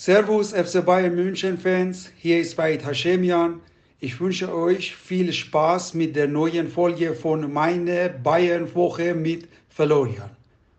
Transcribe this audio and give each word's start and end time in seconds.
Servus 0.00 0.52
FC 0.52 0.84
Bayern 0.86 1.16
München 1.16 1.58
Fans, 1.58 2.08
hier 2.16 2.38
ist 2.38 2.56
Veit 2.56 2.86
Hashemian. 2.86 3.60
Ich 3.98 4.20
wünsche 4.20 4.54
euch 4.54 4.94
viel 4.94 5.32
Spaß 5.32 5.94
mit 5.94 6.14
der 6.14 6.28
neuen 6.28 6.68
Folge 6.68 7.16
von 7.16 7.52
meine 7.52 8.08
Bayern 8.08 8.72
Woche 8.76 9.12
mit 9.12 9.48
Florian. 9.68 10.30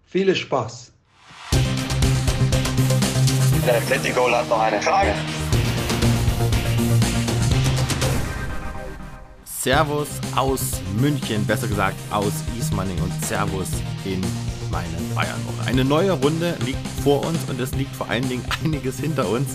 Viel 0.06 0.34
Spaß. 0.34 0.94
Der 3.68 3.76
Atletico 3.76 4.32
hat 4.32 4.48
noch 4.48 4.62
eine 4.62 4.82
Frage. 4.82 5.14
Servus 9.44 10.08
aus 10.34 10.80
München, 10.98 11.46
besser 11.46 11.68
gesagt 11.68 11.98
aus 12.10 12.32
Ismaning 12.58 12.98
und 13.00 13.12
Servus 13.26 13.68
in 14.06 14.24
meine 14.72 14.98
Bayernwoche. 15.16 15.66
Eine 15.66 15.86
neue 15.86 16.12
Runde 16.12 16.58
liegt 16.66 16.86
vor 17.04 17.26
uns 17.26 17.38
und 17.50 17.60
es 17.60 17.74
liegt 17.76 17.96
vor 17.96 18.10
allen 18.10 18.28
Dingen 18.28 18.46
einiges 18.64 19.00
hinter 19.00 19.30
uns. 19.30 19.50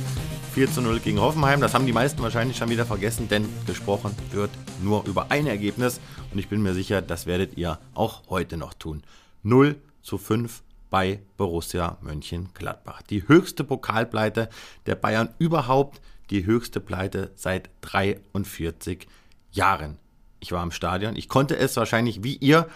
4 0.54 0.70
zu 0.70 0.82
0 0.82 1.00
gegen 1.00 1.20
Hoffenheim, 1.20 1.60
das 1.60 1.74
haben 1.74 1.84
die 1.84 1.92
meisten 1.92 2.22
wahrscheinlich 2.22 2.56
schon 2.56 2.70
wieder 2.70 2.86
vergessen, 2.86 3.28
denn 3.28 3.48
gesprochen 3.66 4.14
wird 4.30 4.50
nur 4.82 5.04
über 5.04 5.32
ein 5.32 5.48
Ergebnis 5.48 6.00
und 6.32 6.38
ich 6.38 6.48
bin 6.48 6.62
mir 6.62 6.74
sicher, 6.74 7.02
das 7.02 7.26
werdet 7.26 7.56
ihr 7.56 7.80
auch 7.94 8.22
heute 8.28 8.56
noch 8.56 8.72
tun. 8.72 9.02
0 9.42 9.74
zu 10.00 10.16
5 10.16 10.62
bei 10.90 11.20
Borussia 11.36 11.98
Mönchengladbach. 12.02 13.02
Die 13.02 13.26
höchste 13.26 13.64
Pokalpleite 13.64 14.48
der 14.86 14.94
Bayern 14.94 15.30
überhaupt, 15.38 16.00
die 16.30 16.46
höchste 16.46 16.78
Pleite 16.78 17.32
seit 17.34 17.68
43 17.80 19.08
Jahren. 19.50 19.98
Ich 20.38 20.52
war 20.52 20.62
im 20.62 20.70
Stadion, 20.70 21.16
ich 21.16 21.28
konnte 21.28 21.56
es 21.56 21.76
wahrscheinlich 21.76 22.22
wie 22.22 22.36
ihr 22.36 22.68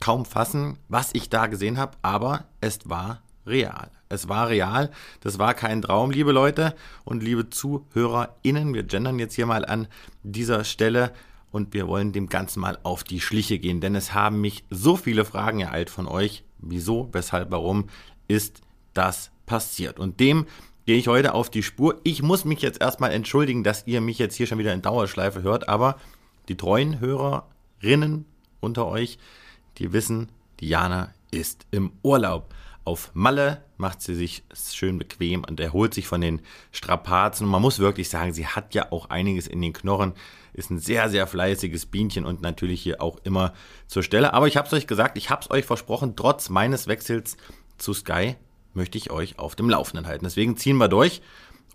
kaum 0.00 0.24
fassen, 0.24 0.78
was 0.88 1.10
ich 1.12 1.30
da 1.30 1.46
gesehen 1.46 1.78
habe, 1.78 1.96
aber 2.02 2.44
es 2.60 2.88
war 2.88 3.22
real. 3.46 3.90
Es 4.08 4.28
war 4.28 4.48
real, 4.48 4.90
das 5.20 5.38
war 5.38 5.54
kein 5.54 5.82
Traum, 5.82 6.12
liebe 6.12 6.30
Leute 6.30 6.76
und 7.04 7.24
liebe 7.24 7.50
ZuhörerInnen. 7.50 8.72
Wir 8.72 8.84
gendern 8.84 9.18
jetzt 9.18 9.34
hier 9.34 9.46
mal 9.46 9.64
an 9.64 9.88
dieser 10.22 10.62
Stelle 10.62 11.12
und 11.50 11.74
wir 11.74 11.88
wollen 11.88 12.12
dem 12.12 12.28
Ganzen 12.28 12.60
mal 12.60 12.78
auf 12.84 13.02
die 13.02 13.20
Schliche 13.20 13.58
gehen, 13.58 13.80
denn 13.80 13.96
es 13.96 14.14
haben 14.14 14.40
mich 14.40 14.64
so 14.70 14.96
viele 14.96 15.24
Fragen 15.24 15.60
ereilt 15.60 15.90
von 15.90 16.06
euch. 16.06 16.44
Wieso, 16.58 17.08
weshalb, 17.12 17.50
warum 17.50 17.88
ist 18.28 18.60
das 18.94 19.30
passiert? 19.44 19.98
Und 19.98 20.20
dem 20.20 20.46
gehe 20.84 20.96
ich 20.96 21.08
heute 21.08 21.34
auf 21.34 21.50
die 21.50 21.64
Spur. 21.64 22.00
Ich 22.04 22.22
muss 22.22 22.44
mich 22.44 22.62
jetzt 22.62 22.80
erstmal 22.80 23.12
entschuldigen, 23.12 23.64
dass 23.64 23.86
ihr 23.86 24.00
mich 24.00 24.18
jetzt 24.18 24.36
hier 24.36 24.46
schon 24.46 24.58
wieder 24.58 24.72
in 24.72 24.82
Dauerschleife 24.82 25.42
hört, 25.42 25.68
aber 25.68 25.96
die 26.48 26.56
treuen 26.56 27.00
Hörerinnen 27.00 28.24
unter 28.60 28.86
euch, 28.86 29.18
die 29.78 29.92
wissen, 29.92 30.30
Diana 30.60 31.12
ist 31.30 31.66
im 31.70 31.92
Urlaub. 32.02 32.54
Auf 32.84 33.10
Malle 33.14 33.64
macht 33.78 34.00
sie 34.00 34.14
sich 34.14 34.44
schön 34.54 34.96
bequem 34.96 35.44
und 35.44 35.58
erholt 35.58 35.92
sich 35.92 36.06
von 36.06 36.20
den 36.20 36.40
Strapazen. 36.70 37.44
Und 37.44 37.50
man 37.50 37.60
muss 37.60 37.80
wirklich 37.80 38.08
sagen, 38.08 38.32
sie 38.32 38.46
hat 38.46 38.74
ja 38.74 38.92
auch 38.92 39.10
einiges 39.10 39.48
in 39.48 39.60
den 39.60 39.72
Knochen, 39.72 40.12
ist 40.52 40.70
ein 40.70 40.78
sehr, 40.78 41.10
sehr 41.10 41.26
fleißiges 41.26 41.86
Bienchen 41.86 42.24
und 42.24 42.42
natürlich 42.42 42.80
hier 42.80 43.02
auch 43.02 43.18
immer 43.24 43.52
zur 43.88 44.02
Stelle. 44.02 44.32
Aber 44.34 44.46
ich 44.46 44.56
habe 44.56 44.68
es 44.68 44.72
euch 44.72 44.86
gesagt, 44.86 45.18
ich 45.18 45.30
habe 45.30 45.42
es 45.42 45.50
euch 45.50 45.64
versprochen, 45.64 46.14
trotz 46.16 46.48
meines 46.48 46.86
Wechsels 46.86 47.36
zu 47.76 47.92
Sky 47.92 48.36
möchte 48.72 48.98
ich 48.98 49.10
euch 49.10 49.38
auf 49.38 49.56
dem 49.56 49.68
Laufenden 49.68 50.06
halten. 50.06 50.24
Deswegen 50.24 50.56
ziehen 50.56 50.76
wir 50.76 50.88
durch 50.88 51.22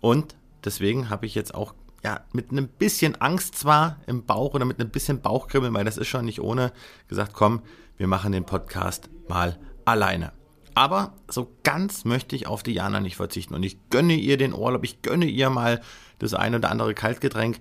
und 0.00 0.34
deswegen 0.64 1.10
habe 1.10 1.26
ich 1.26 1.34
jetzt 1.34 1.54
auch 1.54 1.74
ja, 2.04 2.20
mit 2.32 2.50
einem 2.50 2.68
bisschen 2.68 3.20
Angst 3.20 3.54
zwar 3.54 3.98
im 4.06 4.24
Bauch 4.24 4.54
oder 4.54 4.64
mit 4.64 4.80
einem 4.80 4.90
bisschen 4.90 5.20
Bauchkribbeln, 5.20 5.72
weil 5.74 5.84
das 5.84 5.98
ist 5.98 6.08
schon 6.08 6.24
nicht 6.24 6.40
ohne, 6.40 6.72
gesagt, 7.08 7.32
komm, 7.32 7.62
wir 7.96 8.08
machen 8.08 8.32
den 8.32 8.44
Podcast 8.44 9.08
mal 9.28 9.58
alleine. 9.84 10.32
Aber 10.74 11.14
so 11.28 11.54
ganz 11.62 12.04
möchte 12.04 12.34
ich 12.34 12.46
auf 12.46 12.62
Diana 12.62 13.00
nicht 13.00 13.16
verzichten 13.16 13.54
und 13.54 13.62
ich 13.62 13.90
gönne 13.90 14.14
ihr 14.14 14.36
den 14.36 14.54
Urlaub, 14.54 14.84
ich 14.84 15.02
gönne 15.02 15.26
ihr 15.26 15.50
mal 15.50 15.80
das 16.18 16.34
ein 16.34 16.54
oder 16.54 16.70
andere 16.70 16.94
Kaltgetränk. 16.94 17.60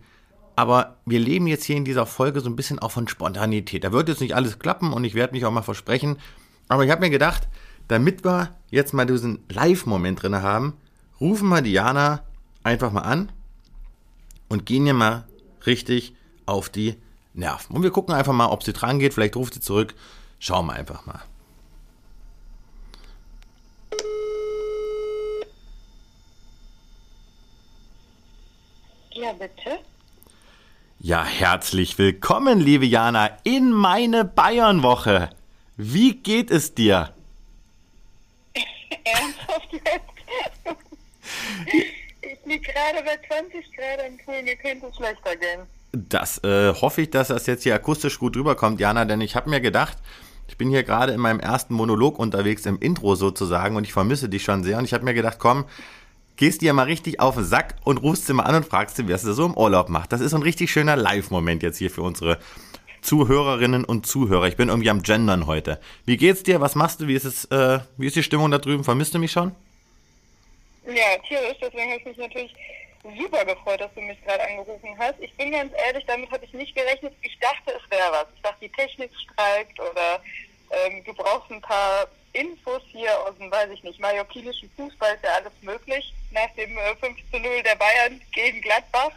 Aber 0.56 0.97
wir 1.06 1.19
leben 1.19 1.47
jetzt 1.47 1.66
hier 1.66 1.78
in 1.78 1.86
dieser 1.86 2.06
Folge 2.06 2.42
so 2.42 2.50
ein 2.50 2.56
bisschen 2.56 2.80
auch 2.80 2.92
von 2.92 3.08
Spontanität. 3.08 3.84
Da 3.84 3.92
wird 3.92 4.09
jetzt 4.09 4.22
nicht 4.22 4.36
alles 4.36 4.59
klappen 4.59 4.94
und 4.94 5.03
ich 5.03 5.13
werde 5.13 5.34
mich 5.34 5.46
auch 5.46 5.52
mal 5.52 5.62
versprechen. 5.62 6.18
Aber 6.68 6.84
ich 6.84 6.91
habe 6.91 7.02
mir 7.02 7.09
gedacht, 7.09 7.47
damit 7.88 8.23
wir 8.23 8.56
jetzt 8.69 8.94
mal 8.94 9.06
diesen 9.06 9.40
Live-Moment 9.50 10.22
drin 10.22 10.41
haben, 10.41 10.73
rufen 11.19 11.50
wir 11.50 11.62
Diana 11.62 12.23
einfach 12.63 12.91
mal 12.91 13.02
an 13.02 13.31
und 14.51 14.66
gehen 14.66 14.85
ihr 14.85 14.94
mal 14.94 15.23
richtig 15.66 16.13
auf 16.45 16.69
die 16.69 16.97
Nerven. 17.34 17.73
Und 17.73 17.84
wir 17.84 17.91
gucken 17.91 18.13
einfach 18.13 18.34
mal, 18.34 18.47
ob 18.47 18.63
sie 18.63 18.73
dran 18.73 19.00
geht. 19.00 19.13
Vielleicht 19.13 19.38
ruft 19.38 19.53
sie 19.53 19.62
zurück. 19.62 19.95
Schauen 20.39 20.66
wir 20.66 20.73
einfach 20.73 21.06
mal. 21.06 21.22
Ja, 29.13 29.31
bitte. 29.31 29.79
Ja, 31.00 31.23
herzlich 31.23 31.97
willkommen, 31.97 32.59
liebe 32.59 32.85
Jana, 32.85 33.38
in 33.44 33.72
meine 33.72 34.25
Bayernwoche. 34.25 35.29
Wie 35.78 36.16
geht 36.16 36.51
es 36.51 36.75
dir? 36.75 37.13
Ernsthaft 39.06 39.72
jetzt? 39.72 40.75
ich 42.51 42.57
liege 42.57 42.73
gerade 42.73 43.03
bei 43.06 43.17
20 43.28 43.75
Grad 43.75 44.00
am 44.06 44.17
Pool, 44.25 44.44
mir 44.44 44.56
könnte 44.56 44.88
es 44.88 44.95
schlechter 44.95 45.35
gehen. 45.35 45.62
Das 45.94 46.44
äh, 46.44 46.73
hoffe 46.73 47.01
ich, 47.01 47.09
dass 47.09 47.29
das 47.29 47.47
jetzt 47.47 47.63
hier 47.63 47.75
akustisch 47.75 48.19
gut 48.19 48.35
rüberkommt, 48.35 48.79
Jana, 48.79 49.06
denn 49.06 49.22
ich 49.22 49.35
habe 49.35 49.50
mir 49.50 49.62
gedacht, 49.62 49.97
ich 50.47 50.57
bin 50.57 50.69
hier 50.69 50.84
gerade 50.84 51.13
in 51.13 51.19
meinem 51.19 51.40
ersten 51.40 51.73
Monolog 51.73 52.19
unterwegs, 52.19 52.66
im 52.66 52.79
Intro 52.79 53.16
sozusagen, 53.16 53.75
und 53.75 53.85
ich 53.85 53.94
vermisse 53.94 54.28
dich 54.28 54.44
schon 54.44 54.63
sehr. 54.63 54.78
Und 54.78 54.85
ich 54.85 54.94
habe 54.94 55.06
mir 55.06 55.13
gedacht, 55.13 55.38
komm, 55.40 55.66
gehst 56.35 56.61
dir 56.61 56.73
mal 56.73 56.84
richtig 56.84 57.19
auf 57.19 57.35
den 57.35 57.45
Sack 57.45 57.75
und 57.85 57.97
rufst 57.97 58.28
sie 58.28 58.34
mal 58.34 58.44
an 58.44 58.56
und 58.56 58.66
fragst 58.66 58.97
sie, 58.97 59.07
was 59.07 59.22
sie 59.22 59.34
so 59.34 59.45
im 59.45 59.56
Urlaub 59.56 59.90
macht. 59.90 60.11
Das 60.11 60.19
ist 60.19 60.34
ein 60.34 60.41
richtig 60.41 60.72
schöner 60.72 60.97
Live-Moment 60.97 61.63
jetzt 61.63 61.78
hier 61.78 61.90
für 61.90 62.01
unsere 62.01 62.38
Zuhörerinnen 63.01 63.85
und 63.85 64.06
Zuhörer. 64.06 64.47
Ich 64.47 64.57
bin 64.57 64.69
irgendwie 64.69 64.90
am 64.90 65.01
Gendern 65.01 65.45
heute. 65.45 65.79
Wie 66.06 66.17
geht's 66.17 66.44
dir? 66.44 66.59
Was 66.59 66.75
machst 66.75 67.00
du? 67.00 67.07
Wie 67.07 67.16
ist 67.16 67.25
es, 67.25 67.45
äh, 67.45 67.79
wie 67.97 68.07
ist 68.07 68.16
die 68.16 68.23
Stimmung 68.23 68.51
da 68.51 68.57
drüben? 68.57 68.84
Vermisst 68.84 69.13
du 69.13 69.19
mich 69.19 69.31
schon? 69.31 69.53
Ja, 70.94 71.18
tierisch, 71.28 71.57
deswegen 71.62 71.91
habe 71.91 72.00
ich 72.00 72.06
mich 72.06 72.18
natürlich 72.18 72.53
super 73.18 73.46
gefreut, 73.46 73.81
dass 73.81 73.94
du 73.94 74.02
mich 74.02 74.22
gerade 74.24 74.44
angerufen 74.44 74.96
hast. 74.97 75.16
Ich 75.19 75.34
bin 75.35 75.52
ganz 75.52 75.74
ehrlich, 75.85 76.06
damit 76.06 76.31
habe 76.31 76.46
ich 76.46 76.53
nicht 76.53 76.75
gerechnet. 76.75 77.13
Ich 77.22 77.38
dachte, 77.40 77.72
es 77.72 77.91
wäre 77.91 78.12
was. 78.12 78.28
Ich 78.35 78.41
dachte, 78.41 78.57
die 78.62 78.72
Technik 78.72 79.12
streikt 79.16 79.79
oder 79.79 80.22
ähm, 80.72 81.03
du 81.03 81.13
brauchst 81.13 81.50
ein 81.52 81.62
paar 81.62 82.07
Infos 82.34 82.81
hier 82.91 83.18
aus 83.22 83.35
dem, 83.38 83.52
weiß 83.52 83.69
ich 83.72 83.84
nicht, 83.84 84.00
mallorquinischen 84.00 84.69
Fußball 84.75 85.16
ist 85.16 85.24
ja 85.24 85.31
alles 85.35 85.53
möglich. 85.62 86.13
Nach 86.31 86.50
dem 86.56 86.78
äh, 86.78 86.96
5 86.96 87.18
zu 87.31 87.40
0 87.40 87.63
der 87.63 87.75
Bayern 87.75 88.22
gegen 88.34 88.62
Gladbach 88.62 89.12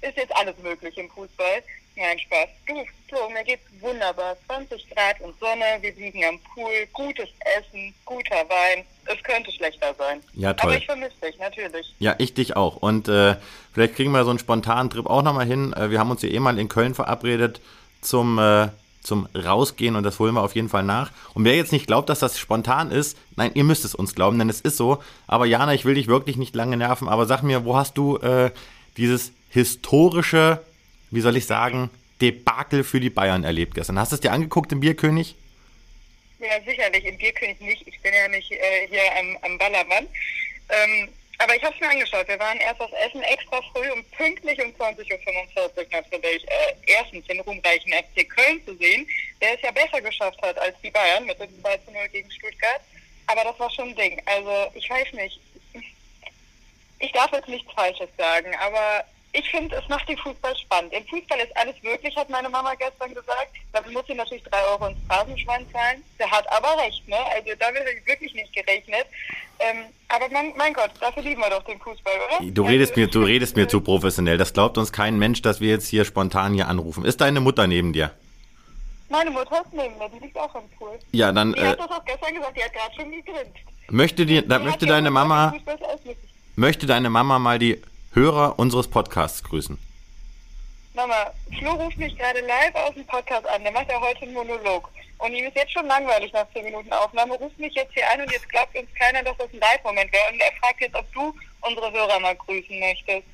ist 0.00 0.16
jetzt 0.16 0.34
alles 0.36 0.56
möglich 0.58 0.96
im 0.96 1.10
Fußball. 1.10 1.62
Nein, 1.96 2.18
Spaß. 2.18 2.48
Du, 2.66 2.84
so, 3.10 3.28
mir 3.30 3.44
geht's 3.44 3.62
wunderbar. 3.80 4.36
20 4.46 4.90
Grad 4.90 5.20
und 5.20 5.38
Sonne, 5.38 5.78
wir 5.80 5.92
liegen 5.92 6.24
am 6.24 6.40
Pool, 6.40 6.86
gutes 6.92 7.28
Essen, 7.56 7.94
guter 8.04 8.48
Wein. 8.48 8.84
Es 9.06 9.22
könnte 9.22 9.52
schlechter 9.52 9.94
sein. 9.94 10.22
Ja, 10.32 10.52
toll. 10.54 10.72
Dich. 11.74 11.94
Ja, 11.98 12.14
ich 12.18 12.34
dich 12.34 12.56
auch. 12.56 12.76
Und 12.76 13.08
äh, 13.08 13.36
vielleicht 13.72 13.96
kriegen 13.96 14.12
wir 14.12 14.24
so 14.24 14.30
einen 14.30 14.38
spontanen 14.38 14.90
Trip 14.90 15.06
auch 15.06 15.22
nochmal 15.22 15.46
hin. 15.46 15.72
Äh, 15.72 15.90
wir 15.90 15.98
haben 15.98 16.10
uns 16.10 16.22
ja 16.22 16.28
eh 16.28 16.40
mal 16.40 16.58
in 16.58 16.68
Köln 16.68 16.94
verabredet 16.94 17.60
zum, 18.00 18.38
äh, 18.38 18.68
zum 19.02 19.28
Rausgehen 19.34 19.96
und 19.96 20.04
das 20.04 20.18
holen 20.18 20.34
wir 20.34 20.42
auf 20.42 20.54
jeden 20.54 20.68
Fall 20.68 20.84
nach. 20.84 21.10
Und 21.34 21.44
wer 21.44 21.56
jetzt 21.56 21.72
nicht 21.72 21.86
glaubt, 21.86 22.08
dass 22.08 22.20
das 22.20 22.38
spontan 22.38 22.90
ist, 22.90 23.18
nein, 23.36 23.50
ihr 23.54 23.64
müsst 23.64 23.84
es 23.84 23.94
uns 23.94 24.14
glauben, 24.14 24.38
denn 24.38 24.48
es 24.48 24.60
ist 24.60 24.76
so. 24.76 25.02
Aber 25.26 25.46
Jana, 25.46 25.74
ich 25.74 25.84
will 25.84 25.94
dich 25.94 26.06
wirklich 26.06 26.36
nicht 26.36 26.54
lange 26.54 26.76
nerven, 26.76 27.08
aber 27.08 27.26
sag 27.26 27.42
mir, 27.42 27.64
wo 27.64 27.76
hast 27.76 27.98
du 27.98 28.18
äh, 28.18 28.50
dieses 28.96 29.32
historische 29.50 30.60
wie 31.14 31.20
soll 31.20 31.36
ich 31.36 31.46
sagen, 31.46 31.90
Debakel 32.20 32.84
für 32.84 33.00
die 33.00 33.10
Bayern 33.10 33.44
erlebt 33.44 33.74
gestern. 33.74 33.98
Hast 33.98 34.12
du 34.12 34.16
es 34.16 34.20
dir 34.20 34.32
angeguckt 34.32 34.72
im 34.72 34.80
Bierkönig? 34.80 35.36
Ja, 36.40 36.60
sicherlich, 36.66 37.04
im 37.04 37.16
Bierkönig 37.16 37.60
nicht. 37.60 37.86
Ich 37.86 38.00
bin 38.00 38.12
ja 38.12 38.28
nicht 38.28 38.50
äh, 38.50 38.88
hier 38.90 39.02
am, 39.18 39.36
am 39.42 39.58
Ballermann. 39.58 40.06
Ähm, 40.68 41.08
aber 41.38 41.56
ich 41.56 41.62
habe 41.62 41.74
es 41.74 41.80
mir 41.80 41.90
angeschaut. 41.90 42.28
Wir 42.28 42.38
waren 42.38 42.58
erst 42.58 42.80
auf 42.80 42.92
Essen 42.92 43.22
extra 43.22 43.60
früh 43.72 43.90
und 43.92 44.10
pünktlich 44.12 44.58
um 44.62 44.70
20.45 44.72 45.06
Uhr 45.56 45.86
natürlich 45.90 46.44
äh, 46.48 46.74
erstens 46.86 47.26
den 47.26 47.40
ruhmreichen 47.40 47.92
FC 47.92 48.28
Köln 48.28 48.64
zu 48.64 48.76
sehen, 48.76 49.06
der 49.40 49.54
es 49.54 49.62
ja 49.62 49.70
besser 49.70 50.00
geschafft 50.00 50.40
hat 50.42 50.58
als 50.58 50.76
die 50.82 50.90
Bayern 50.90 51.24
mit 51.24 51.38
dem 51.40 51.60
2 51.60 51.80
0 51.92 52.08
gegen 52.08 52.30
Stuttgart. 52.30 52.80
Aber 53.26 53.44
das 53.44 53.58
war 53.58 53.70
schon 53.70 53.88
ein 53.88 53.96
Ding. 53.96 54.20
Also 54.26 54.70
ich 54.74 54.88
weiß 54.88 55.12
nicht. 55.12 55.40
Ich 57.00 57.12
darf 57.12 57.32
jetzt 57.32 57.48
nichts 57.48 57.72
Falsches 57.72 58.08
sagen, 58.16 58.54
aber 58.56 59.04
ich 59.34 59.50
finde, 59.50 59.74
es 59.76 59.88
macht 59.88 60.08
den 60.08 60.16
Fußball 60.16 60.56
spannend. 60.56 60.92
Im 60.92 61.04
Fußball 61.06 61.38
ist 61.40 61.56
alles 61.56 61.74
möglich, 61.82 62.14
hat 62.16 62.30
meine 62.30 62.48
Mama 62.48 62.72
gestern 62.74 63.12
gesagt. 63.12 63.50
Dafür 63.72 63.92
muss 63.92 64.06
sie 64.06 64.14
natürlich 64.14 64.44
drei 64.44 64.62
Euro 64.70 64.86
ins 64.86 64.98
Phrasenschwein 65.08 65.66
zahlen. 65.72 66.04
Der 66.20 66.30
hat 66.30 66.50
aber 66.52 66.80
recht, 66.80 67.06
ne? 67.08 67.16
Also 67.34 67.50
damit 67.58 67.80
habe 67.80 67.90
ich 67.98 68.06
wirklich 68.06 68.32
nicht 68.32 68.54
gerechnet. 68.54 69.06
Ähm, 69.58 69.86
aber 70.08 70.26
mein, 70.30 70.52
mein, 70.56 70.72
Gott, 70.72 70.90
dafür 71.00 71.24
lieben 71.24 71.40
wir 71.40 71.50
doch 71.50 71.64
den 71.64 71.80
Fußball, 71.80 72.12
oder? 72.14 72.48
Du 72.48 72.62
redest 72.62 72.92
also, 72.92 73.00
mir, 73.00 73.06
du 73.08 73.22
redest 73.24 73.56
mir 73.56 73.66
zu 73.66 73.80
professionell. 73.80 74.38
Das 74.38 74.52
glaubt 74.52 74.78
uns 74.78 74.92
kein 74.92 75.18
Mensch, 75.18 75.42
dass 75.42 75.60
wir 75.60 75.70
jetzt 75.70 75.88
hier 75.88 76.04
spontan 76.04 76.54
hier 76.54 76.68
anrufen. 76.68 77.04
Ist 77.04 77.20
deine 77.20 77.40
Mutter 77.40 77.66
neben 77.66 77.92
dir? 77.92 78.12
Meine 79.08 79.32
Mutter 79.32 79.62
ist 79.64 79.72
neben 79.72 79.98
mir, 79.98 80.08
die 80.10 80.24
liegt 80.24 80.38
auch 80.38 80.54
im 80.54 80.68
Pool. 80.78 80.96
Ja, 81.10 81.32
dann. 81.32 81.54
Die 81.54 81.58
äh, 81.58 81.66
hat 81.66 81.80
das 81.80 81.90
auch 81.90 82.04
gestern 82.04 82.34
gesagt, 82.34 82.56
die 82.56 82.62
hat 82.62 82.72
gerade 82.72 82.94
schon 82.94 83.10
gegrinst. 83.10 83.58
Möchte, 83.90 84.26
die, 84.26 84.46
da, 84.46 84.60
möchte 84.60 84.86
deine 84.86 85.10
Mama. 85.10 85.54
möchte 86.54 86.86
deine 86.86 87.10
Mama 87.10 87.40
mal 87.40 87.58
die 87.58 87.82
Hörer 88.14 88.58
unseres 88.58 88.88
Podcasts 88.88 89.42
grüßen. 89.42 89.76
Mama, 90.94 91.32
Flo 91.58 91.72
ruft 91.72 91.98
mich 91.98 92.16
gerade 92.16 92.40
live 92.40 92.74
aus 92.76 92.94
dem 92.94 93.04
Podcast 93.06 93.44
an. 93.46 93.62
Der 93.64 93.72
macht 93.72 93.88
ja 93.90 94.00
heute 94.00 94.22
einen 94.22 94.34
Monolog. 94.34 94.88
Und 95.18 95.32
ihm 95.32 95.46
ist 95.46 95.56
jetzt 95.56 95.72
schon 95.72 95.86
langweilig 95.86 96.32
nach 96.32 96.46
10 96.52 96.64
Minuten 96.64 96.92
Aufnahme. 96.92 97.34
Ruft 97.34 97.58
mich 97.58 97.74
jetzt 97.74 97.92
hier 97.92 98.08
ein 98.10 98.20
und 98.20 98.30
jetzt 98.30 98.48
glaubt 98.48 98.76
uns 98.76 98.88
keiner, 98.94 99.22
dass 99.24 99.36
das 99.36 99.52
ein 99.52 99.58
Live-Moment 99.58 100.12
wäre. 100.12 100.32
Und 100.32 100.40
er 100.40 100.52
fragt 100.60 100.80
jetzt, 100.80 100.94
ob 100.94 101.12
du 101.12 101.34
unsere 101.62 101.90
Hörer 101.90 102.20
mal 102.20 102.36
grüßen 102.36 102.78
möchtest. 102.78 103.26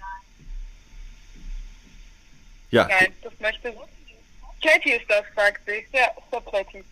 Ja, 2.70 2.86
Nein, 2.86 3.12
das 3.22 3.32
möchte 3.38 3.72
sie. 3.72 4.66
Katie 4.66 4.92
ist 4.92 5.10
das, 5.10 5.24
fragt 5.34 5.60
sie. 5.66 5.84
Ja, 5.92 6.06
ist 6.06 6.32
der 6.32 6.40
Katie. 6.40 6.84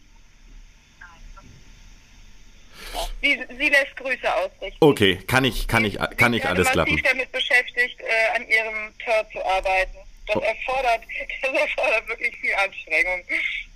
Sie, 3.21 3.39
sie 3.59 3.69
lässt 3.69 3.97
Grüße 3.97 4.35
ausrichten. 4.35 4.77
okay, 4.81 5.19
kann 5.27 5.45
ich, 5.45 5.67
kann 5.69 5.85
ich, 5.85 5.99
kann 6.17 6.33
ich 6.35 6.47
alles 6.47 6.71
klappen. 6.71 6.93
massiv 6.93 7.07
damit 7.11 7.33
beschäftigt, 7.33 8.01
äh, 8.01 8.37
an 8.37 8.43
ihrem 8.49 8.93
Tor 9.05 9.25
zu 9.33 9.45
arbeiten. 9.45 9.97
Das 10.27 10.37
Oh. 10.37 10.41
erfordert, 10.41 11.01
das 11.43 11.51
erfordert 11.53 12.09
wirklich 12.09 12.37
viel 12.37 12.51
Anstrengung. 12.63 13.25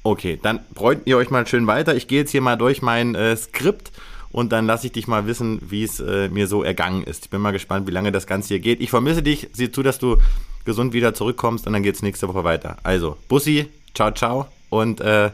Okay, 0.02 0.38
dann 0.42 0.64
freut 0.76 0.98
ihr 1.06 1.16
euch 1.16 1.30
mal 1.30 1.46
schön 1.46 1.66
weiter. 1.66 1.94
Ich 1.96 2.08
gehe 2.08 2.20
jetzt 2.20 2.30
hier 2.30 2.42
mal 2.42 2.56
durch 2.56 2.82
mein 2.82 3.14
äh, 3.14 3.34
Skript 3.36 3.90
und 4.32 4.52
dann 4.52 4.66
lasse 4.66 4.86
ich 4.86 4.92
dich 4.92 5.06
mal 5.06 5.26
wissen, 5.26 5.58
wie 5.62 5.82
es 5.84 5.98
äh, 6.00 6.28
mir 6.28 6.46
so 6.46 6.62
ergangen 6.62 7.04
ist. 7.04 7.24
Ich 7.24 7.30
bin 7.30 7.40
mal 7.40 7.52
gespannt, 7.52 7.86
wie 7.86 7.90
lange 7.92 8.12
das 8.12 8.26
Ganze 8.26 8.48
hier 8.48 8.58
geht. 8.60 8.80
Ich 8.82 8.90
vermisse 8.90 9.22
dich. 9.22 9.48
Sieh 9.52 9.72
zu, 9.72 9.82
dass 9.82 9.98
du 9.98 10.18
gesund 10.66 10.92
wieder 10.92 11.14
zurückkommst 11.14 11.66
und 11.66 11.72
dann 11.72 11.82
geht's 11.82 12.02
nächste 12.02 12.28
Woche 12.28 12.44
weiter. 12.44 12.76
Also, 12.82 13.16
Bussi, 13.28 13.68
ciao, 13.94 14.10
ciao 14.12 14.46
und 14.68 15.00
äh, 15.00 15.30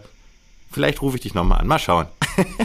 vielleicht 0.70 1.02
rufe 1.02 1.16
ich 1.16 1.22
dich 1.22 1.34
nochmal 1.34 1.60
an. 1.60 1.66
Mal 1.66 1.78
schauen. 1.80 2.06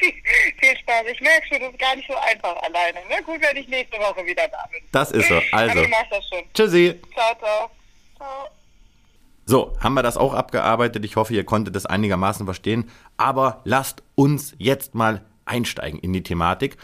viel, 0.60 0.76
Spaß. 0.78 1.06
Ich 1.12 1.20
merke 1.20 1.46
schon, 1.48 1.60
das 1.60 1.70
ist 1.70 1.78
gar 1.78 1.96
nicht 1.96 2.08
so 2.08 2.16
einfach 2.16 2.56
alleine. 2.62 2.98
Ne? 3.08 3.22
Gut, 3.24 3.40
wenn 3.40 3.56
ich 3.56 3.68
nächste 3.68 3.98
Woche 3.98 4.24
wieder 4.24 4.48
da 4.48 4.64
bin. 4.72 4.80
Das 4.92 5.10
ist 5.10 5.28
so. 5.28 5.40
Also, 5.52 5.78
Aber 5.78 5.88
das 6.10 6.28
schon. 6.28 6.42
tschüssi. 6.54 7.00
Ciao, 7.12 7.34
ciao. 7.38 7.70
Ciao. 8.16 8.48
So, 9.46 9.74
haben 9.80 9.94
wir 9.94 10.02
das 10.02 10.16
auch 10.18 10.34
abgearbeitet. 10.34 11.04
Ich 11.04 11.16
hoffe, 11.16 11.32
ihr 11.32 11.44
konntet 11.44 11.74
das 11.74 11.86
einigermaßen 11.86 12.44
verstehen. 12.44 12.90
Aber 13.16 13.62
lasst 13.64 14.02
uns 14.14 14.54
jetzt 14.58 14.94
mal 14.94 15.24
einsteigen 15.46 15.98
in 16.00 16.12
die 16.12 16.22
Thematik. 16.22 16.76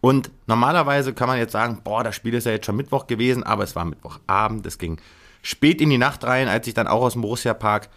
Und 0.00 0.30
normalerweise 0.46 1.14
kann 1.14 1.28
man 1.28 1.38
jetzt 1.38 1.52
sagen, 1.52 1.80
boah, 1.82 2.04
das 2.04 2.16
Spiel 2.16 2.34
ist 2.34 2.44
ja 2.44 2.52
jetzt 2.52 2.66
schon 2.66 2.76
Mittwoch 2.76 3.06
gewesen, 3.06 3.42
aber 3.42 3.64
es 3.64 3.76
war 3.76 3.84
Mittwochabend. 3.84 4.66
Es 4.66 4.78
ging 4.78 5.00
spät 5.42 5.80
in 5.80 5.90
die 5.90 5.98
Nacht 5.98 6.24
rein, 6.24 6.48
als 6.48 6.66
ich 6.66 6.74
dann 6.74 6.86
auch 6.86 7.02
aus 7.02 7.14
dem 7.14 7.22
Borussia 7.22 7.54
Park 7.54 7.88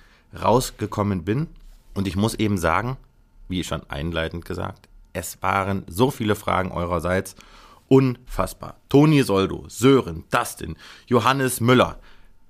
rausgekommen 0.41 1.23
bin. 1.23 1.47
Und 1.93 2.07
ich 2.07 2.15
muss 2.15 2.35
eben 2.35 2.57
sagen, 2.57 2.97
wie 3.47 3.63
schon 3.63 3.89
einleitend 3.89 4.45
gesagt, 4.45 4.87
es 5.13 5.41
waren 5.41 5.83
so 5.87 6.11
viele 6.11 6.35
Fragen 6.35 6.71
eurerseits. 6.71 7.35
Unfassbar. 7.87 8.77
Toni 8.89 9.21
Soldo, 9.21 9.65
Sören, 9.67 10.23
Dustin, 10.31 10.75
Johannes 11.05 11.61
Müller. 11.61 11.99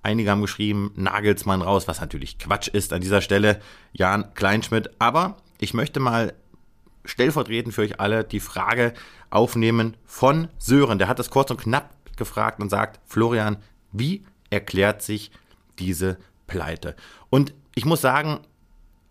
Einige 0.02 0.32
haben 0.32 0.42
geschrieben, 0.42 0.92
Nagelsmann 0.96 1.62
raus, 1.62 1.88
was 1.88 2.00
natürlich 2.00 2.38
Quatsch 2.40 2.70
ist 2.70 2.94
an 2.94 3.02
dieser 3.02 3.22
Stelle. 3.22 3.60
Jan 3.92 4.34
Kleinschmidt. 4.34 4.92
Aber 5.00 5.38
ich 5.60 5.74
möchte 5.74 6.00
mal 6.00 6.34
stellvertretend 7.06 7.74
für 7.74 7.82
euch 7.82 8.00
alle 8.00 8.24
die 8.24 8.40
Frage 8.40 8.94
aufnehmen 9.30 9.98
von 10.06 10.48
Sören. 10.58 11.00
Der 11.00 11.08
hat 11.10 11.20
es 11.20 11.30
kurz 11.30 11.52
und 11.52 11.60
knapp 11.60 11.94
gefragt 12.16 12.62
und 12.62 12.70
sagt, 12.70 13.02
Florian, 13.06 13.58
wie 13.92 14.24
erklärt 14.50 15.02
sich 15.02 15.32
diese 15.80 16.18
Pleite? 16.48 16.96
Und 17.30 17.54
ich 17.76 17.86
muss 17.86 18.02
sagen, 18.02 18.42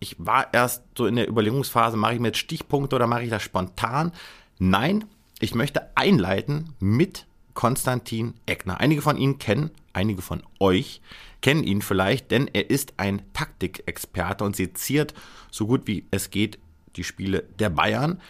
ich 0.02 0.16
war 0.18 0.52
erst 0.52 0.82
so 0.98 1.06
in 1.06 1.14
der 1.14 1.28
Überlegungsphase, 1.28 1.96
mache 1.96 2.14
ich 2.14 2.20
mir 2.20 2.28
jetzt 2.28 2.38
Stichpunkte 2.38 2.96
oder 2.96 3.06
mache 3.06 3.22
ich 3.22 3.30
das 3.30 3.42
spontan? 3.42 4.12
Nein, 4.58 5.04
ich 5.38 5.54
möchte 5.54 5.96
einleiten 5.96 6.74
mit 6.80 7.26
Konstantin 7.54 8.34
Eckner. 8.44 8.80
Einige 8.80 9.00
von 9.00 9.16
Ihnen 9.16 9.38
kennen, 9.38 9.70
einige 9.92 10.20
von 10.20 10.42
euch 10.58 11.00
kennen 11.40 11.62
ihn 11.64 11.82
vielleicht, 11.82 12.30
denn 12.30 12.48
er 12.52 12.70
ist 12.70 12.94
ein 12.96 13.22
Taktikexperte 13.32 14.44
und 14.44 14.56
seziert 14.56 15.14
so 15.50 15.66
gut 15.66 15.86
wie 15.86 16.06
es 16.10 16.30
geht 16.30 16.58
die 16.96 17.04
Spiele 17.04 17.44
der 17.58 17.70
Bayern 17.70 18.20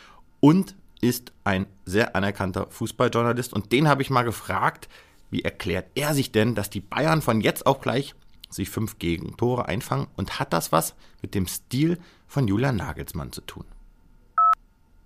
und 0.41 0.75
ist 1.01 1.33
ein 1.45 1.67
sehr 1.85 2.15
anerkannter 2.17 2.67
Fußballjournalist. 2.71 3.53
Und 3.53 3.73
den 3.73 3.89
habe 3.89 4.03
ich 4.03 4.11
mal 4.11 4.23
gefragt, 4.23 4.89
wie 5.31 5.43
erklärt 5.43 5.87
er 5.95 6.15
sich 6.15 6.33
denn, 6.33 6.55
dass 6.55 6.71
die 6.71 6.81
Bayern 6.81 7.23
von 7.23 7.41
jetzt 7.41 7.67
auf 7.67 7.81
gleich 7.81 8.15
sich 8.53 8.71
fünf 8.71 8.99
Gegentore 8.99 9.67
einfangen 9.67 10.07
und 10.17 10.39
hat 10.39 10.53
das 10.53 10.73
was 10.73 10.95
mit 11.21 11.35
dem 11.35 11.47
Stil 11.47 11.99
von 12.27 12.47
Julian 12.49 12.77
Nagelsmann 12.77 13.33
zu 13.33 13.41
tun? 13.43 13.65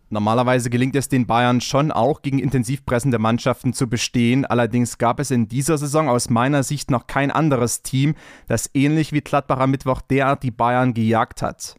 Normalerweise 0.09 0.71
gelingt 0.71 0.95
es 0.95 1.09
den 1.09 1.27
Bayern 1.27 1.61
schon 1.61 1.91
auch, 1.91 2.23
gegen 2.23 2.39
intensiv 2.39 2.87
pressende 2.87 3.19
Mannschaften 3.19 3.73
zu 3.73 3.89
bestehen. 3.89 4.45
Allerdings 4.45 4.99
gab 4.99 5.19
es 5.19 5.33
in 5.33 5.49
dieser 5.49 5.79
Saison 5.79 6.09
aus 6.09 6.31
meiner 6.31 6.63
Sicht 6.63 6.93
noch 6.93 7.09
kein 7.09 7.33
anderes 7.33 7.83
Team, 7.83 8.15
das 8.47 8.71
ähnlich 8.73 9.13
wie 9.13 9.21
Gladbach 9.21 9.59
am 9.59 9.73
Mittwoch 9.73 10.01
derart 10.01 10.45
die 10.45 10.53
Bayern 10.53 10.95
gejagt 10.95 11.43
hat. 11.43 11.77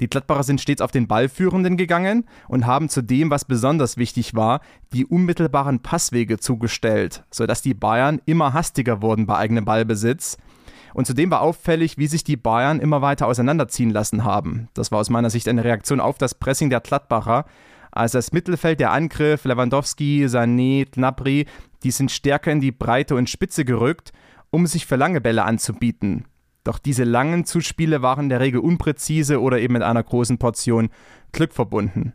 Die 0.00 0.08
Gladbacher 0.08 0.42
sind 0.44 0.60
stets 0.60 0.80
auf 0.80 0.90
den 0.90 1.06
Ballführenden 1.06 1.76
gegangen 1.76 2.24
und 2.48 2.66
haben 2.66 2.88
zudem, 2.88 3.30
was 3.30 3.44
besonders 3.44 3.96
wichtig 3.96 4.34
war, 4.34 4.60
die 4.92 5.06
unmittelbaren 5.06 5.80
Passwege 5.80 6.38
zugestellt, 6.38 7.24
sodass 7.30 7.62
die 7.62 7.74
Bayern 7.74 8.20
immer 8.24 8.52
hastiger 8.52 9.02
wurden 9.02 9.26
bei 9.26 9.36
eigenem 9.36 9.64
Ballbesitz. 9.64 10.36
Und 10.94 11.06
zudem 11.06 11.30
war 11.30 11.40
auffällig, 11.40 11.98
wie 11.98 12.06
sich 12.06 12.24
die 12.24 12.36
Bayern 12.36 12.80
immer 12.80 13.02
weiter 13.02 13.26
auseinanderziehen 13.26 13.90
lassen 13.90 14.24
haben. 14.24 14.68
Das 14.74 14.90
war 14.90 14.98
aus 15.00 15.10
meiner 15.10 15.30
Sicht 15.30 15.48
eine 15.48 15.64
Reaktion 15.64 16.00
auf 16.00 16.18
das 16.18 16.34
Pressing 16.34 16.70
der 16.70 16.80
Gladbacher. 16.80 17.44
Also 17.90 18.18
das 18.18 18.32
Mittelfeld, 18.32 18.80
der 18.80 18.92
Angriff, 18.92 19.44
Lewandowski, 19.44 20.26
Sané, 20.26 20.86
Gnabry, 20.90 21.46
die 21.82 21.90
sind 21.90 22.10
stärker 22.10 22.52
in 22.52 22.60
die 22.60 22.72
Breite 22.72 23.14
und 23.14 23.30
Spitze 23.30 23.64
gerückt, 23.64 24.12
um 24.50 24.66
sich 24.66 24.86
für 24.86 24.96
lange 24.96 25.20
Bälle 25.20 25.44
anzubieten. 25.44 26.24
Doch 26.64 26.78
diese 26.78 27.04
langen 27.04 27.44
Zuspiele 27.44 28.02
waren 28.02 28.24
in 28.24 28.28
der 28.28 28.40
Regel 28.40 28.60
unpräzise 28.60 29.40
oder 29.40 29.58
eben 29.58 29.72
mit 29.74 29.82
einer 29.82 30.02
großen 30.02 30.38
Portion 30.38 30.90
Glück 31.32 31.52
verbunden. 31.52 32.12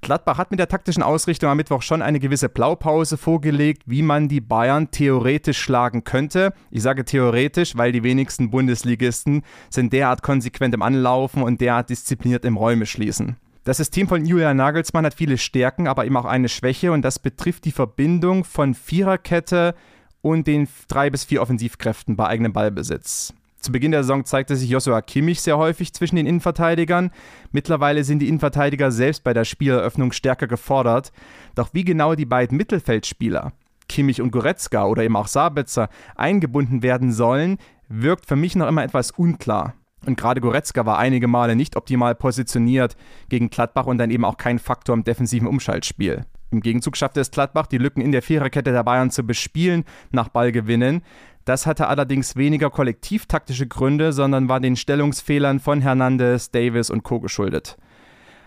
Gladbach 0.00 0.38
hat 0.38 0.50
mit 0.50 0.60
der 0.60 0.68
taktischen 0.68 1.02
Ausrichtung 1.02 1.50
am 1.50 1.56
Mittwoch 1.56 1.82
schon 1.82 2.02
eine 2.02 2.20
gewisse 2.20 2.48
Blaupause 2.48 3.16
vorgelegt, 3.16 3.82
wie 3.86 4.02
man 4.02 4.28
die 4.28 4.40
Bayern 4.40 4.90
theoretisch 4.90 5.58
schlagen 5.58 6.04
könnte. 6.04 6.52
Ich 6.70 6.82
sage 6.82 7.04
theoretisch, 7.04 7.76
weil 7.76 7.92
die 7.92 8.02
wenigsten 8.02 8.50
Bundesligisten 8.50 9.42
sind 9.70 9.92
derart 9.92 10.22
konsequent 10.22 10.74
im 10.74 10.82
Anlaufen 10.82 11.42
und 11.42 11.60
derart 11.60 11.90
diszipliniert 11.90 12.44
im 12.44 12.56
Räume 12.56 12.86
schließen. 12.86 13.36
Das 13.64 13.76
System 13.76 14.08
von 14.08 14.24
Julian 14.24 14.56
Nagelsmann 14.56 15.04
hat 15.04 15.14
viele 15.14 15.36
Stärken, 15.36 15.88
aber 15.88 16.06
eben 16.06 16.16
auch 16.16 16.24
eine 16.24 16.48
Schwäche 16.48 16.92
und 16.92 17.02
das 17.02 17.18
betrifft 17.18 17.64
die 17.64 17.72
Verbindung 17.72 18.44
von 18.44 18.74
Viererkette 18.74 19.74
und 20.22 20.46
den 20.46 20.68
drei 20.88 21.10
bis 21.10 21.24
vier 21.24 21.42
Offensivkräften 21.42 22.16
bei 22.16 22.26
eigenem 22.26 22.52
Ballbesitz. 22.52 23.34
Zu 23.60 23.72
Beginn 23.72 23.90
der 23.90 24.04
Saison 24.04 24.24
zeigte 24.24 24.54
sich 24.54 24.70
Joshua 24.70 25.02
Kimmich 25.02 25.40
sehr 25.40 25.58
häufig 25.58 25.92
zwischen 25.92 26.16
den 26.16 26.26
Innenverteidigern. 26.26 27.10
Mittlerweile 27.50 28.04
sind 28.04 28.20
die 28.20 28.28
Innenverteidiger 28.28 28.92
selbst 28.92 29.24
bei 29.24 29.34
der 29.34 29.44
Spieleröffnung 29.44 30.12
stärker 30.12 30.46
gefordert. 30.46 31.12
Doch 31.56 31.70
wie 31.72 31.84
genau 31.84 32.14
die 32.14 32.24
beiden 32.24 32.56
Mittelfeldspieler, 32.56 33.52
Kimmich 33.88 34.22
und 34.22 34.30
Goretzka 34.30 34.86
oder 34.86 35.02
eben 35.02 35.16
auch 35.16 35.26
Sabitzer, 35.26 35.88
eingebunden 36.14 36.82
werden 36.82 37.12
sollen, 37.12 37.58
wirkt 37.88 38.26
für 38.26 38.36
mich 38.36 38.54
noch 38.54 38.68
immer 38.68 38.84
etwas 38.84 39.10
unklar. 39.10 39.74
Und 40.06 40.16
gerade 40.16 40.40
Goretzka 40.40 40.86
war 40.86 40.98
einige 40.98 41.26
Male 41.26 41.56
nicht 41.56 41.74
optimal 41.74 42.14
positioniert 42.14 42.96
gegen 43.28 43.50
Gladbach 43.50 43.86
und 43.86 43.98
dann 43.98 44.12
eben 44.12 44.24
auch 44.24 44.36
kein 44.36 44.60
Faktor 44.60 44.94
im 44.94 45.02
defensiven 45.02 45.48
Umschaltspiel. 45.48 46.24
Im 46.50 46.60
Gegenzug 46.60 46.96
schaffte 46.96 47.20
es 47.20 47.30
Gladbach, 47.30 47.66
die 47.66 47.78
Lücken 47.78 48.00
in 48.00 48.12
der 48.12 48.22
Viererkette 48.22 48.72
der 48.72 48.84
Bayern 48.84 49.10
zu 49.10 49.24
bespielen 49.24 49.84
nach 50.10 50.28
Ballgewinnen. 50.28 51.02
Das 51.48 51.64
hatte 51.64 51.88
allerdings 51.88 52.36
weniger 52.36 52.68
kollektivtaktische 52.68 53.66
Gründe, 53.66 54.12
sondern 54.12 54.50
war 54.50 54.60
den 54.60 54.76
Stellungsfehlern 54.76 55.60
von 55.60 55.80
Hernandez, 55.80 56.50
Davis 56.50 56.90
und 56.90 57.04
Co. 57.04 57.20
geschuldet. 57.20 57.78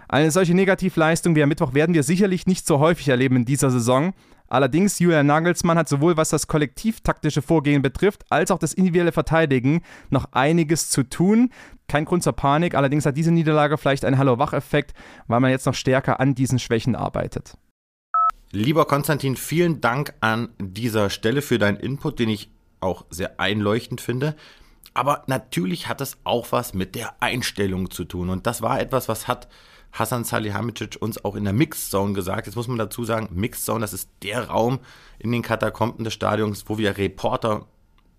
Eine 0.07 0.29
solche 0.29 0.53
Negativleistung 0.53 1.35
wie 1.35 1.41
am 1.41 1.49
Mittwoch 1.49 1.73
werden 1.73 1.95
wir 1.95 2.03
sicherlich 2.03 2.45
nicht 2.45 2.67
so 2.67 2.77
häufig 2.77 3.07
erleben 3.07 3.37
in 3.37 3.45
dieser 3.45 3.71
Saison. 3.71 4.13
Allerdings, 4.49 4.99
Julian 4.99 5.25
Nagelsmann 5.25 5.79
hat 5.79 5.89
sowohl 5.89 6.15
was 6.15 6.29
das 6.29 6.45
kollektivtaktische 6.45 7.41
Vorgehen 7.41 7.81
betrifft, 7.81 8.23
als 8.29 8.51
auch 8.51 8.59
das 8.59 8.75
individuelle 8.75 9.13
Verteidigen 9.13 9.81
noch 10.11 10.27
einiges 10.33 10.91
zu 10.91 11.01
tun. 11.01 11.49
Kein 11.87 12.05
Grund 12.05 12.21
zur 12.21 12.33
Panik, 12.33 12.75
allerdings 12.75 13.07
hat 13.07 13.17
diese 13.17 13.31
Niederlage 13.31 13.79
vielleicht 13.79 14.05
einen 14.05 14.19
Hallo-Wach-Effekt, 14.19 14.93
weil 15.25 15.39
man 15.39 15.49
jetzt 15.49 15.65
noch 15.65 15.73
stärker 15.73 16.19
an 16.19 16.35
diesen 16.35 16.59
Schwächen 16.59 16.95
arbeitet. 16.95 17.57
Lieber 18.51 18.85
Konstantin, 18.85 19.37
vielen 19.37 19.81
Dank 19.81 20.13
an 20.19 20.49
dieser 20.59 21.09
Stelle 21.09 21.41
für 21.41 21.57
deinen 21.57 21.77
Input, 21.77 22.19
den 22.19 22.29
ich 22.29 22.51
auch 22.81 23.05
sehr 23.09 23.39
einleuchtend 23.39 24.01
finde. 24.01 24.35
Aber 24.93 25.23
natürlich 25.27 25.87
hat 25.87 26.01
es 26.01 26.17
auch 26.23 26.51
was 26.51 26.73
mit 26.73 26.95
der 26.95 27.21
Einstellung 27.21 27.91
zu 27.91 28.03
tun. 28.03 28.29
Und 28.29 28.45
das 28.45 28.61
war 28.61 28.79
etwas, 28.81 29.07
was 29.07 29.27
hat 29.27 29.47
Hassan 29.93 30.23
Salihamidzic 30.23 30.97
uns 31.01 31.23
auch 31.23 31.35
in 31.35 31.43
der 31.43 31.53
Mixed 31.53 31.91
Zone 31.91 32.13
gesagt. 32.13 32.47
Jetzt 32.47 32.55
muss 32.55 32.67
man 32.67 32.77
dazu 32.77 33.03
sagen, 33.03 33.29
Mixed 33.31 33.65
Zone, 33.65 33.81
das 33.81 33.93
ist 33.93 34.09
der 34.23 34.49
Raum 34.49 34.79
in 35.19 35.31
den 35.31 35.41
Katakomben 35.41 36.03
des 36.03 36.13
Stadions, 36.13 36.65
wo 36.67 36.77
wir 36.77 36.97
Reporter 36.97 37.65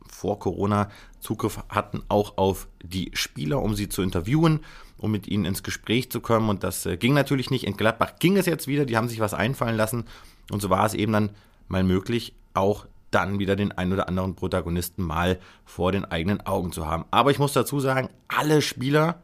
vor 0.08 0.38
Corona 0.38 0.90
Zugriff 1.20 1.58
hatten, 1.68 2.02
auch 2.08 2.36
auf 2.36 2.68
die 2.82 3.10
Spieler, 3.14 3.62
um 3.62 3.74
sie 3.74 3.88
zu 3.88 4.02
interviewen, 4.02 4.60
um 4.98 5.10
mit 5.10 5.26
ihnen 5.26 5.44
ins 5.44 5.62
Gespräch 5.62 6.10
zu 6.10 6.20
kommen. 6.20 6.48
Und 6.48 6.62
das 6.62 6.84
äh, 6.86 6.96
ging 6.96 7.14
natürlich 7.14 7.50
nicht. 7.50 7.64
In 7.64 7.76
Gladbach 7.76 8.14
ging 8.18 8.36
es 8.36 8.46
jetzt 8.46 8.66
wieder, 8.66 8.84
die 8.84 8.96
haben 8.96 9.08
sich 9.08 9.20
was 9.20 9.34
einfallen 9.34 9.76
lassen. 9.76 10.04
Und 10.50 10.60
so 10.60 10.70
war 10.70 10.84
es 10.84 10.94
eben 10.94 11.12
dann 11.12 11.30
mal 11.68 11.84
möglich, 11.84 12.34
auch 12.54 12.86
dann 13.12 13.38
wieder 13.38 13.56
den 13.56 13.72
ein 13.72 13.92
oder 13.92 14.08
anderen 14.08 14.34
Protagonisten 14.34 15.02
mal 15.02 15.38
vor 15.64 15.92
den 15.92 16.04
eigenen 16.04 16.40
Augen 16.40 16.72
zu 16.72 16.86
haben. 16.86 17.04
Aber 17.10 17.30
ich 17.30 17.38
muss 17.38 17.52
dazu 17.52 17.78
sagen, 17.80 18.08
alle 18.28 18.62
Spieler 18.62 19.22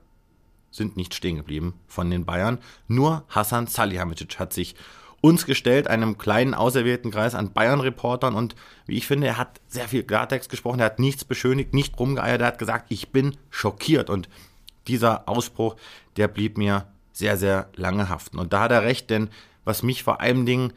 sind 0.71 0.97
nicht 0.97 1.15
stehen 1.15 1.37
geblieben 1.37 1.75
von 1.87 2.11
den 2.11 2.25
Bayern. 2.25 2.59
Nur 2.87 3.25
Hassan 3.29 3.67
Salihamidzic 3.67 4.39
hat 4.39 4.53
sich 4.53 4.75
uns 5.21 5.47
gestellt, 5.47 5.89
einem 5.89 6.17
kleinen 6.19 6.55
auserwählten 6.55 7.11
Kreis 7.11 7.35
an 7.35 7.53
Bayern-Reportern 7.53 8.35
und 8.35 8.55
wie 8.87 8.97
ich 8.97 9.07
finde, 9.07 9.27
er 9.27 9.39
hat 9.39 9.61
sehr 9.67 9.89
viel 9.89 10.05
Klartext 10.05 10.49
gesprochen, 10.49 10.79
er 10.79 10.87
hat 10.87 11.01
nichts 11.01 11.25
beschönigt, 11.25 11.75
nicht 11.75 11.99
rumgeeiert, 11.99 12.41
er 12.41 12.47
hat 12.47 12.59
gesagt, 12.59 12.87
ich 12.91 13.11
bin 13.11 13.37
schockiert 13.51 14.11
und 14.11 14.29
dieser 14.87 15.29
Ausspruch, 15.29 15.75
der 16.17 16.29
blieb 16.29 16.57
mir 16.57 16.87
sehr, 17.13 17.37
sehr 17.37 17.69
lange 17.75 18.09
haften. 18.09 18.39
Und 18.39 18.53
da 18.53 18.61
hat 18.61 18.71
er 18.71 18.83
recht, 18.83 19.11
denn 19.11 19.29
was 19.65 19.83
mich 19.83 20.05
vor 20.05 20.21
allen 20.21 20.47
Dingen 20.47 20.73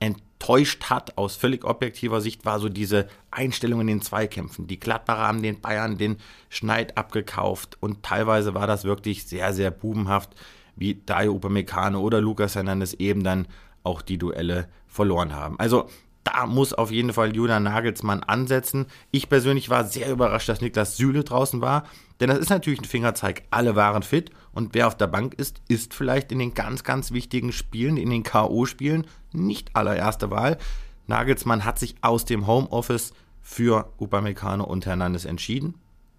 enttäuscht 0.00 0.84
hat 0.84 1.16
aus 1.18 1.36
völlig 1.36 1.64
objektiver 1.64 2.20
Sicht, 2.20 2.44
war 2.44 2.58
so 2.58 2.68
diese 2.68 3.06
Einstellung 3.30 3.82
in 3.82 3.86
den 3.86 4.02
Zweikämpfen. 4.02 4.66
Die 4.66 4.80
Gladbacher 4.80 5.20
haben 5.20 5.42
den 5.42 5.60
Bayern 5.60 5.98
den 5.98 6.16
Schneid 6.48 6.96
abgekauft 6.96 7.76
und 7.80 8.02
teilweise 8.02 8.54
war 8.54 8.66
das 8.66 8.84
wirklich 8.84 9.26
sehr, 9.26 9.52
sehr 9.52 9.70
bubenhaft, 9.70 10.30
wie 10.76 10.94
Dayo 10.94 11.34
Upamecano 11.34 12.00
oder 12.00 12.20
Lukas 12.20 12.54
Hernandez 12.54 12.94
eben 12.94 13.22
dann 13.22 13.46
auch 13.84 14.02
die 14.02 14.18
Duelle 14.18 14.68
verloren 14.86 15.34
haben. 15.34 15.58
Also 15.58 15.88
da 16.24 16.46
muss 16.46 16.72
auf 16.72 16.90
jeden 16.90 17.12
Fall 17.12 17.34
Julian 17.34 17.62
Nagelsmann 17.62 18.22
ansetzen. 18.22 18.86
Ich 19.10 19.28
persönlich 19.28 19.70
war 19.70 19.84
sehr 19.84 20.10
überrascht, 20.10 20.48
dass 20.48 20.60
Niklas 20.60 20.96
Süle 20.96 21.24
draußen 21.24 21.60
war, 21.60 21.84
denn 22.20 22.28
das 22.28 22.38
ist 22.38 22.50
natürlich 22.50 22.80
ein 22.80 22.86
Fingerzeig. 22.86 23.42
Alle 23.50 23.76
waren 23.76 24.02
fit 24.02 24.30
und 24.52 24.74
wer 24.74 24.86
auf 24.86 24.96
der 24.96 25.06
Bank 25.06 25.34
ist, 25.34 25.60
ist 25.68 25.94
vielleicht 25.94 26.32
in 26.32 26.38
den 26.38 26.54
ganz, 26.54 26.84
ganz 26.84 27.12
wichtigen 27.12 27.52
Spielen, 27.52 27.96
in 27.96 28.10
den 28.10 28.22
K.O.-Spielen 28.22 29.04
nicht 29.32 29.76
allererste 29.76 30.30
Wahl. 30.30 30.58
Nagelsmann 31.06 31.64
hat 31.64 31.78
sich 31.78 31.96
aus 32.02 32.24
dem 32.24 32.46
Homeoffice 32.46 33.12
für 33.42 33.92
Upamecano 33.98 34.64
und 34.64 34.86
Hernandez 34.86 35.24
entschieden. 35.24 35.74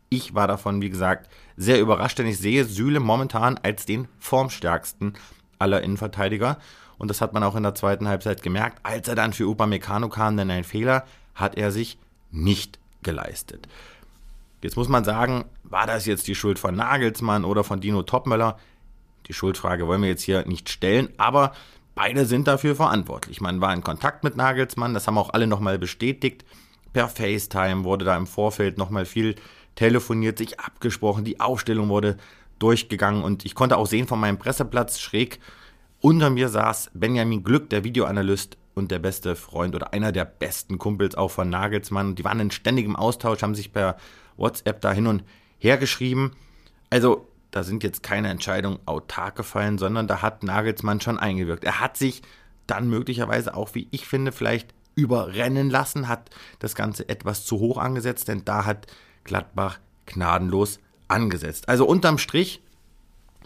Ich 0.10 0.34
war 0.34 0.48
davon, 0.48 0.82
wie 0.82 0.90
gesagt, 0.90 1.30
sehr 1.56 1.80
überrascht, 1.80 2.20
denn 2.20 2.28
ich 2.28 2.38
sehe 2.38 2.66
Süle 2.66 3.00
momentan 3.00 3.58
als 3.64 3.86
den 3.86 4.08
formstärksten 4.20 5.14
aller 5.60 5.82
Innenverteidiger. 5.82 6.58
Und 6.98 7.10
das 7.10 7.22
hat 7.22 7.34
man 7.34 7.44
auch 7.44 7.56
in 7.56 7.64
der 7.64 7.76
zweiten 7.76 8.08
Halbzeit 8.08 8.44
gemerkt. 8.44 8.80
Als 8.84 9.08
er 9.08 9.16
dann 9.16 9.34
für 9.34 9.48
Upamecano 9.48 10.10
kam, 10.10 10.36
denn 10.38 10.52
ein 10.52 10.64
Fehler 10.64 11.06
hat 11.36 11.58
er 11.58 11.72
sich 11.72 11.98
nicht 12.32 12.80
geleistet. 13.04 13.68
Jetzt 14.64 14.76
muss 14.78 14.90
man 14.90 15.04
sagen, 15.04 15.46
war 15.64 15.88
das 15.88 16.06
jetzt 16.06 16.28
die 16.28 16.36
Schuld 16.36 16.60
von 16.60 16.76
Nagelsmann 16.76 17.46
oder 17.46 17.64
von 17.64 17.80
Dino 17.82 18.04
Topmöller? 18.04 18.58
Die 19.28 19.34
Schuldfrage 19.34 19.88
wollen 19.88 20.02
wir 20.02 20.10
jetzt 20.10 20.24
hier 20.24 20.46
nicht 20.48 20.70
stellen, 20.70 21.10
aber 21.18 21.54
beide 21.96 22.26
sind 22.26 22.48
dafür 22.48 22.76
verantwortlich. 22.76 23.42
Man 23.42 23.62
war 23.62 23.74
in 23.74 23.84
Kontakt 23.84 24.24
mit 24.24 24.36
Nagelsmann, 24.36 24.94
das 24.94 25.08
haben 25.08 25.18
auch 25.18 25.32
alle 25.32 25.48
nochmal 25.48 25.80
bestätigt. 25.80 26.46
Per 26.94 27.08
FaceTime 27.08 27.84
wurde 27.84 28.06
da 28.06 28.18
im 28.18 28.28
Vorfeld 28.28 28.78
nochmal 28.78 29.06
viel 29.06 29.36
telefoniert, 29.76 30.38
sich 30.38 30.60
abgesprochen, 30.60 31.24
die 31.24 31.40
Aufstellung 31.40 31.90
wurde 31.90 32.18
durchgegangen 32.60 33.24
und 33.24 33.46
ich 33.46 33.56
konnte 33.56 33.78
auch 33.78 33.88
sehen 33.88 34.08
von 34.08 34.20
meinem 34.20 34.38
Presseplatz 34.38 35.00
schräg 35.00 35.40
unter 36.02 36.32
mir 36.32 36.50
saß 36.50 36.90
Benjamin 36.96 37.44
Glück, 37.44 37.70
der 37.70 37.84
Videoanalyst 37.84 38.58
und 38.74 38.90
der 38.90 38.98
beste 38.98 39.36
Freund 39.36 39.76
oder 39.76 39.94
einer 39.94 40.12
der 40.12 40.26
besten 40.26 40.80
Kumpels 40.80 41.14
auch 41.14 41.30
von 41.30 41.48
Nagelsmann. 41.48 42.16
Die 42.16 42.26
waren 42.26 42.40
in 42.40 42.50
ständigem 42.50 42.96
Austausch, 42.96 43.44
haben 43.44 43.54
sich 43.54 43.72
per 43.72 43.98
WhatsApp 44.38 44.82
da 44.82 44.92
hin 44.92 45.08
und 45.08 45.24
her 45.58 45.78
geschrieben. 45.78 46.32
Also, 46.90 47.28
da 47.52 47.64
sind 47.64 47.84
jetzt 47.84 48.02
keine 48.02 48.30
Entscheidungen 48.30 48.80
autark 48.86 49.36
gefallen, 49.36 49.78
sondern 49.78 50.08
da 50.08 50.22
hat 50.22 50.44
Nagelsmann 50.44 51.02
schon 51.02 51.20
eingewirkt. 51.20 51.64
Er 51.64 51.80
hat 51.80 51.98
sich 51.98 52.22
dann 52.68 52.90
möglicherweise 52.90 53.56
auch, 53.56 53.76
wie 53.76 53.88
ich 53.92 54.08
finde, 54.08 54.32
vielleicht 54.32 54.74
überrennen 54.96 55.70
lassen, 55.70 56.08
hat 56.08 56.30
das 56.60 56.76
Ganze 56.76 57.08
etwas 57.10 57.46
zu 57.46 57.60
hoch 57.60 57.78
angesetzt, 57.78 58.28
denn 58.28 58.46
da 58.46 58.66
hat 58.66 58.88
Gladbach 59.24 59.80
gnadenlos 60.06 60.80
angesetzt. 61.08 61.70
Also 61.70 61.86
unterm 61.86 62.18
Strich 62.18 62.62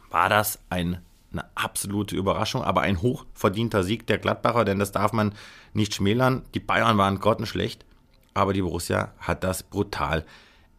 war 0.10 0.30
das 0.30 0.60
ein 0.70 1.00
eine 1.36 1.46
absolute 1.56 2.15
Überraschung, 2.15 2.63
aber 2.63 2.82
ein 2.82 3.01
hochverdienter 3.01 3.84
Sieg 3.84 4.08
der 4.08 4.18
Gladbacher, 4.18 4.65
denn 4.65 4.80
das 4.80 4.92
darf 4.94 5.12
man 5.12 5.34
nicht 5.74 5.94
schmälern. 5.94 6.44
Die 6.54 6.60
Bayern 6.60 6.98
waren 6.98 7.20
grottenschlecht, 7.20 7.86
aber 8.34 8.54
die 8.54 8.62
Borussia 8.62 9.13
hat 9.20 9.44
das 9.44 9.63
brutal 9.63 10.25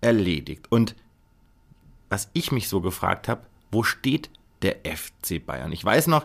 erledigt. 0.07 0.67
Und 0.71 0.95
was 2.09 2.31
ich 2.33 2.53
mich 2.53 2.69
so 2.69 2.81
gefragt 2.81 3.29
habe, 3.29 3.43
wo 3.71 3.83
steht 3.83 4.31
der 4.63 4.77
FC 4.85 5.45
Bayern? 5.45 5.73
Ich 5.73 5.85
weiß 5.85 6.07
noch, 6.07 6.25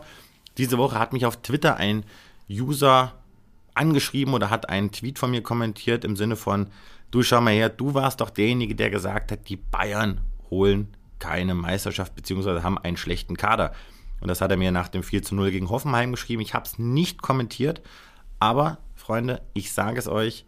diese 0.56 0.78
Woche 0.78 0.98
hat 0.98 1.12
mich 1.12 1.26
auf 1.26 1.42
Twitter 1.42 1.76
ein 1.76 2.04
User 2.48 3.14
angeschrieben 3.74 4.34
oder 4.34 4.50
hat 4.50 4.68
einen 4.68 4.92
Tweet 4.92 5.18
von 5.18 5.30
mir 5.30 5.42
kommentiert 5.42 6.04
im 6.04 6.16
Sinne 6.16 6.36
von, 6.36 6.68
du 7.10 7.22
schau 7.22 7.40
mal 7.40 7.54
her, 7.54 7.68
du 7.68 7.94
warst 7.94 8.20
doch 8.20 8.30
derjenige, 8.30 8.74
der 8.74 8.90
gesagt 8.90 9.32
hat, 9.32 9.48
die 9.48 9.56
Bayern 9.56 10.20
holen 10.50 10.94
keine 11.18 11.54
Meisterschaft 11.54 12.14
bzw. 12.14 12.62
haben 12.62 12.78
einen 12.78 12.96
schlechten 12.96 13.36
Kader. 13.36 13.72
Und 14.20 14.28
das 14.28 14.40
hat 14.40 14.50
er 14.50 14.56
mir 14.56 14.70
nach 14.70 14.88
dem 14.88 15.02
4 15.02 15.22
zu 15.22 15.34
0 15.34 15.50
gegen 15.50 15.68
Hoffenheim 15.70 16.12
geschrieben. 16.12 16.42
Ich 16.42 16.54
habe 16.54 16.66
es 16.66 16.78
nicht 16.78 17.22
kommentiert, 17.22 17.82
aber 18.38 18.78
Freunde, 18.94 19.42
ich 19.52 19.72
sage 19.72 19.98
es 19.98 20.06
euch, 20.06 20.44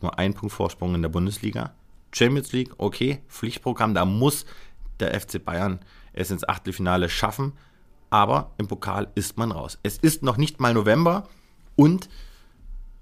nur 0.00 0.18
ein 0.18 0.34
Punkt 0.34 0.54
Vorsprung 0.54 0.94
in 0.94 1.02
der 1.02 1.08
Bundesliga. 1.08 1.72
Champions 2.12 2.52
League, 2.52 2.72
okay, 2.78 3.20
Pflichtprogramm, 3.28 3.94
da 3.94 4.04
muss 4.04 4.46
der 5.00 5.18
FC 5.18 5.44
Bayern 5.44 5.80
es 6.12 6.30
ins 6.30 6.48
Achtelfinale 6.48 7.08
schaffen, 7.08 7.52
aber 8.10 8.52
im 8.58 8.68
Pokal 8.68 9.08
ist 9.14 9.36
man 9.36 9.52
raus. 9.52 9.78
Es 9.82 9.98
ist 9.98 10.22
noch 10.22 10.36
nicht 10.36 10.60
mal 10.60 10.74
November 10.74 11.28
und 11.76 12.08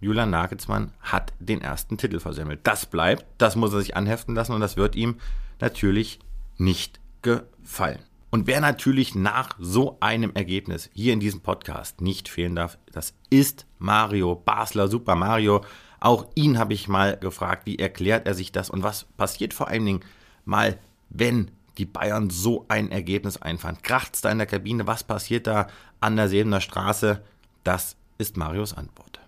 Julian 0.00 0.30
Nagelsmann 0.30 0.92
hat 1.00 1.32
den 1.38 1.62
ersten 1.62 1.96
Titel 1.96 2.20
versemmelt. 2.20 2.60
Das 2.64 2.86
bleibt, 2.86 3.24
das 3.38 3.56
muss 3.56 3.72
er 3.72 3.80
sich 3.80 3.96
anheften 3.96 4.34
lassen 4.34 4.52
und 4.52 4.60
das 4.60 4.76
wird 4.76 4.94
ihm 4.94 5.16
natürlich 5.60 6.18
nicht 6.58 7.00
gefallen. 7.22 8.00
Und 8.30 8.46
wer 8.46 8.60
natürlich 8.60 9.14
nach 9.14 9.56
so 9.58 9.96
einem 10.00 10.32
Ergebnis 10.34 10.90
hier 10.92 11.12
in 11.14 11.20
diesem 11.20 11.40
Podcast 11.40 12.00
nicht 12.02 12.28
fehlen 12.28 12.56
darf, 12.56 12.76
das 12.92 13.14
ist 13.30 13.66
Mario 13.78 14.34
Basler, 14.34 14.88
Super 14.88 15.14
Mario. 15.14 15.62
Auch 16.00 16.26
ihn 16.34 16.58
habe 16.58 16.74
ich 16.74 16.88
mal 16.88 17.16
gefragt, 17.16 17.66
wie 17.66 17.78
erklärt 17.78 18.26
er 18.26 18.34
sich 18.34 18.52
das 18.52 18.70
und 18.70 18.82
was 18.82 19.04
passiert 19.16 19.54
vor 19.54 19.68
allen 19.68 19.86
Dingen 19.86 20.00
mal, 20.44 20.78
wenn 21.08 21.50
die 21.78 21.86
Bayern 21.86 22.30
so 22.30 22.64
ein 22.68 22.90
Ergebnis 22.90 23.40
einfahren. 23.40 23.78
Kracht's 23.82 24.20
da 24.20 24.30
in 24.30 24.38
der 24.38 24.46
Kabine? 24.46 24.86
Was 24.86 25.04
passiert 25.04 25.46
da 25.46 25.66
an 26.00 26.16
der 26.16 26.28
Sebener 26.28 26.60
Straße? 26.60 27.20
Das 27.64 27.96
ist 28.18 28.36
Marios 28.36 28.74
Antwort. 28.74 29.20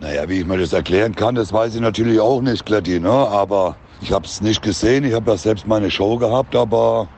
Naja, 0.00 0.28
wie 0.28 0.40
ich 0.40 0.46
mir 0.46 0.58
das 0.58 0.72
erklären 0.72 1.14
kann, 1.14 1.34
das 1.34 1.52
weiß 1.52 1.74
ich 1.74 1.80
natürlich 1.80 2.20
auch 2.20 2.42
nicht, 2.42 2.66
Kletti, 2.66 3.00
ne? 3.00 3.10
aber 3.10 3.76
ich 4.02 4.12
habe 4.12 4.26
es 4.26 4.42
nicht 4.42 4.62
gesehen. 4.62 5.04
Ich 5.04 5.14
habe 5.14 5.30
ja 5.30 5.36
selbst 5.38 5.66
meine 5.66 5.90
Show 5.90 6.18
gehabt, 6.18 6.54
aber 6.54 7.08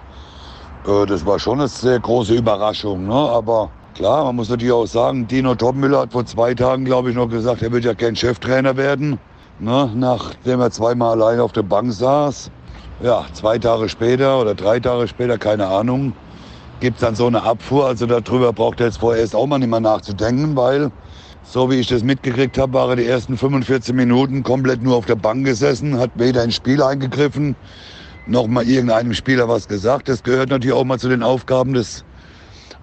äh, 0.87 1.07
das 1.07 1.27
war 1.27 1.39
schon 1.41 1.59
eine 1.59 1.69
sehr 1.69 1.99
große 1.99 2.35
Überraschung. 2.35 3.09
Ne? 3.09 3.15
Aber 3.15 3.71
klar, 3.99 4.25
man 4.27 4.37
muss 4.37 4.49
natürlich 4.49 4.73
auch 4.73 4.87
sagen, 4.87 5.27
Dino 5.27 5.57
Topmüller 5.57 6.03
hat 6.03 6.13
vor 6.13 6.25
zwei 6.25 6.55
Tagen, 6.55 6.85
glaube 6.85 7.11
ich, 7.11 7.17
noch 7.17 7.29
gesagt, 7.29 7.63
er 7.63 7.73
wird 7.73 7.85
ja 7.85 7.95
kein 7.95 8.15
Cheftrainer 8.15 8.77
werden. 8.77 9.19
Ne? 9.59 9.91
Nachdem 9.93 10.61
er 10.61 10.71
zweimal 10.71 11.21
allein 11.21 11.41
auf 11.41 11.51
der 11.51 11.65
Bank 11.65 11.93
saß. 11.93 12.53
Ja, 13.03 13.27
zwei 13.33 13.59
Tage 13.59 13.89
später 13.89 14.41
oder 14.41 14.55
drei 14.55 14.79
Tage 14.79 15.09
später, 15.09 15.37
keine 15.37 15.67
Ahnung, 15.67 16.13
gibt 16.79 16.99
es 16.99 17.01
dann 17.01 17.17
so 17.17 17.27
eine 17.27 17.43
Abfuhr. 17.43 17.87
Also 17.87 18.07
darüber 18.07 18.53
braucht 18.53 18.79
er 18.79 18.87
jetzt 18.87 18.99
vorerst 18.99 19.35
auch 19.35 19.49
mal 19.49 19.59
nicht 19.59 19.69
mehr 19.69 19.81
nachzudenken, 19.81 20.55
weil 20.55 20.93
so 21.43 21.69
wie 21.69 21.77
ich 21.77 21.89
das 21.89 22.05
mitgekriegt 22.05 22.57
habe, 22.57 22.75
war 22.75 22.91
er 22.91 22.97
die 22.97 23.07
ersten 23.07 23.37
45 23.37 23.95
Minuten 23.95 24.45
komplett 24.45 24.81
nur 24.81 24.95
auf 24.95 25.07
der 25.07 25.17
Bank 25.17 25.45
gesessen, 25.45 25.99
hat 25.99 26.11
weder 26.15 26.45
ins 26.45 26.55
Spiel 26.55 26.85
eingegriffen, 26.85 27.57
noch 28.29 28.47
mal 28.47 28.65
irgendeinem 28.65 29.15
Spieler 29.15 29.49
was 29.49 29.67
gesagt. 29.67 30.09
Das 30.09 30.23
gehört 30.23 30.51
natürlich 30.51 30.77
auch 30.77 30.85
mal 30.85 31.01
zu 31.01 31.09
den 31.09 31.25
Aufgaben 31.25 31.73
des 31.73 32.05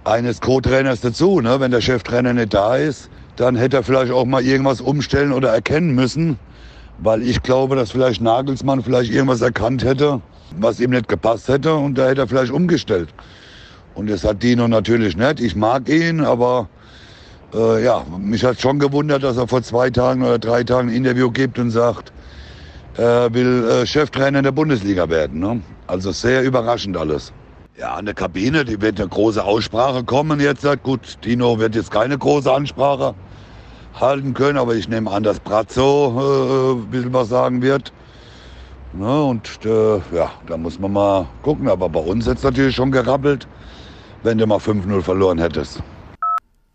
eines 0.05 0.39
Co-Trainers 0.39 1.01
dazu. 1.01 1.41
Ne? 1.41 1.59
Wenn 1.59 1.71
der 1.71 1.81
Cheftrainer 1.81 2.33
nicht 2.33 2.53
da 2.53 2.75
ist, 2.75 3.09
dann 3.35 3.55
hätte 3.55 3.77
er 3.77 3.83
vielleicht 3.83 4.11
auch 4.11 4.25
mal 4.25 4.43
irgendwas 4.43 4.79
umstellen 4.79 5.33
oder 5.33 5.49
erkennen 5.49 5.93
müssen, 5.93 6.39
weil 6.99 7.21
ich 7.23 7.41
glaube, 7.43 7.75
dass 7.75 7.91
vielleicht 7.91 8.21
Nagelsmann 8.21 8.81
vielleicht 8.81 9.11
irgendwas 9.11 9.41
erkannt 9.41 9.83
hätte, 9.83 10.21
was 10.57 10.79
ihm 10.79 10.91
nicht 10.91 11.07
gepasst 11.07 11.47
hätte 11.49 11.73
und 11.75 11.97
da 11.97 12.07
hätte 12.07 12.21
er 12.21 12.27
vielleicht 12.27 12.51
umgestellt. 12.51 13.09
Und 13.95 14.09
das 14.09 14.23
hat 14.23 14.43
Dino 14.43 14.67
natürlich 14.67 15.17
nicht. 15.17 15.39
Ich 15.39 15.55
mag 15.55 15.89
ihn, 15.89 16.21
aber 16.21 16.69
äh, 17.53 17.83
ja, 17.83 18.05
mich 18.19 18.43
hat 18.43 18.61
schon 18.61 18.79
gewundert, 18.79 19.23
dass 19.23 19.37
er 19.37 19.47
vor 19.47 19.63
zwei 19.63 19.89
Tagen 19.89 20.21
oder 20.21 20.37
drei 20.37 20.63
Tagen 20.63 20.89
ein 20.89 20.95
Interview 20.95 21.31
gibt 21.31 21.57
und 21.59 21.71
sagt, 21.71 22.11
äh, 22.97 23.01
will 23.01 23.67
äh, 23.67 23.85
Cheftrainer 23.85 24.39
in 24.39 24.43
der 24.43 24.51
Bundesliga 24.51 25.09
werden. 25.09 25.39
Ne? 25.39 25.61
Also 25.87 26.11
sehr 26.11 26.43
überraschend 26.43 26.95
alles. 26.95 27.33
Ja, 27.77 28.01
der 28.01 28.13
Kabine, 28.13 28.63
die 28.63 28.79
wird 28.79 29.01
eine 29.01 29.09
große 29.09 29.43
Aussprache 29.43 30.05
kommen 30.05 30.39
jetzt. 30.39 30.65
Gut, 30.81 31.17
Dino 31.25 31.59
wird 31.59 31.75
jetzt 31.75 31.91
keine 31.91 32.17
große 32.17 32.49
Ansprache 32.51 33.13
halten 33.93 34.33
können, 34.33 34.57
aber 34.57 34.75
ich 34.75 34.87
nehme 34.87 35.11
an, 35.11 35.23
dass 35.23 35.41
Brazzo 35.41 36.13
äh, 36.15 36.79
ein 36.79 36.89
bisschen 36.89 37.13
was 37.13 37.27
sagen 37.27 37.61
wird. 37.61 37.91
Ne? 38.93 39.23
Und 39.23 39.65
äh, 39.65 39.97
ja, 40.15 40.31
da 40.47 40.55
muss 40.55 40.79
man 40.79 40.93
mal 40.93 41.27
gucken. 41.41 41.67
Aber 41.67 41.89
bei 41.89 41.99
uns 41.99 42.27
es 42.27 42.43
natürlich 42.43 42.75
schon 42.75 42.93
gerappelt, 42.93 43.45
wenn 44.23 44.37
du 44.37 44.47
mal 44.47 44.59
5-0 44.59 45.01
verloren 45.01 45.37
hättest. 45.37 45.83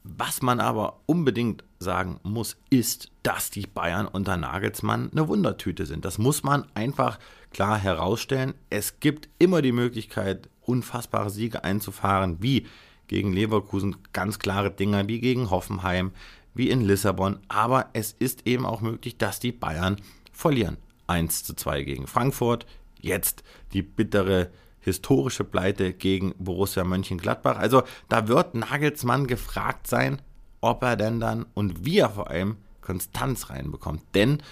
Was 0.03 0.43
man 0.43 0.61
aber 0.61 1.01
unbedingt 1.07 1.65
sagen 1.79 2.21
muss, 2.23 2.59
ist, 2.69 3.09
dass 3.23 3.49
die 3.49 3.67
Bayern 3.67 4.07
unter 4.07 4.37
Nagelsmann 4.37 5.09
eine 5.13 5.29
Wundertüte 5.29 5.87
sind. 5.87 6.05
Das 6.05 6.19
muss 6.19 6.43
man 6.43 6.67
einfach 6.75 7.19
klar 7.53 7.79
herausstellen. 7.79 8.53
Es 8.69 9.01
gibt 9.01 9.31
immer 9.39 9.63
die 9.63 9.73
Möglichkeit, 9.73 10.50
unfassbare 10.63 11.31
Siege 11.31 11.65
einzufahren, 11.65 12.39
wie 12.41 12.67
gegen 13.09 13.33
Leverkusen, 13.33 13.97
ganz 14.13 14.39
klare 14.39 14.71
Dinger, 14.71 15.09
wie 15.09 15.21
gegen 15.21 15.51
Hoffenheim, 15.51 16.13
wie 16.55 16.71
in 16.71 16.81
Lissabon. 16.81 17.41
Aber 17.49 17.91
es 17.93 18.13
ist 18.13 18.47
eben 18.47 18.67
auch 18.67 18.81
möglich, 18.81 19.19
dass 19.19 19.41
die 19.41 19.53
Bayern 19.53 19.97
verlieren. 20.33 20.77
1 21.07 21.43
zu 21.45 21.55
2 21.55 21.83
gegen 21.83 22.07
Frankfurt, 22.07 22.67
jetzt 23.01 23.43
die 23.73 23.83
bittere 23.83 24.51
historische 24.81 25.45
Pleite 25.45 25.93
gegen 25.93 26.35
Borussia 26.39 26.85
Mönchengladbach. 26.85 27.59
Also 27.59 27.83
da 28.09 28.29
wird 28.29 28.55
Nagelsmann 28.55 29.27
gefragt 29.27 29.87
sein, 29.87 30.23
ob 30.61 30.83
er 30.83 30.97
denn 30.97 31.21
dann 31.21 31.47
und 31.55 31.85
wie 31.85 31.99
er 31.99 32.11
vor 32.11 32.31
allem 32.31 32.57
Konstanz 32.81 33.51
reinbekommt. 33.51 34.03
Denn 34.15 34.43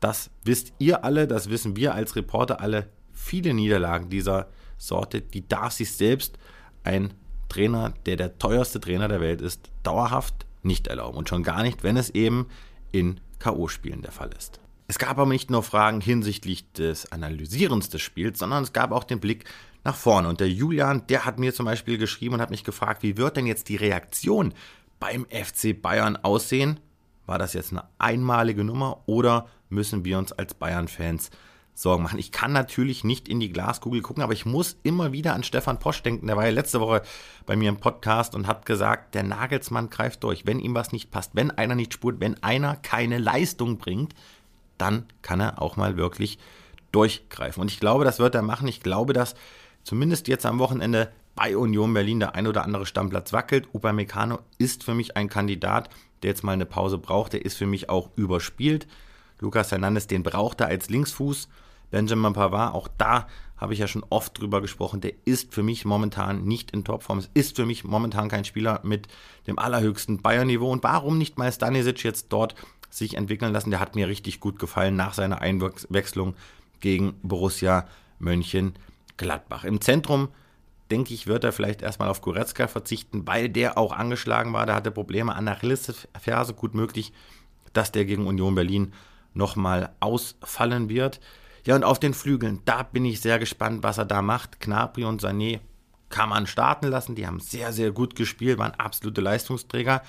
das 0.00 0.30
wisst 0.44 0.72
ihr 0.78 1.04
alle, 1.04 1.26
das 1.26 1.48
wissen 1.48 1.76
wir 1.76 1.94
als 1.94 2.16
Reporter 2.16 2.60
alle, 2.60 2.88
viele 3.12 3.54
Niederlagen 3.54 4.10
dieser 4.10 4.48
Sorte, 4.82 5.20
die 5.20 5.46
darf 5.46 5.72
sich 5.72 5.92
selbst 5.92 6.38
ein 6.84 7.14
Trainer, 7.48 7.94
der 8.06 8.16
der 8.16 8.38
teuerste 8.38 8.80
Trainer 8.80 9.08
der 9.08 9.20
Welt 9.20 9.40
ist, 9.40 9.70
dauerhaft 9.82 10.46
nicht 10.62 10.86
erlauben. 10.86 11.18
Und 11.18 11.28
schon 11.28 11.42
gar 11.42 11.62
nicht, 11.62 11.82
wenn 11.82 11.96
es 11.96 12.10
eben 12.10 12.48
in 12.90 13.20
K.O.-Spielen 13.38 14.02
der 14.02 14.12
Fall 14.12 14.30
ist. 14.36 14.60
Es 14.88 14.98
gab 14.98 15.18
aber 15.18 15.26
nicht 15.26 15.50
nur 15.50 15.62
Fragen 15.62 16.00
hinsichtlich 16.00 16.70
des 16.72 17.10
Analysierens 17.12 17.88
des 17.88 18.02
Spiels, 18.02 18.38
sondern 18.38 18.62
es 18.62 18.72
gab 18.72 18.92
auch 18.92 19.04
den 19.04 19.20
Blick 19.20 19.44
nach 19.84 19.96
vorne. 19.96 20.28
Und 20.28 20.40
der 20.40 20.50
Julian, 20.50 21.06
der 21.06 21.24
hat 21.24 21.38
mir 21.38 21.54
zum 21.54 21.66
Beispiel 21.66 21.98
geschrieben 21.98 22.34
und 22.34 22.40
hat 22.40 22.50
mich 22.50 22.64
gefragt, 22.64 23.02
wie 23.02 23.16
wird 23.16 23.36
denn 23.36 23.46
jetzt 23.46 23.68
die 23.68 23.76
Reaktion 23.76 24.52
beim 24.98 25.26
FC 25.26 25.80
Bayern 25.80 26.16
aussehen? 26.16 26.80
War 27.26 27.38
das 27.38 27.54
jetzt 27.54 27.70
eine 27.72 27.84
einmalige 27.98 28.64
Nummer 28.64 29.02
oder 29.06 29.48
müssen 29.68 30.04
wir 30.04 30.18
uns 30.18 30.32
als 30.32 30.54
Bayern-Fans 30.54 31.30
Sorgen 31.74 32.02
machen? 32.02 32.18
Ich 32.18 32.32
kann 32.32 32.52
natürlich 32.52 33.02
nicht 33.04 33.28
in 33.28 33.40
die 33.40 33.52
Glaskugel 33.52 34.02
gucken, 34.02 34.22
aber 34.22 34.32
ich 34.32 34.44
muss 34.44 34.76
immer 34.82 35.12
wieder 35.12 35.34
an 35.34 35.42
Stefan 35.42 35.78
Posch 35.78 36.02
denken. 36.02 36.26
Der 36.26 36.36
war 36.36 36.44
ja 36.44 36.50
letzte 36.50 36.80
Woche 36.80 37.02
bei 37.46 37.56
mir 37.56 37.68
im 37.68 37.78
Podcast 37.78 38.34
und 38.34 38.46
hat 38.46 38.66
gesagt, 38.66 39.14
der 39.14 39.22
Nagelsmann 39.22 39.90
greift 39.90 40.22
durch. 40.24 40.46
Wenn 40.46 40.60
ihm 40.60 40.74
was 40.74 40.92
nicht 40.92 41.10
passt, 41.10 41.30
wenn 41.34 41.50
einer 41.50 41.74
nicht 41.74 41.94
spurt, 41.94 42.20
wenn 42.20 42.42
einer 42.42 42.76
keine 42.76 43.18
Leistung 43.18 43.78
bringt, 43.78 44.14
dann 44.78 45.06
kann 45.22 45.40
er 45.40 45.62
auch 45.62 45.76
mal 45.76 45.96
wirklich 45.96 46.38
durchgreifen. 46.92 47.60
Und 47.60 47.70
ich 47.70 47.80
glaube, 47.80 48.04
das 48.04 48.18
wird 48.18 48.34
er 48.34 48.42
machen. 48.42 48.68
Ich 48.68 48.82
glaube, 48.82 49.12
dass 49.12 49.34
zumindest 49.82 50.28
jetzt 50.28 50.46
am 50.46 50.58
Wochenende 50.58 51.10
bei 51.34 51.56
Union 51.56 51.94
Berlin 51.94 52.20
der 52.20 52.34
ein 52.34 52.46
oder 52.46 52.64
andere 52.64 52.86
Stammplatz 52.86 53.32
wackelt. 53.32 53.68
Upamecano 53.72 54.40
ist 54.58 54.84
für 54.84 54.94
mich 54.94 55.16
ein 55.16 55.28
Kandidat, 55.28 55.88
der 56.22 56.30
jetzt 56.30 56.44
mal 56.44 56.52
eine 56.52 56.66
Pause 56.66 56.98
braucht. 56.98 57.32
Der 57.32 57.44
ist 57.44 57.56
für 57.56 57.66
mich 57.66 57.88
auch 57.88 58.10
überspielt. 58.16 58.86
Lukas 59.42 59.72
Hernandez, 59.72 60.06
den 60.06 60.22
braucht 60.22 60.60
er 60.60 60.68
als 60.68 60.88
Linksfuß. 60.88 61.48
Benjamin 61.90 62.32
Pavard, 62.32 62.74
auch 62.74 62.88
da 62.96 63.26
habe 63.58 63.74
ich 63.74 63.80
ja 63.80 63.86
schon 63.86 64.04
oft 64.08 64.40
drüber 64.40 64.60
gesprochen, 64.60 65.00
der 65.00 65.12
ist 65.24 65.52
für 65.52 65.62
mich 65.62 65.84
momentan 65.84 66.44
nicht 66.44 66.70
in 66.70 66.84
Topform. 66.84 67.18
Es 67.18 67.30
ist 67.34 67.56
für 67.56 67.66
mich 67.66 67.84
momentan 67.84 68.28
kein 68.28 68.44
Spieler 68.44 68.80
mit 68.82 69.08
dem 69.46 69.58
allerhöchsten 69.58 70.22
Bayern-Niveau. 70.22 70.70
Und 70.70 70.82
warum 70.82 71.18
nicht 71.18 71.38
mal 71.38 71.52
Stanisic 71.52 72.02
jetzt 72.02 72.32
dort 72.32 72.54
sich 72.88 73.16
entwickeln 73.16 73.52
lassen? 73.52 73.70
Der 73.70 73.80
hat 73.80 73.94
mir 73.94 74.08
richtig 74.08 74.40
gut 74.40 74.58
gefallen 74.58 74.96
nach 74.96 75.14
seiner 75.14 75.42
Einwechslung 75.42 76.34
gegen 76.80 77.14
Borussia 77.22 77.86
Mönchengladbach. 78.18 79.64
Im 79.64 79.80
Zentrum 79.80 80.28
denke 80.90 81.14
ich, 81.14 81.26
wird 81.26 81.44
er 81.44 81.52
vielleicht 81.52 81.82
erstmal 81.82 82.08
auf 82.08 82.20
Goretzka 82.20 82.68
verzichten, 82.68 83.26
weil 83.26 83.48
der 83.48 83.78
auch 83.78 83.92
angeschlagen 83.92 84.52
war. 84.52 84.66
Der 84.66 84.74
hatte 84.74 84.90
Probleme 84.90 85.34
an 85.34 85.46
der 85.46 85.56
Achillesferse. 85.56 86.54
Gut 86.54 86.74
möglich, 86.74 87.12
dass 87.72 87.92
der 87.92 88.04
gegen 88.04 88.26
Union 88.26 88.54
Berlin 88.54 88.92
nochmal 89.34 89.90
ausfallen 90.00 90.88
wird. 90.88 91.20
Ja, 91.64 91.76
und 91.76 91.84
auf 91.84 92.00
den 92.00 92.14
Flügeln, 92.14 92.60
da 92.64 92.82
bin 92.82 93.04
ich 93.04 93.20
sehr 93.20 93.38
gespannt, 93.38 93.82
was 93.82 93.98
er 93.98 94.04
da 94.04 94.20
macht. 94.20 94.60
Knapri 94.60 95.04
und 95.04 95.22
Sané 95.22 95.60
kann 96.08 96.28
man 96.28 96.46
starten 96.46 96.88
lassen. 96.88 97.14
Die 97.14 97.26
haben 97.26 97.40
sehr, 97.40 97.72
sehr 97.72 97.92
gut 97.92 98.16
gespielt, 98.16 98.58
waren 98.58 98.72
absolute 98.72 99.20
Leistungsträger. 99.20 100.02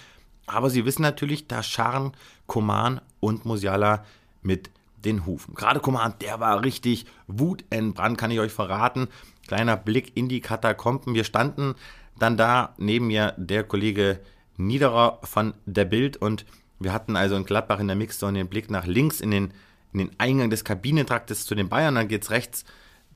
Aber 0.45 0.69
sie 0.69 0.85
wissen 0.85 1.03
natürlich, 1.03 1.47
da 1.47 1.63
scharren 1.63 2.11
Koman 2.47 3.01
und 3.19 3.45
Musiala 3.45 4.03
mit 4.41 4.69
den 5.05 5.25
Hufen. 5.25 5.53
Gerade 5.53 5.79
Koman, 5.79 6.15
der 6.21 6.39
war 6.39 6.63
richtig 6.63 7.05
wutentbrannt, 7.27 8.17
kann 8.17 8.31
ich 8.31 8.39
euch 8.39 8.51
verraten. 8.51 9.07
Kleiner 9.47 9.77
Blick 9.77 10.15
in 10.15 10.29
die 10.29 10.41
Katakomben. 10.41 11.13
Wir 11.13 11.23
standen 11.23 11.75
dann 12.17 12.37
da 12.37 12.73
neben 12.77 13.07
mir 13.07 13.33
der 13.37 13.63
Kollege 13.63 14.19
Niederer 14.57 15.19
von 15.23 15.53
der 15.65 15.85
Bild 15.85 16.17
und 16.17 16.45
wir 16.83 16.93
hatten 16.93 17.15
also 17.15 17.35
in 17.35 17.45
Gladbach 17.45 17.79
in 17.79 17.87
der 17.87 17.95
Mixzone 17.95 18.37
den 18.37 18.47
Blick 18.47 18.69
nach 18.69 18.85
links 18.85 19.21
in 19.21 19.31
den, 19.31 19.53
in 19.93 19.99
den 19.99 20.11
Eingang 20.17 20.49
des 20.49 20.63
Kabinentraktes 20.63 21.45
zu 21.45 21.55
den 21.55 21.69
Bayern. 21.69 21.95
Dann 21.95 22.07
geht 22.07 22.23
es 22.23 22.31
rechts 22.31 22.65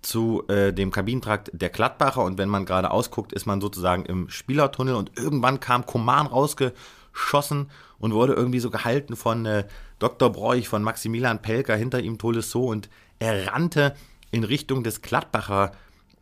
zu 0.02 0.48
äh, 0.48 0.74
dem 0.74 0.92
Kabinentrakt 0.92 1.50
der 1.54 1.70
Gladbacher 1.70 2.24
und 2.24 2.38
wenn 2.38 2.50
man 2.50 2.66
gerade 2.66 2.92
ausguckt, 2.92 3.34
ist 3.34 3.46
man 3.46 3.62
sozusagen 3.62 4.06
im 4.06 4.30
Spielertunnel 4.30 4.96
und 4.96 5.18
irgendwann 5.18 5.60
kam 5.60 5.86
Koman 5.86 6.28
rausgeschossen 6.28 7.70
und 8.00 8.14
wurde 8.14 8.34
irgendwie 8.34 8.60
so 8.60 8.70
gehalten 8.70 9.16
von 9.16 9.46
äh, 9.46 9.66
Dr. 10.00 10.32
Broich, 10.32 10.70
von 10.70 10.84
Maximilian 10.84 11.42
Pelker, 11.42 11.76
hinter 11.76 12.00
ihm 12.00 12.18
Tolisso 12.18 12.66
und 12.66 12.90
er 13.20 13.52
rannte 13.52 13.96
in 14.32 14.44
Richtung 14.44 14.84
des 14.84 15.02
Gladbacher 15.02 15.72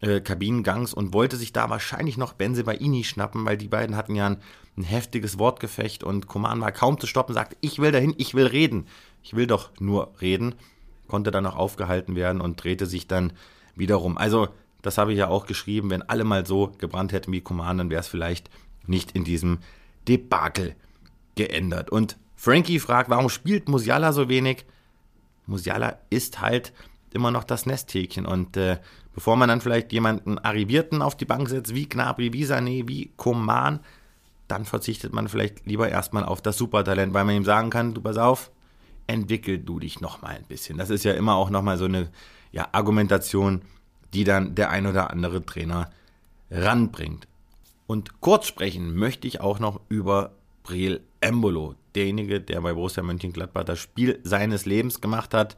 äh, 0.06 0.22
Kabinengangs 0.22 0.94
und 0.94 1.14
wollte 1.14 1.38
sich 1.38 1.54
da 1.54 1.70
wahrscheinlich 1.70 2.18
noch 2.18 2.34
Benzebaini 2.34 3.04
schnappen, 3.04 3.46
weil 3.46 3.58
die 3.58 3.68
beiden 3.68 3.96
hatten 3.96 4.16
ja 4.16 4.28
ein, 4.28 4.38
ein 4.78 4.84
heftiges 4.84 5.40
Wortgefecht 5.40 6.04
und 6.04 6.28
Koman 6.28 6.62
war 6.62 6.72
kaum 6.72 7.00
zu 7.00 7.08
stoppen, 7.08 7.34
sagte, 7.34 7.58
ich 7.62 7.80
will 7.80 7.92
dahin, 7.92 8.14
ich 8.18 8.34
will 8.34 8.48
reden. 8.48 8.88
Ich 9.24 9.36
will 9.36 9.48
doch 9.48 9.72
nur 9.80 10.14
reden. 10.22 10.56
Konnte 11.08 11.32
dann 11.32 11.44
noch 11.44 11.56
aufgehalten 11.56 12.16
werden 12.16 12.42
und 12.42 12.64
drehte 12.64 12.86
sich 12.86 13.08
dann 13.08 13.34
wiederum. 13.76 14.18
Also, 14.18 14.50
das 14.82 14.98
habe 14.98 15.14
ich 15.14 15.18
ja 15.18 15.28
auch 15.28 15.48
geschrieben, 15.48 15.90
wenn 15.90 16.04
alle 16.04 16.24
mal 16.24 16.46
so 16.46 16.72
gebrannt 16.78 17.12
hätten 17.12 17.32
wie 17.32 17.42
Koman, 17.42 17.80
dann 17.80 17.90
wäre 17.90 18.02
es 18.02 18.08
vielleicht 18.08 18.50
nicht 18.86 19.14
in 19.14 19.24
diesem 19.24 19.60
Debakel 20.08 20.76
geändert. 21.36 21.90
Und 21.90 22.18
Frankie 22.36 22.80
fragt, 22.80 23.10
warum 23.10 23.30
spielt 23.30 23.68
Musiala 23.68 24.14
so 24.14 24.30
wenig? 24.30 24.66
Musiala 25.48 25.98
ist 26.10 26.42
halt 26.42 26.74
immer 27.12 27.32
noch 27.32 27.44
das 27.44 27.66
Nesthäkchen 27.66 28.26
und 28.26 28.58
äh, 28.58 28.78
bevor 29.16 29.38
man 29.38 29.48
dann 29.48 29.62
vielleicht 29.62 29.94
jemanden 29.94 30.38
Arrivierten 30.38 31.02
auf 31.02 31.16
die 31.16 31.26
Bank 31.26 31.48
setzt, 31.48 31.74
wie 31.74 31.88
Gnabry, 31.88 32.34
wie 32.34 32.46
Sané, 32.46 32.88
wie 32.88 33.12
Koman, 33.16 33.80
dann 34.50 34.66
verzichtet 34.66 35.14
man 35.14 35.30
vielleicht 35.30 35.66
lieber 35.66 35.90
erstmal 35.90 36.26
auf 36.26 36.42
das 36.42 36.58
Supertalent, 36.58 37.14
weil 37.14 37.24
man 37.24 37.36
ihm 37.36 37.46
sagen 37.46 37.70
kann, 37.70 37.94
du 37.94 38.02
pass 38.02 38.18
auf, 38.18 38.52
entwickel 39.08 39.58
du 39.58 39.80
dich 39.80 40.02
nochmal 40.02 40.36
ein 40.36 40.44
bisschen. 40.44 40.78
Das 40.78 40.90
ist 40.90 41.06
ja 41.06 41.14
immer 41.14 41.36
auch 41.36 41.50
nochmal 41.50 41.78
so 41.78 41.86
eine 41.86 42.10
ja, 42.52 42.68
Argumentation, 42.74 43.62
die 44.14 44.26
dann 44.26 44.54
der 44.54 44.70
ein 44.70 44.86
oder 44.86 45.10
andere 45.12 45.46
Trainer 45.46 45.90
ranbringt. 46.52 47.28
Und 47.88 48.20
kurz 48.20 48.48
sprechen 48.48 48.96
möchte 48.96 49.28
ich 49.28 49.40
auch 49.40 49.60
noch 49.60 49.80
über 49.88 50.34
Breel 50.64 51.02
Embolo, 51.22 51.76
derjenige, 51.96 52.42
der 52.42 52.60
bei 52.62 52.74
Borussia 52.74 53.02
Mönchengladbach 53.02 53.64
das 53.64 53.80
Spiel 53.80 54.20
seines 54.24 54.66
Lebens 54.66 55.00
gemacht 55.00 55.34
hat 55.34 55.56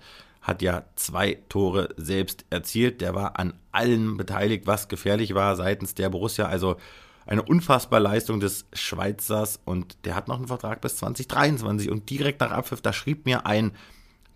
hat 0.48 0.62
ja 0.62 0.86
zwei 0.96 1.40
Tore 1.50 1.90
selbst 1.98 2.46
erzielt. 2.50 3.02
Der 3.02 3.14
war 3.14 3.38
an 3.38 3.54
allen 3.74 4.16
beteiligt, 4.16 4.66
was 4.66 4.88
gefährlich 4.88 5.36
war 5.36 5.58
seitens 5.58 5.94
der 5.94 6.10
Borussia. 6.10 6.46
Also 6.48 6.78
eine 7.26 7.44
unfassbare 7.44 8.02
Leistung 8.02 8.40
des 8.40 8.66
Schweizers 8.72 9.60
und 9.66 9.98
der 10.06 10.16
hat 10.16 10.30
noch 10.30 10.38
einen 10.38 10.48
Vertrag 10.48 10.80
bis 10.80 10.96
2023 10.96 11.92
und 11.92 12.10
direkt 12.10 12.40
nach 12.40 12.52
Abpfiff, 12.52 12.80
da 12.80 12.94
schrieb 12.94 13.26
mir 13.26 13.46
ein 13.46 13.74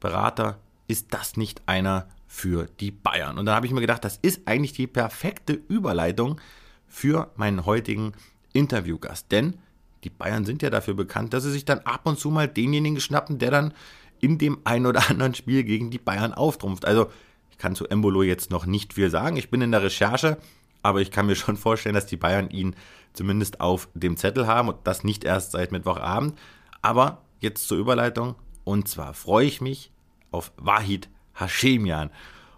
Berater, 0.01 0.59
ist 0.87 1.13
das 1.13 1.37
nicht 1.37 1.61
einer 1.67 2.09
für 2.27 2.67
die 2.81 2.91
Bayern? 2.91 3.37
Und 3.37 3.45
da 3.45 3.55
habe 3.55 3.65
ich 3.65 3.71
mir 3.71 3.79
gedacht, 3.79 4.03
das 4.03 4.17
ist 4.21 4.41
eigentlich 4.45 4.73
die 4.73 4.87
perfekte 4.87 5.53
Überleitung 5.53 6.41
für 6.87 7.31
meinen 7.37 7.65
heutigen 7.65 8.11
Interviewgast, 8.51 9.31
denn 9.31 9.57
die 10.03 10.09
Bayern 10.09 10.43
sind 10.43 10.61
ja 10.61 10.69
dafür 10.69 10.95
bekannt, 10.95 11.33
dass 11.33 11.43
sie 11.43 11.51
sich 11.51 11.63
dann 11.63 11.79
ab 11.79 12.01
und 12.03 12.19
zu 12.19 12.29
mal 12.29 12.49
denjenigen 12.49 12.99
schnappen, 12.99 13.39
der 13.39 13.51
dann 13.51 13.73
in 14.21 14.37
dem 14.37 14.59
ein 14.63 14.85
oder 14.85 15.09
anderen 15.09 15.35
Spiel 15.35 15.63
gegen 15.63 15.91
die 15.91 15.97
Bayern 15.97 16.33
auftrumpft. 16.33 16.85
Also 16.85 17.11
ich 17.49 17.57
kann 17.57 17.75
zu 17.75 17.87
Embolo 17.87 18.23
jetzt 18.23 18.51
noch 18.51 18.65
nicht 18.65 18.93
viel 18.93 19.09
sagen. 19.09 19.35
Ich 19.35 19.49
bin 19.49 19.61
in 19.61 19.71
der 19.71 19.83
Recherche, 19.83 20.37
aber 20.83 21.01
ich 21.01 21.11
kann 21.11 21.25
mir 21.25 21.35
schon 21.35 21.57
vorstellen, 21.57 21.95
dass 21.95 22.05
die 22.05 22.17
Bayern 22.17 22.49
ihn 22.49 22.75
zumindest 23.13 23.59
auf 23.59 23.89
dem 23.93 24.15
Zettel 24.17 24.47
haben 24.47 24.69
und 24.69 24.77
das 24.85 25.03
nicht 25.03 25.23
erst 25.23 25.51
seit 25.51 25.71
Mittwochabend. 25.71 26.37
Aber 26.81 27.21
jetzt 27.39 27.67
zur 27.67 27.77
Überleitung. 27.77 28.35
Und 28.63 28.87
zwar 28.87 29.13
freue 29.13 29.47
ich 29.47 29.59
mich 29.59 29.91
auf 30.29 30.51
Wahid 30.57 31.09
Hashemian. 31.33 32.11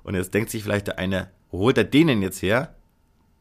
Und 0.04 0.16
jetzt 0.16 0.34
denkt 0.34 0.52
sich 0.52 0.64
vielleicht 0.64 0.88
der 0.88 1.00
eine, 1.00 1.32
holt 1.52 1.78
er 1.78 1.86
den 1.86 2.08
denn 2.08 2.22
jetzt 2.22 2.42
her? 2.42 2.76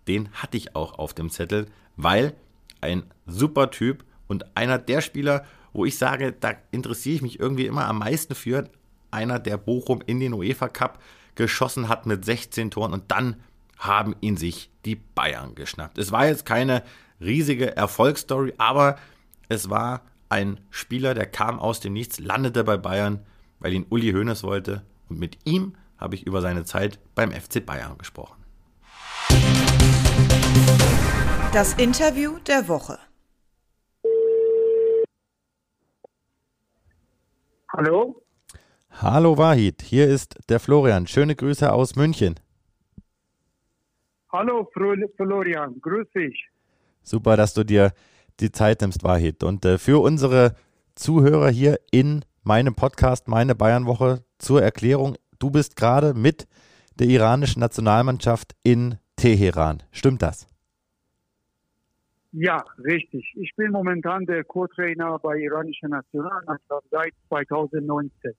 Den 0.09 0.33
hatte 0.33 0.57
ich 0.57 0.75
auch 0.75 0.99
auf 0.99 1.15
dem 1.15 1.31
Zettel, 1.31 1.67
weil 1.97 2.35
ein 2.81 3.05
super 3.27 3.71
Typ 3.71 4.05
und 4.27 4.57
einer 4.57 4.79
der 4.79 5.01
Spieler, 5.01 5.45
wo 5.73 5.85
ich 5.85 5.99
sage, 5.99 6.33
da 6.33 6.55
interessiere 6.71 7.17
ich 7.17 7.23
mich 7.23 7.41
irgendwie 7.41 7.67
immer 7.67 7.87
am 7.87 7.99
meisten 7.99 8.35
für. 8.35 8.69
Einer, 9.11 9.39
der 9.39 9.57
Bochum 9.57 10.03
in 10.07 10.21
den 10.21 10.33
UEFA 10.33 10.69
Cup 10.69 10.99
geschossen 11.35 11.89
hat 11.89 12.07
mit 12.07 12.25
16 12.25 12.71
Toren 12.71 12.93
und 12.93 13.11
dann 13.11 13.37
haben 13.79 14.15
ihn 14.21 14.37
sich 14.37 14.71
die 14.85 14.97
Bayern 14.97 15.55
geschnappt. 15.55 15.99
Es 15.99 16.13
war 16.13 16.27
jetzt 16.27 16.47
keine 16.47 16.83
riesige 17.21 17.77
Erfolgsstory, 17.77 18.55
aber 18.59 18.97
Es 19.49 19.69
war 19.69 20.01
ein 20.31 20.61
Spieler, 20.71 21.13
der 21.13 21.27
kam 21.27 21.59
aus 21.59 21.81
dem 21.81 21.93
Nichts, 21.93 22.19
landete 22.19 22.65
bei 22.65 22.79
Bayern, 22.79 23.21
weil 23.59 23.75
ihn 23.75 23.85
Uli 23.91 24.13
Hoeneß 24.13 24.45
wollte. 24.45 24.83
Und 25.11 25.19
mit 25.19 25.37
ihm 25.45 25.75
habe 25.99 26.15
ich 26.15 26.27
über 26.27 26.41
seine 26.41 26.65
Zeit 26.65 26.99
beim 27.15 27.33
FC 27.33 27.65
Bayern 27.65 27.99
gesprochen. 27.99 28.43
Das 31.53 31.75
Interview 31.75 32.39
der 32.47 32.67
Woche. 32.67 32.99
Hallo? 37.75 38.23
Hallo 38.91 39.39
Wahid, 39.39 39.81
hier 39.81 40.07
ist 40.07 40.37
der 40.51 40.61
Florian. 40.61 41.07
Schöne 41.07 41.35
Grüße 41.35 41.73
aus 41.73 41.97
München. 41.97 42.39
Hallo 44.31 44.69
Florian, 44.75 45.81
grüß 45.81 46.07
dich. 46.15 46.51
Super, 47.03 47.39
dass 47.39 47.55
du 47.55 47.65
dir 47.65 47.95
die 48.41 48.53
Zeit 48.53 48.83
nimmst, 48.83 49.05
Wahid. 49.05 49.43
Und 49.43 49.65
äh, 49.65 49.79
für 49.79 50.03
unsere 50.03 50.55
Zuhörer 50.97 51.49
hier 51.49 51.81
in 51.91 52.27
meinem 52.43 52.75
Podcast 52.75 53.27
Meine 53.27 53.55
Bayernwoche 53.55 54.23
zur 54.37 54.63
Erklärung, 54.63 55.17
du 55.39 55.51
bist 55.51 55.75
gerade 55.75 56.13
mit 56.13 56.47
der 56.99 57.07
iranischen 57.07 57.61
Nationalmannschaft 57.61 58.55
in 58.63 58.99
Teheran. 59.17 59.83
Stimmt 59.93 60.21
das? 60.21 60.47
Ja, 62.33 62.65
richtig. 62.83 63.31
Ich 63.37 63.55
bin 63.57 63.73
momentan 63.73 64.25
der 64.25 64.43
Co-Trainer 64.45 65.19
bei 65.19 65.37
iranischer 65.37 65.89
Nationalmannschaft 65.89 66.87
seit 66.91 67.13
2019. 67.29 68.33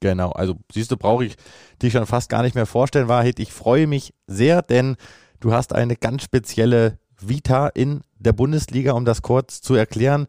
Genau, 0.00 0.30
also 0.30 0.56
siehst 0.70 0.92
du, 0.92 0.96
brauche 0.96 1.24
ich 1.24 1.36
dich 1.82 1.92
schon 1.92 2.06
fast 2.06 2.30
gar 2.30 2.42
nicht 2.42 2.54
mehr 2.54 2.66
vorstellen, 2.66 3.08
Wahrheit. 3.08 3.40
Ich 3.40 3.52
freue 3.52 3.88
mich 3.88 4.14
sehr, 4.28 4.62
denn 4.62 4.96
du 5.40 5.52
hast 5.52 5.74
eine 5.74 5.96
ganz 5.96 6.22
spezielle 6.22 6.98
Vita 7.20 7.68
in 7.68 8.02
der 8.18 8.32
Bundesliga, 8.32 8.92
um 8.92 9.04
das 9.04 9.22
kurz 9.22 9.60
zu 9.60 9.74
erklären. 9.74 10.28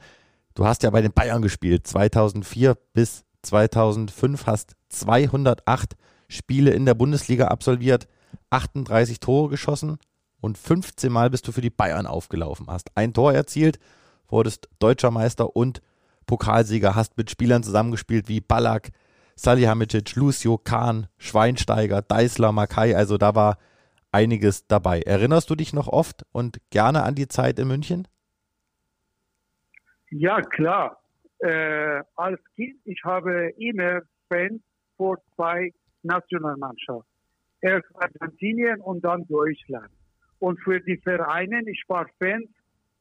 Du 0.55 0.65
hast 0.65 0.81
ja 0.81 0.89
bei 0.89 1.01
den 1.01 1.13
Bayern 1.13 1.43
gespielt, 1.43 1.85
2004 1.85 2.75
bis 2.93 3.25
2005, 3.43 4.47
hast 4.47 4.75
208 4.89 5.95
Spiele 6.29 6.71
in 6.71 6.85
der 6.85 6.95
Bundesliga 6.95 7.49
absolviert, 7.49 8.07
38 8.49 9.19
Tore 9.19 9.49
geschossen, 9.49 9.99
und 10.41 10.57
15 10.57 11.11
Mal 11.11 11.29
bist 11.29 11.47
du 11.47 11.51
für 11.51 11.61
die 11.61 11.69
Bayern 11.69 12.07
aufgelaufen. 12.07 12.67
Hast 12.67 12.89
ein 12.95 13.13
Tor 13.13 13.33
erzielt, 13.33 13.79
wurdest 14.27 14.69
deutscher 14.79 15.11
Meister 15.11 15.55
und 15.55 15.81
Pokalsieger, 16.25 16.95
hast 16.95 17.17
mit 17.17 17.31
Spielern 17.31 17.63
zusammengespielt 17.63 18.27
wie 18.27 18.41
Ballack, 18.41 18.89
Salihamidzic, 19.35 20.15
Lucio, 20.15 20.57
Kahn, 20.57 21.07
Schweinsteiger, 21.17 22.01
Deißler, 22.01 22.51
Makai, 22.51 22.95
also 22.95 23.17
da 23.17 23.35
war 23.35 23.57
einiges 24.11 24.67
dabei. 24.67 25.01
Erinnerst 25.01 25.49
du 25.49 25.55
dich 25.55 25.73
noch 25.73 25.87
oft 25.87 26.25
und 26.31 26.59
gerne 26.69 27.03
an 27.03 27.15
die 27.15 27.27
Zeit 27.27 27.59
in 27.59 27.67
München? 27.67 28.07
Ja, 30.09 30.41
klar. 30.41 31.01
Äh, 31.39 32.01
als 32.15 32.39
Kind, 32.55 32.79
ich 32.85 33.03
habe 33.03 33.49
immer 33.57 34.01
Fans 34.27 34.61
vor 34.95 35.17
zwei 35.35 35.71
Nationalmannschaften. 36.03 37.11
Erst 37.61 37.87
Argentinien 37.95 38.81
und 38.81 39.01
dann 39.03 39.27
Deutschland. 39.27 39.89
Und 40.39 40.59
für 40.61 40.79
die 40.79 40.97
Vereine, 40.97 41.61
ich 41.65 41.83
war 41.87 42.07
Fan 42.19 42.43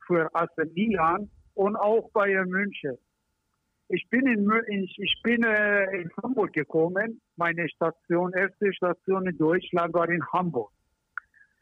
für 0.06 0.28
AC 0.34 0.56
Milan 0.74 1.30
und 1.54 1.76
auch 1.76 2.10
Bayern 2.12 2.48
München. 2.48 2.96
Ich 3.88 4.08
bin 4.10 4.26
in, 4.26 4.88
ich, 4.96 5.22
bin 5.22 5.44
äh, 5.44 5.84
in 6.00 6.10
Hamburg 6.22 6.52
gekommen. 6.52 7.20
Meine 7.36 7.68
Station, 7.68 8.32
erste 8.32 8.72
Station 8.72 9.26
in 9.26 9.38
Deutschland 9.38 9.94
war 9.94 10.08
in 10.08 10.24
Hamburg. 10.32 10.72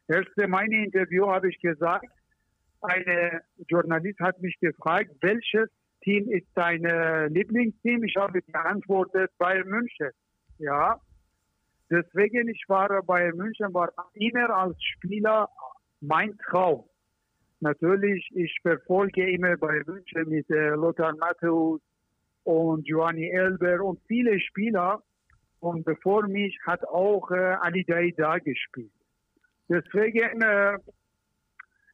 Erste 0.08 0.48
meine 0.48 0.84
Interview 0.84 1.26
habe 1.26 1.50
ich 1.50 1.60
gesagt, 1.60 2.06
eine 2.80 3.42
Journalist 3.68 4.20
hat 4.20 4.40
mich 4.40 4.58
gefragt, 4.60 5.10
welches 5.20 5.68
Team 6.02 6.28
ist 6.30 6.46
dein 6.54 6.82
Lieblingsteam? 7.32 8.04
Ich 8.04 8.16
habe 8.16 8.40
geantwortet, 8.42 9.30
Bayern 9.38 9.68
München. 9.68 10.10
Ja, 10.58 11.00
Deswegen, 11.94 12.48
ich 12.48 12.64
war 12.66 12.88
bei 13.02 13.30
München, 13.32 13.72
war 13.72 13.92
immer 14.14 14.50
als 14.50 14.76
Spieler 14.82 15.48
mein 16.00 16.36
Traum. 16.38 16.84
Natürlich, 17.60 18.28
ich 18.34 18.52
verfolge 18.62 19.30
immer 19.30 19.56
bei 19.56 19.80
München 19.86 20.28
mit 20.28 20.50
äh, 20.50 20.70
Lothar 20.70 21.14
Matthäus 21.16 21.80
und 22.42 22.84
Giovanni 22.84 23.30
Elber 23.30 23.84
und 23.84 24.00
viele 24.08 24.40
Spieler. 24.40 25.02
Und 25.60 25.84
bevor 25.84 26.26
mich 26.26 26.58
hat 26.66 26.84
auch 26.88 27.30
äh, 27.30 27.56
Ali 27.60 27.84
Daida 27.84 28.38
gespielt. 28.38 28.90
Deswegen 29.68 30.42
äh, 30.42 30.78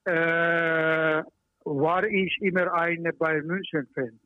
äh, 0.04 1.22
war 1.64 2.04
ich 2.04 2.38
immer 2.40 2.72
ein 2.72 3.06
Bayern 3.18 3.46
München-Fan. 3.46 4.18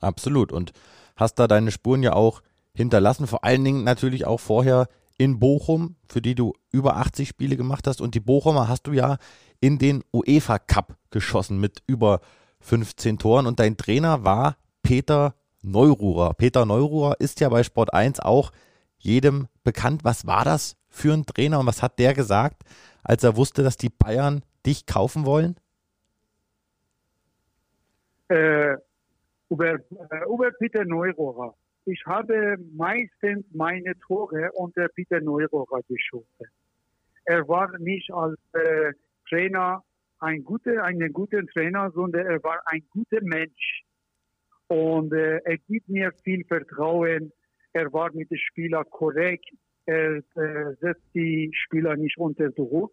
Absolut. 0.00 0.52
Und 0.52 0.72
hast 1.16 1.34
da 1.40 1.48
deine 1.48 1.72
Spuren 1.72 2.04
ja 2.04 2.12
auch 2.12 2.42
hinterlassen. 2.76 3.26
Vor 3.26 3.44
allen 3.44 3.64
Dingen 3.64 3.84
natürlich 3.84 4.26
auch 4.26 4.40
vorher 4.40 4.88
in 5.16 5.38
Bochum, 5.38 5.96
für 6.08 6.20
die 6.20 6.34
du 6.34 6.54
über 6.70 6.96
80 6.96 7.28
Spiele 7.28 7.56
gemacht 7.56 7.86
hast. 7.86 8.00
Und 8.00 8.14
die 8.14 8.20
Bochumer 8.20 8.68
hast 8.68 8.86
du 8.86 8.92
ja 8.92 9.18
in 9.60 9.78
den 9.78 10.02
UEFA 10.12 10.58
Cup 10.58 10.96
geschossen 11.10 11.60
mit 11.60 11.82
über 11.86 12.20
15 12.60 13.18
Toren. 13.18 13.46
Und 13.46 13.60
dein 13.60 13.76
Trainer 13.76 14.24
war 14.24 14.56
Peter 14.82 15.34
Neururer. 15.62 16.34
Peter 16.34 16.66
Neururer 16.66 17.20
ist 17.20 17.40
ja 17.40 17.48
bei 17.48 17.62
Sport 17.62 17.94
1 17.94 18.20
auch 18.20 18.50
jedem 18.98 19.48
bekannt. 19.62 20.04
Was 20.04 20.26
war 20.26 20.44
das 20.44 20.76
für 20.88 21.12
ein 21.12 21.26
Trainer 21.26 21.60
und 21.60 21.66
was 21.66 21.82
hat 21.82 21.98
der 21.98 22.14
gesagt, 22.14 22.62
als 23.02 23.22
er 23.22 23.36
wusste, 23.36 23.62
dass 23.62 23.76
die 23.76 23.90
Bayern 23.90 24.42
dich 24.66 24.86
kaufen 24.86 25.26
wollen? 25.26 25.56
Äh, 28.28 28.76
über, 29.48 29.74
äh, 29.74 29.80
über 30.28 30.50
Peter 30.58 30.84
Neururer 30.84 31.54
ich 31.86 32.02
habe 32.06 32.56
meistens 32.74 33.44
meine 33.52 33.94
Tore 34.06 34.50
unter 34.52 34.88
Peter 34.88 35.20
Neurohrer 35.20 35.82
geschossen. 35.88 36.46
Er 37.26 37.46
war 37.48 37.76
nicht 37.78 38.10
als 38.12 38.38
äh, 38.52 38.92
Trainer 39.28 39.82
ein 40.20 40.44
guter, 40.44 40.82
einen 40.84 41.12
guten 41.12 41.46
Trainer, 41.48 41.90
sondern 41.90 42.26
er 42.26 42.42
war 42.42 42.62
ein 42.66 42.82
guter 42.90 43.22
Mensch. 43.22 43.82
Und 44.68 45.12
äh, 45.12 45.38
er 45.44 45.58
gibt 45.58 45.88
mir 45.88 46.12
viel 46.22 46.44
Vertrauen. 46.44 47.32
Er 47.72 47.92
war 47.92 48.10
mit 48.14 48.30
den 48.30 48.38
Spielern 48.38 48.84
korrekt. 48.90 49.50
Er 49.86 50.16
äh, 50.16 50.74
setzt 50.80 51.04
die 51.14 51.50
Spieler 51.52 51.96
nicht 51.96 52.16
unter 52.16 52.50
Druck. 52.50 52.92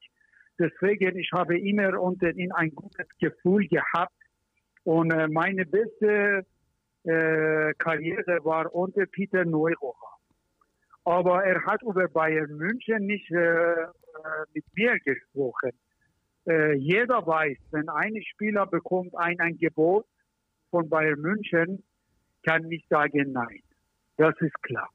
Deswegen, 0.59 1.17
ich 1.17 1.31
habe 1.31 1.57
immer 1.57 1.99
unter 1.99 2.35
ihm 2.35 2.51
ein 2.51 2.75
gutes 2.75 3.07
Gefühl 3.19 3.67
gehabt. 3.67 4.13
Und 4.83 5.11
äh, 5.11 5.27
meine 5.29 5.65
beste 5.65 6.45
äh, 7.03 7.73
Karriere 7.77 8.43
war 8.43 8.73
unter 8.73 9.05
Peter 9.05 9.45
Neurocher. 9.45 10.17
Aber 11.03 11.43
er 11.43 11.65
hat 11.65 11.81
über 11.81 12.07
Bayern 12.07 12.51
München 12.57 13.07
nicht 13.07 13.31
äh, 13.31 13.37
äh, 13.37 13.87
mit 14.53 14.65
mir 14.75 14.99
gesprochen. 14.99 15.71
Äh, 16.47 16.75
jeder 16.75 17.25
weiß, 17.25 17.57
wenn 17.71 17.89
ein 17.89 18.21
Spieler 18.23 18.67
bekommt 18.67 19.15
ein 19.17 19.39
Angebot 19.39 20.05
von 20.69 20.89
Bayern 20.89 21.19
München, 21.19 21.83
kann 22.43 22.63
nicht 22.63 22.87
sagen 22.89 23.31
nein. 23.31 23.61
Das 24.17 24.35
ist 24.39 24.61
klar. 24.61 24.89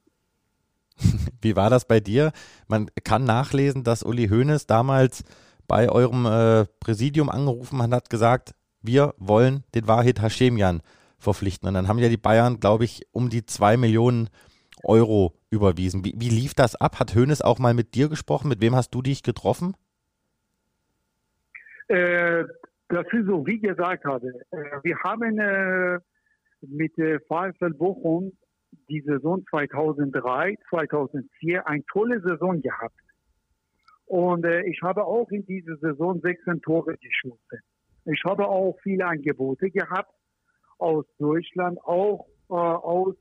Wie 1.41 1.55
war 1.55 1.69
das 1.69 1.85
bei 1.85 1.99
dir? 1.99 2.31
Man 2.67 2.89
kann 3.03 3.25
nachlesen, 3.25 3.83
dass 3.83 4.03
Uli 4.03 4.27
Hoeneß 4.27 4.65
damals 4.65 5.23
bei 5.67 5.89
eurem 5.89 6.25
äh, 6.25 6.65
Präsidium 6.79 7.29
angerufen 7.29 7.81
hat, 7.81 7.91
hat 7.91 8.09
gesagt, 8.09 8.55
wir 8.81 9.13
wollen 9.17 9.63
den 9.75 9.87
Wahid 9.87 10.21
Hashemian 10.21 10.81
verpflichten. 11.19 11.67
Und 11.67 11.73
dann 11.73 11.87
haben 11.87 11.99
ja 11.99 12.09
die 12.09 12.17
Bayern, 12.17 12.59
glaube 12.59 12.85
ich, 12.85 13.07
um 13.11 13.29
die 13.29 13.45
zwei 13.45 13.77
Millionen 13.77 14.29
Euro 14.83 15.33
überwiesen. 15.49 16.05
Wie, 16.05 16.13
wie 16.17 16.29
lief 16.29 16.53
das 16.53 16.75
ab? 16.75 16.99
Hat 16.99 17.15
Hoeneß 17.15 17.41
auch 17.41 17.59
mal 17.59 17.73
mit 17.73 17.95
dir 17.95 18.09
gesprochen? 18.09 18.49
Mit 18.49 18.61
wem 18.61 18.75
hast 18.75 18.91
du 18.91 19.01
dich 19.01 19.23
getroffen? 19.23 19.75
Äh, 21.87 22.43
das 22.89 23.05
ist 23.11 23.25
so, 23.25 23.45
wie 23.45 23.59
gesagt 23.59 24.05
habe. 24.05 24.27
Äh, 24.51 24.57
wir 24.83 24.97
haben 25.03 25.39
äh, 25.39 25.99
mit 26.61 26.97
äh, 26.97 27.19
VfL 27.27 27.73
Bochum 27.73 28.31
die 28.89 29.01
Saison 29.01 29.45
2003, 29.49 30.57
2004 30.69 31.67
eine 31.67 31.85
tolle 31.85 32.21
Saison 32.21 32.61
gehabt. 32.61 32.95
Und 34.05 34.45
äh, 34.45 34.63
ich 34.63 34.81
habe 34.81 35.03
auch 35.03 35.29
in 35.31 35.45
dieser 35.45 35.77
Saison 35.77 36.19
16 36.21 36.61
Tore 36.61 36.97
geschossen. 36.97 37.59
Ich 38.05 38.23
habe 38.25 38.47
auch 38.47 38.77
viele 38.81 39.05
Angebote 39.05 39.69
gehabt 39.69 40.13
aus 40.77 41.05
Deutschland, 41.19 41.79
auch 41.83 42.27
äh, 42.49 42.53
aus 42.53 43.15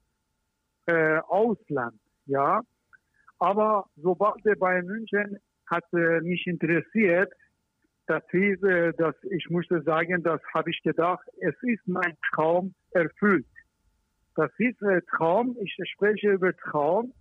äh, 0.87 1.19
Ausland, 1.29 1.99
ja. 2.27 2.61
Aber 3.38 3.87
sobald 3.97 4.45
der 4.45 4.57
Bayern 4.57 4.87
München 4.87 5.38
hat 5.66 5.85
äh, 5.92 6.21
mich 6.21 6.47
interessiert, 6.47 7.33
das 8.07 8.23
ist, 8.33 8.62
äh, 8.62 8.92
dass 8.95 9.14
ich 9.25 9.51
musste 9.51 9.83
sagen, 9.83 10.23
das 10.23 10.40
habe 10.55 10.71
ich 10.71 10.81
gedacht, 10.83 11.27
es 11.40 11.55
ist 11.62 11.87
mein 11.87 12.16
Traum 12.33 12.75
erfüllt. 12.92 13.47
Das 14.37 14.51
ist 14.59 14.81
äh, 14.83 15.01
Traum, 15.16 15.57
ich 15.61 15.75
spreche 15.92 16.33
über 16.33 16.55
Traum. 16.57 17.12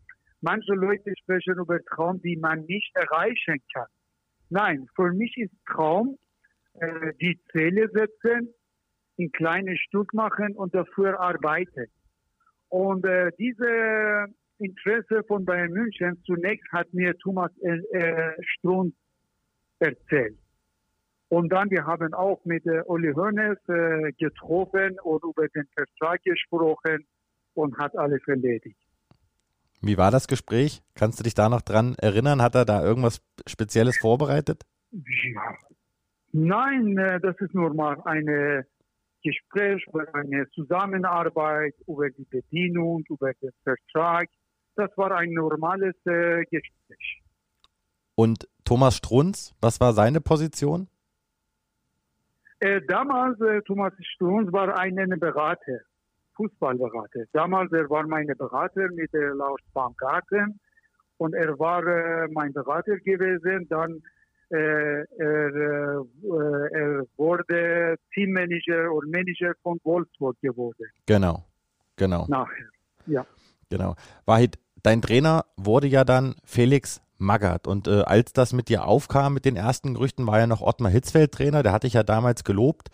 Manche 0.41 0.74
Leute 0.74 1.12
sprechen 1.21 1.56
über 1.58 1.84
Traum, 1.86 2.21
die 2.21 2.38
man 2.38 2.65
nicht 2.65 2.95
erreichen 2.95 3.62
kann. 3.74 3.88
Nein, 4.50 4.88
für 4.95 5.12
mich 5.12 5.36
ist 5.38 5.54
Traum, 5.65 6.17
äh, 6.80 7.13
die 7.19 7.39
Ziele 7.52 7.89
setzen, 7.89 8.54
in 9.17 9.32
kleine 9.32 9.78
Stück 9.78 10.13
machen 10.13 10.56
und 10.56 10.73
dafür 10.75 11.19
arbeiten. 11.19 11.88
Und 12.69 13.06
äh, 13.06 13.32
diese 13.38 14.28
Interesse 14.58 15.23
von 15.28 15.45
Bayern 15.45 15.71
München 15.71 16.21
zunächst 16.25 16.71
hat 16.71 16.93
mir 16.93 17.17
Thomas 17.17 17.51
äh, 17.62 18.32
Strunz 18.41 18.93
erzählt. 19.80 20.38
Und 21.30 21.49
dann, 21.51 21.69
wir 21.69 21.86
haben 21.86 22.13
auch 22.13 22.43
mit 22.45 22.65
äh, 22.65 22.82
Uli 22.86 23.12
Hoeneß 23.13 23.58
äh, 23.67 24.12
getroffen 24.13 24.97
und 25.04 25.23
über 25.23 25.47
den 25.49 25.67
Vertrag 25.73 26.21
gesprochen 26.23 27.06
und 27.54 27.78
hat 27.78 27.97
alles 27.97 28.21
erledigt. 28.28 28.78
Wie 29.82 29.97
war 29.97 30.12
das 30.12 30.28
Gespräch? 30.28 30.82
Kannst 30.93 31.19
du 31.19 31.23
dich 31.23 31.34
da 31.34 31.49
noch 31.49 31.62
dran 31.62 31.95
erinnern? 31.99 32.41
Hat 32.41 32.56
er 32.56 32.65
da 32.65 32.84
irgendwas 32.84 33.21
Spezielles 33.47 33.97
vorbereitet? 33.97 34.63
Ja. 34.91 35.58
Nein, 36.32 36.97
äh, 36.97 37.19
das 37.19 37.36
ist 37.39 37.54
nur 37.54 37.73
mal 37.73 37.99
ein 38.06 38.65
Gespräch 39.25 39.83
über 39.88 40.05
eine 40.13 40.47
Zusammenarbeit, 40.51 41.73
über 41.88 42.09
die 42.09 42.25
Bedienung, 42.25 43.03
über 43.09 43.33
den 43.33 43.51
Vertrag. 43.63 44.29
Das 44.75 44.89
war 44.97 45.11
ein 45.11 45.31
normales 45.31 45.95
äh, 46.05 46.43
Gespräch. 46.43 47.23
Und 48.15 48.47
Thomas 48.63 48.97
Strunz, 48.97 49.55
was 49.61 49.81
war 49.81 49.93
seine 49.93 50.21
Position? 50.21 50.88
Äh, 52.59 52.81
damals, 52.88 53.39
äh, 53.41 53.61
Thomas 53.63 53.93
Strunz 54.13 54.51
war 54.53 54.77
ein 54.77 54.95
Berater, 55.19 55.79
Fußballberater. 56.35 57.25
Damals 57.33 57.71
er 57.71 57.89
war 57.89 58.05
mein 58.07 58.27
Berater 58.27 58.88
mit 58.93 59.13
äh, 59.13 59.27
Lars 59.33 59.61
Baumgarten 59.73 60.59
und 61.17 61.33
er 61.33 61.57
war 61.59 61.83
äh, 61.85 62.27
mein 62.31 62.53
Berater 62.53 62.97
gewesen. 62.99 63.67
Dann 63.69 64.01
er, 64.49 65.05
er 65.21 67.03
wurde 67.17 67.97
Teammanager 68.13 68.91
und 68.91 69.12
Manager 69.12 69.53
von 69.63 69.79
Wolfsburg 69.84 70.38
geworden. 70.41 70.86
Genau, 71.05 71.43
genau. 71.95 72.25
Nachher, 72.27 72.69
ja. 73.08 73.25
Genau. 73.69 73.95
Wahid, 74.25 74.58
dein 74.84 75.01
Trainer 75.01 75.45
wurde 75.58 75.88
ja 75.88 76.03
dann 76.03 76.36
Felix 76.43 77.01
Magath. 77.17 77.67
Und 77.67 77.88
äh, 77.88 78.01
als 78.01 78.34
das 78.34 78.53
mit 78.53 78.69
dir 78.69 78.86
aufkam, 78.86 79.34
mit 79.34 79.45
den 79.45 79.55
ersten 79.55 79.93
Gerüchten, 79.93 80.27
war 80.27 80.39
ja 80.39 80.47
noch 80.47 80.62
Ottmar 80.62 80.91
Hitzfeld 80.91 81.31
Trainer. 81.31 81.63
Der 81.63 81.71
hatte 81.71 81.88
ich 81.88 81.93
ja 81.93 82.03
damals 82.03 82.43
gelobt. 82.43 82.89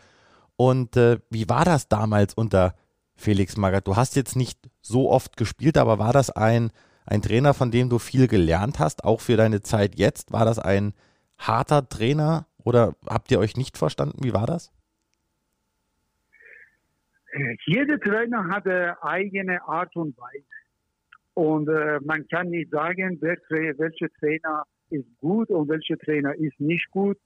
Und 0.55 0.95
äh, 0.95 1.19
wie 1.29 1.49
war 1.49 1.65
das 1.65 1.87
damals 1.87 2.33
unter 2.33 2.75
Felix 3.15 3.57
Magath? 3.57 3.87
Du 3.87 3.95
hast 3.95 4.15
jetzt 4.15 4.35
nicht 4.35 4.59
so 4.81 5.09
oft 5.09 5.37
gespielt, 5.37 5.77
aber 5.77 5.99
war 5.99 6.13
das 6.13 6.29
ein, 6.29 6.71
ein 7.05 7.21
Trainer, 7.21 7.53
von 7.53 7.71
dem 7.71 7.89
du 7.89 7.99
viel 7.99 8.27
gelernt 8.27 8.79
hast, 8.79 9.03
auch 9.03 9.21
für 9.21 9.37
deine 9.37 9.61
Zeit 9.61 9.97
jetzt? 9.97 10.31
War 10.31 10.45
das 10.45 10.59
ein 10.59 10.93
harter 11.47 11.88
Trainer 11.88 12.47
oder 12.63 12.95
habt 13.08 13.32
ihr 13.32 13.39
euch 13.39 13.58
nicht 13.58 13.77
verstanden? 13.77 14.23
Wie 14.23 14.34
war 14.34 14.45
das? 14.45 14.71
Jeder 17.65 17.99
Trainer 17.99 18.47
hat 18.49 18.67
eine 18.67 19.01
eigene 19.04 19.62
Art 19.63 19.95
und 19.95 20.17
Weise. 20.17 20.45
Und 21.34 21.69
äh, 21.69 21.99
man 22.04 22.27
kann 22.27 22.49
nicht 22.49 22.71
sagen, 22.71 23.19
welcher 23.21 24.10
Trainer 24.19 24.63
ist 24.89 25.08
gut 25.19 25.49
und 25.49 25.69
welcher 25.69 25.97
Trainer 25.97 26.36
ist 26.36 26.60
nicht 26.60 26.89
gut. 26.91 27.17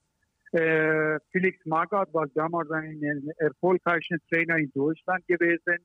Äh, 0.52 1.18
Felix 1.32 1.58
Magath 1.66 2.14
war 2.14 2.28
damals 2.34 2.70
ein 2.70 3.30
erfolgreicher 3.38 4.16
Trainer 4.30 4.56
in 4.58 4.70
Deutschland 4.72 5.26
gewesen. 5.26 5.78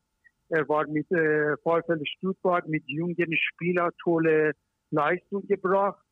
Er 0.50 0.68
war 0.70 0.88
mit 0.88 1.10
äh, 1.12 1.58
VfL 1.64 2.06
Stuttgart 2.06 2.68
mit 2.68 2.84
jungen 2.86 3.36
Spielern 3.36 3.92
tolle 4.04 4.52
Leistung 4.92 5.48
gebracht. 5.48 6.04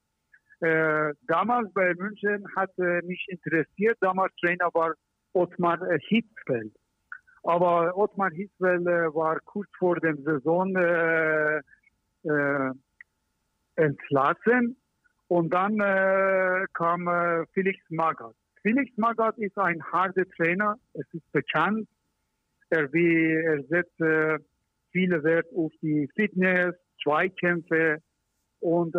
Äh, 0.61 1.13
damals 1.27 1.71
bei 1.73 1.93
München 1.95 2.45
hat 2.55 2.71
äh, 2.79 3.01
mich 3.03 3.25
interessiert. 3.29 3.97
Damals 4.01 4.33
Trainer 4.41 4.69
war 4.73 4.93
Ottmar 5.31 5.81
äh, 5.89 5.99
Hitzfeld. 6.01 6.73
Aber 7.43 7.95
Ottmar 7.97 8.31
Hitzfeld 8.31 8.81
äh, 8.81 9.13
war 9.15 9.39
kurz 9.45 9.69
vor 9.77 9.95
der 9.95 10.15
Saison 10.17 10.75
äh, 10.75 11.61
entlassen 13.75 14.75
und 15.29 15.53
dann 15.53 15.77
kam 16.73 17.07
Felix 17.53 17.79
Magath. 17.87 18.35
Felix 18.61 18.91
Magath 18.97 19.37
ist 19.37 19.57
ein 19.57 19.81
harter 19.81 20.25
Trainer, 20.35 20.75
es 20.93 21.05
ist 21.13 21.31
bekannt. 21.31 21.87
Er, 22.71 22.93
er 22.93 23.63
setzt 23.69 23.95
viele 24.91 25.23
Wert 25.23 25.47
auf 25.55 25.71
die 25.81 26.09
Fitness, 26.13 26.75
Zweikämpfe 27.01 27.99
und 28.59 28.93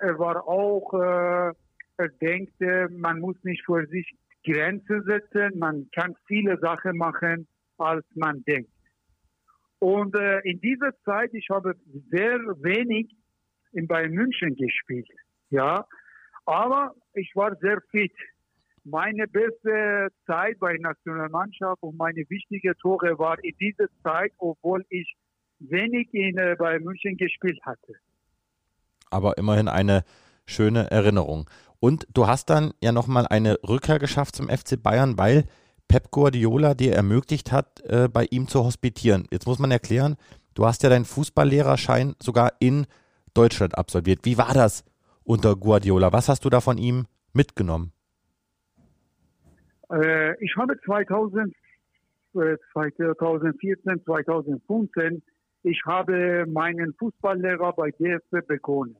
war 0.00 0.46
auch, 0.46 0.92
äh, 0.94 1.52
er 1.98 2.08
denkt, 2.20 2.60
man 2.90 3.20
muss 3.20 3.36
nicht 3.42 3.64
für 3.64 3.86
sich 3.86 4.06
Grenzen 4.44 5.02
setzen, 5.04 5.58
man 5.58 5.88
kann 5.94 6.14
viele 6.26 6.58
Sachen 6.58 6.96
machen, 6.96 7.48
als 7.78 8.04
man 8.14 8.42
denkt. 8.44 8.70
Und 9.78 10.14
äh, 10.16 10.40
in 10.40 10.60
dieser 10.60 10.92
Zeit, 11.04 11.34
ich 11.34 11.48
habe 11.50 11.74
sehr 12.10 12.38
wenig 12.62 13.14
in 13.72 13.86
Bayern 13.86 14.12
München 14.12 14.54
gespielt, 14.56 15.08
ja, 15.50 15.84
aber 16.46 16.94
ich 17.14 17.30
war 17.34 17.54
sehr 17.56 17.80
fit. 17.90 18.12
Meine 18.84 19.26
beste 19.26 20.08
Zeit 20.26 20.58
bei 20.60 20.76
Nationalmannschaft 20.78 21.82
und 21.82 21.98
meine 21.98 22.24
wichtige 22.28 22.74
Tore 22.76 23.18
war 23.18 23.36
in 23.42 23.54
dieser 23.58 23.88
Zeit, 24.02 24.32
obwohl 24.38 24.84
ich 24.90 25.16
wenig 25.58 26.08
in 26.12 26.38
äh, 26.38 26.54
Bayern 26.56 26.84
München 26.84 27.16
gespielt 27.16 27.58
hatte. 27.64 27.94
Aber 29.10 29.38
immerhin 29.38 29.68
eine 29.68 30.04
schöne 30.46 30.90
Erinnerung. 30.90 31.48
Und 31.80 32.06
du 32.14 32.26
hast 32.26 32.50
dann 32.50 32.72
ja 32.82 32.92
nochmal 32.92 33.26
eine 33.26 33.58
Rückkehr 33.66 33.98
geschafft 33.98 34.36
zum 34.36 34.48
FC 34.48 34.82
Bayern, 34.82 35.18
weil 35.18 35.44
Pep 35.88 36.10
Guardiola 36.10 36.74
dir 36.74 36.94
ermöglicht 36.94 37.52
hat, 37.52 37.80
äh, 37.84 38.08
bei 38.08 38.26
ihm 38.30 38.48
zu 38.48 38.64
hospitieren. 38.64 39.26
Jetzt 39.30 39.46
muss 39.46 39.58
man 39.58 39.70
erklären, 39.70 40.16
du 40.54 40.66
hast 40.66 40.82
ja 40.82 40.88
deinen 40.88 41.04
Fußballlehrerschein 41.04 42.14
sogar 42.20 42.52
in 42.58 42.86
Deutschland 43.34 43.76
absolviert. 43.76 44.20
Wie 44.24 44.38
war 44.38 44.52
das 44.54 44.84
unter 45.22 45.54
Guardiola? 45.54 46.12
Was 46.12 46.28
hast 46.28 46.44
du 46.44 46.50
da 46.50 46.60
von 46.60 46.78
ihm 46.78 47.06
mitgenommen? 47.32 47.92
Äh, 49.90 50.42
ich 50.44 50.56
habe 50.56 50.78
2000, 50.84 51.54
äh, 52.34 52.56
2014, 52.72 54.02
2015, 54.04 55.22
ich 55.66 55.82
habe 55.84 56.46
meinen 56.46 56.94
Fußballlehrer 56.94 57.72
bei 57.72 57.90
DFB 57.90 58.46
begonnen. 58.46 58.96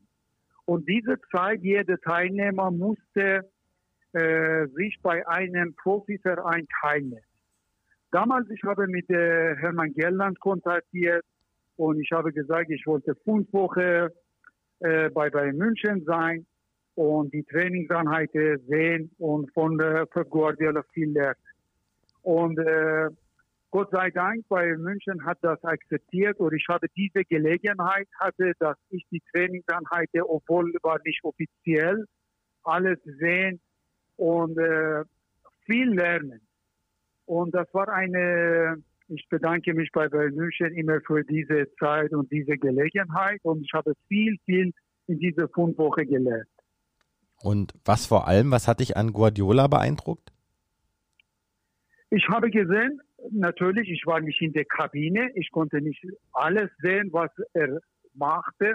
Und 0.64 0.88
diese 0.88 1.16
Zeit, 1.30 1.62
jeder 1.62 1.96
Teilnehmer 2.00 2.72
musste 2.72 3.48
äh, 4.12 4.66
sich 4.74 4.98
bei 5.00 5.26
einem 5.28 5.76
Profiverein 5.76 6.66
teilnehmen. 6.80 7.22
Damals, 8.10 8.50
ich 8.50 8.60
habe 8.64 8.88
mit 8.88 9.08
äh, 9.10 9.54
Hermann 9.56 9.94
Gerland 9.94 10.40
kontaktiert 10.40 11.24
und 11.76 12.00
ich 12.00 12.10
habe 12.10 12.32
gesagt, 12.32 12.68
ich 12.70 12.84
wollte 12.84 13.14
fünf 13.24 13.52
Wochen 13.52 14.08
äh, 14.80 15.08
bei 15.10 15.30
Bayern 15.30 15.56
München 15.56 16.04
sein 16.04 16.46
und 16.96 17.32
die 17.32 17.44
Trainingseinheiten 17.44 18.58
sehen 18.66 19.12
und 19.18 19.52
von 19.52 19.78
äh, 19.78 20.04
Pep 20.06 20.30
Guardiola 20.30 20.82
viel 20.92 21.12
lernen. 21.12 21.38
Und 22.22 22.58
äh, 22.58 23.08
Gott 23.76 23.90
sei 23.90 24.10
Dank, 24.10 24.48
bei 24.48 24.74
München 24.78 25.22
hat 25.26 25.36
das 25.42 25.62
akzeptiert 25.62 26.40
und 26.40 26.54
ich 26.54 26.64
habe 26.66 26.86
diese 26.96 27.26
Gelegenheit 27.26 28.08
hatte, 28.18 28.54
dass 28.58 28.78
ich 28.88 29.04
die 29.10 29.20
Trainingseinheiten, 29.30 30.22
obwohl 30.22 30.72
war 30.82 30.98
nicht 31.04 31.22
offiziell, 31.22 32.06
alles 32.62 32.98
sehen 33.04 33.60
und 34.16 34.56
äh, 34.56 35.04
viel 35.66 35.90
lernen. 35.90 36.40
Und 37.26 37.54
das 37.54 37.68
war 37.74 37.90
eine, 37.90 38.82
ich 39.08 39.28
bedanke 39.28 39.74
mich 39.74 39.92
bei 39.92 40.08
Bayern 40.08 40.34
München 40.34 40.72
immer 40.72 41.02
für 41.02 41.22
diese 41.22 41.68
Zeit 41.78 42.14
und 42.14 42.32
diese 42.32 42.56
Gelegenheit 42.56 43.40
und 43.42 43.60
ich 43.62 43.74
habe 43.74 43.92
viel, 44.08 44.38
viel 44.46 44.72
in 45.06 45.18
dieser 45.18 45.50
fünf 45.50 45.76
Wochen 45.76 46.06
gelernt. 46.06 46.48
Und 47.42 47.74
was 47.84 48.06
vor 48.06 48.26
allem, 48.26 48.50
was 48.50 48.68
hat 48.68 48.80
dich 48.80 48.96
an 48.96 49.12
Guardiola 49.12 49.66
beeindruckt? 49.66 50.32
Ich 52.08 52.26
habe 52.28 52.50
gesehen, 52.50 53.02
natürlich, 53.30 53.88
ich 53.90 54.06
war 54.06 54.20
nicht 54.20 54.40
in 54.40 54.52
der 54.52 54.64
Kabine, 54.64 55.30
ich 55.34 55.50
konnte 55.50 55.80
nicht 55.80 56.04
alles 56.32 56.70
sehen, 56.78 57.10
was 57.12 57.30
er 57.52 57.80
machte, 58.14 58.74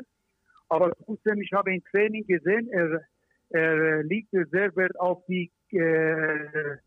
aber 0.69 0.91
trotzdem, 1.05 1.41
ich 1.41 1.51
habe 1.51 1.73
im 1.73 1.83
Training 1.83 2.25
gesehen, 2.25 2.69
er 2.71 3.01
er 3.51 4.03
legte 4.03 4.45
sehr 4.51 4.75
Wert 4.75 4.97
auf 4.99 5.23
die 5.27 5.51
äh, 5.71 6.77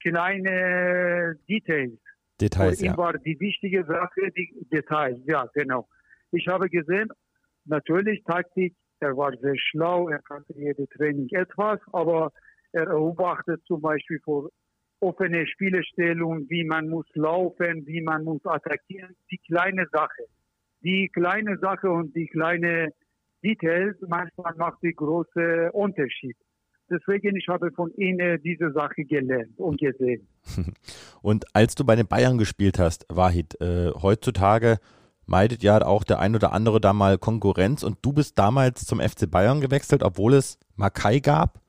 kleinen 0.00 1.38
Details. 1.48 1.98
Details, 2.40 2.78
Für 2.78 2.86
ja. 2.86 2.96
war 2.96 3.18
die 3.18 3.38
wichtige 3.40 3.84
Sache 3.84 4.30
die 4.36 4.66
Details, 4.72 5.20
ja, 5.26 5.48
genau. 5.54 5.88
Ich 6.30 6.46
habe 6.46 6.68
gesehen, 6.68 7.08
natürlich 7.64 8.22
Taktik, 8.24 8.76
er 9.00 9.16
war 9.16 9.36
sehr 9.38 9.56
schlau, 9.56 10.08
er 10.08 10.20
kannte 10.20 10.54
jede 10.56 10.86
Training 10.88 11.28
etwas, 11.30 11.80
aber 11.92 12.32
er 12.72 12.86
beobachtet 12.86 13.60
zum 13.66 13.80
Beispiel 13.80 14.20
vor 14.24 14.50
offene 15.00 15.46
Spielestellung, 15.46 16.48
wie 16.48 16.64
man 16.64 16.88
muss 16.88 17.06
laufen, 17.14 17.86
wie 17.86 18.00
man 18.00 18.24
muss 18.24 18.44
attackieren, 18.44 19.14
die 19.30 19.38
kleine 19.38 19.86
Sache. 19.92 20.24
Die 20.82 21.08
kleine 21.12 21.58
Sache 21.58 21.90
und 21.90 22.14
die 22.14 22.26
kleine 22.26 22.92
Details 23.42 23.96
manchmal 24.06 24.54
macht 24.56 24.82
die 24.82 24.94
große 24.94 25.70
Unterschied. 25.72 26.36
Deswegen 26.90 27.36
ich 27.36 27.48
habe 27.48 27.70
von 27.72 27.92
Ihnen 27.96 28.40
diese 28.42 28.72
Sache 28.72 29.04
gelernt 29.04 29.58
und 29.58 29.78
gesehen. 29.78 30.26
Und 31.22 31.44
als 31.54 31.74
du 31.74 31.84
bei 31.84 31.96
den 31.96 32.06
Bayern 32.06 32.38
gespielt 32.38 32.78
hast, 32.78 33.04
Wahid, 33.10 33.60
äh, 33.60 33.90
heutzutage 33.90 34.78
meidet 35.26 35.62
ja 35.62 35.82
auch 35.82 36.02
der 36.04 36.18
ein 36.20 36.34
oder 36.34 36.52
andere 36.52 36.80
da 36.80 36.94
mal 36.94 37.18
Konkurrenz 37.18 37.82
und 37.82 37.98
du 38.00 38.14
bist 38.14 38.38
damals 38.38 38.86
zum 38.86 39.00
FC 39.00 39.30
Bayern 39.30 39.60
gewechselt, 39.60 40.02
obwohl 40.02 40.32
es 40.32 40.58
Makai 40.76 41.20
gab, 41.20 41.60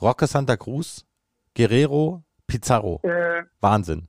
Roque 0.00 0.26
Santa 0.26 0.56
Cruz, 0.56 1.04
Guerrero, 1.54 2.22
Pizarro. 2.46 3.00
Äh, 3.02 3.44
Wahnsinn. 3.60 4.08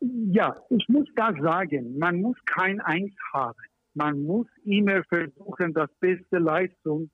Ja, 0.00 0.56
ich 0.70 0.88
muss 0.88 1.08
da 1.14 1.32
sagen, 1.40 1.98
man 1.98 2.20
muss 2.20 2.36
kein 2.46 2.80
Eins 2.80 3.14
haben. 3.32 3.58
Man 3.94 4.22
muss 4.22 4.46
immer 4.64 5.02
versuchen, 5.04 5.74
das 5.74 5.90
beste 6.00 6.38
Leistung 6.38 7.10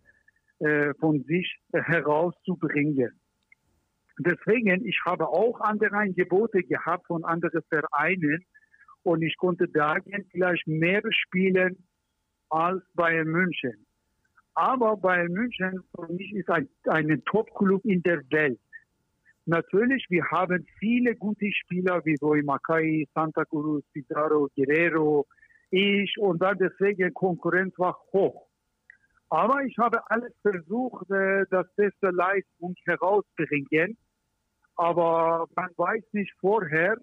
äh, 0.61 0.94
von 1.00 1.22
sich 1.24 1.59
äh, 1.72 1.80
herauszubringen. 1.82 3.18
Deswegen, 4.18 4.87
ich 4.87 4.98
habe 5.04 5.28
auch 5.28 5.61
andere 5.61 5.94
Angebote 5.96 6.62
gehabt 6.62 7.06
von 7.06 7.24
anderen 7.24 7.62
Vereinen 7.68 8.44
und 9.02 9.22
ich 9.22 9.37
konnte 9.37 9.68
da 9.68 9.96
vielleicht 10.30 10.66
mehr 10.66 11.02
spielen 11.11 11.87
als 12.48 12.82
Bayern 12.94 13.28
München. 13.28 13.87
Aber 14.54 14.96
Bayern 14.96 15.32
München 15.32 15.82
für 15.94 16.12
mich 16.12 16.32
ist 16.32 16.48
ein, 16.48 16.68
ein 16.87 17.22
Top-Club 17.26 17.85
in 17.85 18.02
der 18.02 18.22
Welt. 18.30 18.61
Natürlich, 19.48 20.04
wir 20.09 20.24
haben 20.32 20.66
viele 20.80 21.14
gute 21.14 21.50
Spieler 21.52 22.04
wie 22.04 22.16
Roy 22.20 22.42
Makai, 22.42 23.06
Santa 23.14 23.44
Cruz, 23.44 23.85
Pizarro, 23.92 24.48
Guerrero, 24.56 25.24
ich 25.70 26.12
und 26.18 26.42
dann 26.42 26.59
deswegen 26.59 27.14
Konkurrenz 27.14 27.72
war 27.78 27.96
hoch. 28.12 28.48
Aber 29.28 29.62
ich 29.62 29.76
habe 29.78 29.98
alles 30.11 30.32
versucht, 30.42 31.09
äh, 31.11 31.44
das 31.50 31.66
beste 31.76 32.11
Leistung 32.11 32.74
herauszubringen. 32.87 33.96
Aber 34.74 35.46
man 35.54 35.70
weiß 35.76 36.02
nicht 36.12 36.32
vorher, 36.40 36.96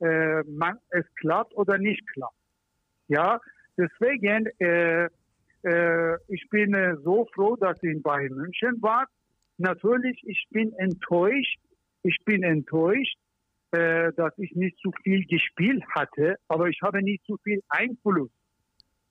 äh, 0.00 0.42
man, 0.44 0.78
es 0.90 1.04
klappt 1.16 1.54
oder 1.54 1.76
nicht 1.76 2.06
klappt. 2.14 2.36
Ja, 3.08 3.38
deswegen, 3.76 4.46
äh, 4.58 5.08
äh, 5.62 6.16
ich 6.28 6.48
bin 6.48 6.74
äh, 6.74 6.96
so 7.04 7.28
froh, 7.34 7.56
dass 7.56 7.82
ich 7.82 8.02
bei 8.02 8.28
München 8.30 8.80
war. 8.80 9.06
Natürlich, 9.58 10.22
ich 10.26 10.46
bin 10.50 10.72
enttäuscht. 10.74 11.58
Ich 12.02 12.18
bin 12.24 12.42
enttäuscht, 12.42 13.16
äh, 13.72 14.12
dass 14.14 14.36
ich 14.38 14.54
nicht 14.54 14.78
zu 14.78 14.90
viel 15.02 15.24
gespielt 15.26 15.84
hatte, 15.94 16.36
aber 16.48 16.68
ich 16.68 16.80
habe 16.82 17.02
nicht 17.02 17.24
zu 17.24 17.36
viel 17.42 17.62
Einfluss. 17.68 18.30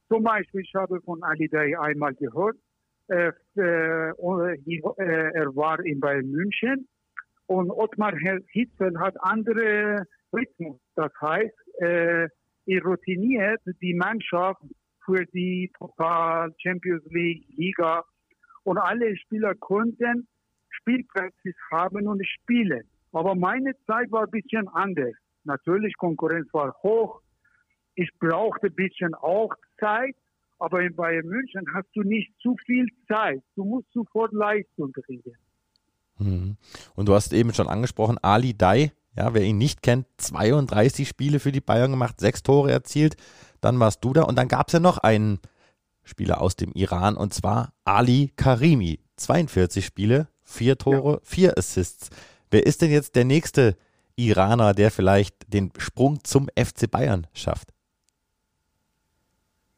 Zum 0.08 0.23
Beispiel, 0.23 0.62
ich 0.62 0.75
habe 0.75 1.01
von 1.01 1.23
Ali 1.23 1.47
Day 1.47 1.75
einmal 1.75 2.13
gehört, 2.13 2.58
äh, 3.08 3.32
äh, 3.58 4.10
äh, 4.12 4.91
er 4.97 5.56
war 5.56 5.84
in 5.86 5.99
Bayern 5.99 6.30
München 6.30 6.88
und 7.47 7.71
Ottmar 7.71 8.13
Hitzel 8.51 8.99
hat 8.99 9.15
andere 9.21 10.06
Rhythmus. 10.32 10.80
Das 10.95 11.12
heißt, 11.19 11.82
äh, 11.82 12.27
er 12.65 12.84
routiniert 12.84 13.62
die 13.82 13.93
Mannschaft 13.93 14.62
für 15.06 15.25
die 15.34 15.71
Pokal, 15.77 16.54
Champions 16.58 17.04
League, 17.10 17.45
Liga 17.58 18.04
und 18.63 18.77
alle 18.77 19.17
Spieler 19.17 19.56
konnten 19.56 20.27
Spielpraxis 20.72 21.56
haben 21.72 22.08
und 22.08 22.26
spielen. 22.26 22.84
Aber 23.12 23.36
meine 23.36 23.74
Zeit 23.86 24.12
war 24.12 24.24
ein 24.24 24.32
bisschen 24.32 24.68
anders. 24.70 25.14
Natürlich, 25.44 25.96
Konkurrenz 25.98 26.48
war 26.54 26.76
hoch. 26.84 27.22
Ich 27.96 28.10
brauchte 28.20 28.68
ein 28.68 28.76
bisschen 28.76 29.14
auch 29.16 29.54
Zeit. 29.80 30.16
Aber 30.60 30.82
in 30.82 30.96
Bayern 30.96 31.26
München 31.26 31.66
hast 31.74 31.88
du 31.96 32.04
nicht 32.04 32.32
zu 32.40 32.56
viel 32.66 32.88
Zeit. 33.08 33.42
Du 33.56 33.66
musst 33.66 33.92
sofort 33.94 34.32
Leistung 34.32 34.92
kriegen. 34.92 35.34
Mhm. 36.20 36.56
Und 36.96 37.10
du 37.10 37.16
hast 37.16 37.34
eben 37.34 37.52
schon 37.54 37.68
angesprochen, 37.68 38.20
Ali 38.22 38.56
Dai, 38.56 38.92
ja, 39.16 39.34
wer 39.34 39.42
ihn 39.42 39.58
nicht 39.58 39.82
kennt, 39.82 40.06
32 40.18 41.08
Spiele 41.08 41.40
für 41.40 41.52
die 41.52 41.62
Bayern 41.62 41.92
gemacht, 41.92 42.20
sechs 42.20 42.44
Tore 42.44 42.72
erzielt. 42.72 43.18
Dann 43.60 43.80
warst 43.80 44.04
du 44.04 44.14
da 44.14 44.22
und 44.22 44.38
dann 44.38 44.48
gab 44.48 44.68
es 44.68 44.74
ja 44.74 44.80
noch 44.80 45.00
einen 45.00 45.40
Spieler 46.04 46.42
aus 46.42 46.56
dem 46.56 46.72
Iran 46.74 47.18
und 47.18 47.34
zwar 47.34 47.74
Ali 47.84 48.32
Karimi. 48.36 49.00
42 49.18 49.86
Spiele, 49.86 50.28
vier 50.52 50.78
Tore, 50.78 51.14
ja. 51.14 51.20
vier 51.24 51.58
Assists. 51.58 52.10
Wer 52.52 52.66
ist 52.66 52.82
denn 52.82 52.92
jetzt 52.92 53.16
der 53.16 53.26
nächste 53.26 53.76
Iraner, 54.16 54.74
der 54.74 54.92
vielleicht 54.92 55.54
den 55.54 55.72
Sprung 55.78 56.24
zum 56.24 56.48
FC 56.50 56.90
Bayern 56.90 57.28
schafft? 57.34 57.74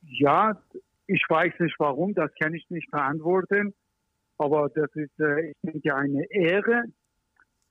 Ja, 0.02 0.62
ich 1.08 1.24
weiß 1.28 1.54
nicht 1.60 1.76
warum, 1.80 2.14
das 2.14 2.32
kann 2.42 2.54
ich 2.54 2.70
nicht 2.70 2.90
beantworten. 2.92 3.74
Aber 4.38 4.70
das 4.70 4.90
ist, 4.96 5.20
äh, 5.20 5.52
ich 5.52 5.58
denke, 5.62 5.96
eine 5.96 6.26
Ehre 6.32 6.84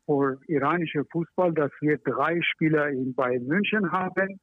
für 0.07 0.41
iranische 0.47 1.05
Fußball, 1.11 1.53
dass 1.53 1.71
wir 1.81 1.99
drei 1.99 2.41
Spieler 2.43 2.89
in 2.89 3.15
Bayern 3.15 3.47
München 3.47 3.91
haben. 3.91 4.41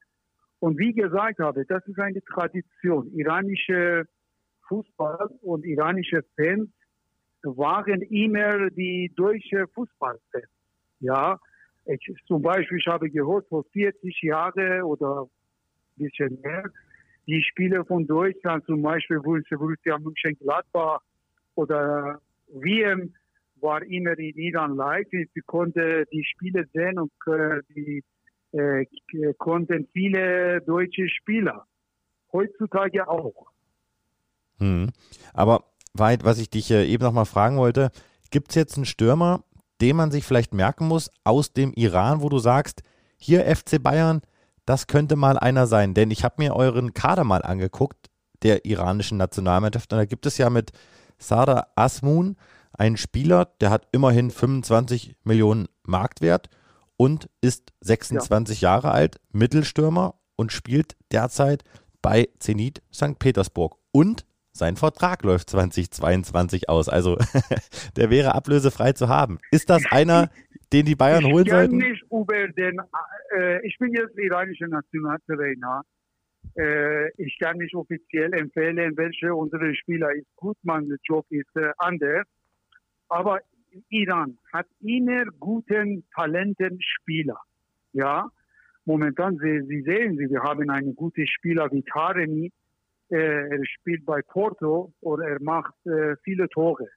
Und 0.60 0.78
wie 0.78 0.94
gesagt 0.94 1.40
habe, 1.40 1.66
das 1.66 1.86
ist 1.88 2.00
eine 2.00 2.22
Tradition. 2.24 3.12
Iranische 3.14 4.06
Fußball 4.68 5.30
und 5.42 5.66
iranische 5.66 6.24
Fans 6.36 6.70
waren 7.44 8.02
immer 8.04 8.70
die 8.70 9.12
deutsche 9.16 9.68
Fußballfans. 9.74 10.46
Ja, 11.00 11.40
ich, 11.86 12.16
zum 12.28 12.42
Beispiel, 12.42 12.78
ich 12.78 12.88
habe 12.88 13.10
gehört, 13.10 13.48
vor 13.48 13.64
40 13.72 14.22
Jahren 14.22 14.84
oder 14.84 15.24
ein 15.24 15.30
bisschen 15.96 16.40
mehr, 16.42 16.64
die 17.28 17.44
Spieler 17.44 17.86
von 17.86 18.06
Deutschland, 18.06 18.66
zum 18.66 18.82
Beispiel 18.82 19.20
Borussia 19.20 19.98
Mönchengladbach 20.00 21.00
oder 21.56 22.20
WM, 22.48 23.14
war 23.62 23.84
immer 23.84 24.18
in 24.18 24.36
Iran 24.36 24.76
live. 24.76 25.08
Sie 25.12 25.42
konnten 25.46 26.06
die 26.12 26.24
Spiele 26.24 26.66
sehen 26.74 26.98
und 26.98 27.12
äh, 27.28 27.62
die 27.76 28.04
äh, 28.52 28.86
konnten 29.38 29.88
viele 29.94 30.62
deutsche 30.62 31.08
Spieler. 31.10 31.68
Heutzutage 32.32 33.08
auch. 33.08 33.52
Hm. 34.60 34.90
Aber 35.34 35.64
weit, 36.00 36.24
was 36.24 36.40
ich 36.40 36.50
dich 36.50 36.72
äh, 36.72 36.86
eben 36.86 37.04
noch 37.04 37.14
mal 37.14 37.26
fragen 37.26 37.58
wollte, 37.58 37.92
gibt 38.32 38.50
es 38.50 38.56
jetzt 38.56 38.76
einen 38.76 38.86
Stürmer, 38.86 39.44
den 39.82 39.96
man 39.96 40.12
sich 40.12 40.26
vielleicht 40.26 40.54
merken 40.54 40.88
muss 40.88 41.10
aus 41.24 41.54
dem 41.54 41.74
Iran, 41.74 42.22
wo 42.22 42.30
du 42.30 42.40
sagst, 42.40 42.82
hier 43.18 43.46
FC 43.46 43.82
Bayern, 43.82 44.22
das 44.66 44.88
könnte 44.88 45.16
mal 45.16 45.38
einer 45.38 45.68
sein. 45.68 45.94
Denn 45.94 46.12
ich 46.12 46.24
habe 46.24 46.36
mir 46.38 46.56
euren 46.56 46.94
Kader 46.94 47.24
mal 47.24 47.42
angeguckt, 47.42 48.10
der 48.44 48.66
iranischen 48.66 49.18
Nationalmannschaft. 49.18 49.92
Und 49.92 50.00
da 50.00 50.06
gibt 50.06 50.26
es 50.26 50.38
ja 50.38 50.50
mit 50.50 50.72
Sada 51.18 51.68
Asmun 51.76 52.38
einen 52.74 52.98
Spieler, 52.98 53.46
der 53.60 53.72
hat 53.72 53.88
immerhin 53.92 54.32
25 54.32 55.16
Millionen 55.24 55.68
Marktwert 55.84 56.50
und 56.98 57.30
ist 57.42 57.74
26 57.82 58.62
ja. 58.62 58.72
Jahre 58.72 58.92
alt, 58.92 59.20
Mittelstürmer 59.32 60.16
und 60.36 60.52
spielt 60.52 60.96
derzeit 61.12 61.64
bei 62.02 62.30
Zenit 62.40 62.82
St. 62.94 63.20
Petersburg. 63.20 63.76
Und 63.92 64.26
sein 64.60 64.76
Vertrag 64.76 65.24
läuft 65.24 65.50
2022 65.50 66.70
aus. 66.70 66.90
Also 66.90 67.18
der 67.98 68.10
wäre 68.10 68.36
ablösefrei 68.36 68.94
zu 68.94 69.10
haben. 69.10 69.40
Ist 69.52 69.70
das 69.70 69.86
einer, 69.92 70.30
den 70.72 70.86
die 70.86 70.96
Bayern 70.96 71.26
ich 71.26 71.34
holen 71.34 71.46
sollten? 71.46 71.78
Nicht 71.78 72.04
über 72.12 72.48
den, 72.50 72.80
äh, 73.36 73.66
ich 73.66 73.78
bin 73.80 73.94
jetzt 73.94 74.18
iranischer 74.18 74.68
Nationaltrainer. 74.68 75.84
Äh, 76.58 77.10
ich 77.18 77.38
kann 77.40 77.58
nicht 77.58 77.74
offiziell 77.76 78.34
empfehlen, 78.34 78.96
welche 78.98 79.34
unserer 79.34 79.74
Spieler 79.74 80.14
ist 80.14 80.28
gut, 80.36 80.58
mein 80.64 80.90
Job 81.04 81.26
ist 81.30 81.56
äh, 81.56 81.72
anders. 81.78 82.26
Aber 83.08 83.40
Iran 83.90 84.38
hat 84.52 84.68
immer 84.82 85.26
guten, 85.40 86.04
talenten 86.16 86.80
Spieler. 86.82 87.40
Ja, 87.94 88.30
momentan, 88.86 89.38
Sie, 89.38 89.62
Sie 89.68 89.82
sehen, 89.82 90.18
Sie, 90.18 90.30
wir 90.30 90.42
haben 90.42 90.70
einen 90.70 90.96
guten 90.96 91.28
Spieler 91.28 91.72
wie 91.72 91.84
Taremi, 91.84 92.52
er 93.10 93.66
spielt 93.66 94.06
bei 94.06 94.22
Porto 94.22 94.94
und 95.02 95.22
er 95.22 95.42
macht 95.42 95.74
äh, 95.86 96.16
viele 96.24 96.48
Tore. 96.50 96.88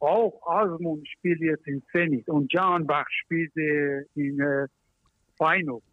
Auch 0.00 0.40
Asmund 0.46 1.06
spielt 1.08 1.40
jetzt 1.40 1.66
in 1.66 1.82
Zenit 1.92 2.28
und 2.28 2.52
Janbach 2.52 3.06
spielt 3.08 3.56
äh, 3.56 4.02
in 4.14 4.40
äh, 4.40 4.66
Feyenoord. 5.38 5.84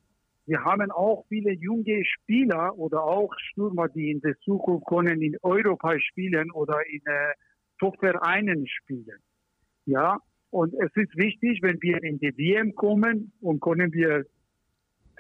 Wir 0.48 0.64
haben 0.64 0.90
auch 0.90 1.26
viele 1.30 1.52
junge 1.54 2.04
Spieler 2.04 2.76
oder 2.76 3.04
auch 3.04 3.32
Stürmer, 3.38 3.88
die 3.88 4.10
in 4.10 4.22
der 4.22 4.36
Zukunft 4.40 4.88
können 4.88 5.22
in 5.22 5.38
Europa 5.44 6.00
spielen 6.00 6.50
oder 6.52 6.80
in 6.88 7.02
äh, 7.06 7.34
Top-Vereinen 7.80 8.66
spielen. 8.68 9.20
Ja, 9.86 10.18
und 10.50 10.74
es 10.74 10.90
ist 10.96 11.16
wichtig, 11.16 11.60
wenn 11.62 11.80
wir 11.82 12.02
in 12.02 12.18
die 12.18 12.36
WM 12.36 12.74
kommen 12.74 13.32
und 13.42 13.62
können 13.62 13.94
wir 13.94 14.26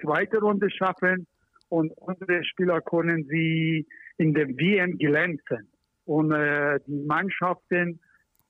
zweite 0.01 0.39
Runde 0.39 0.71
schaffen, 0.71 1.27
und 1.69 1.91
unsere 1.97 2.43
Spieler 2.43 2.81
können 2.81 3.25
sie 3.29 3.87
in 4.17 4.33
der 4.33 4.47
WM 4.47 4.97
glänzen 4.97 5.69
und 6.05 6.31
äh, 6.31 6.79
die 6.87 7.05
Mannschaften 7.05 7.99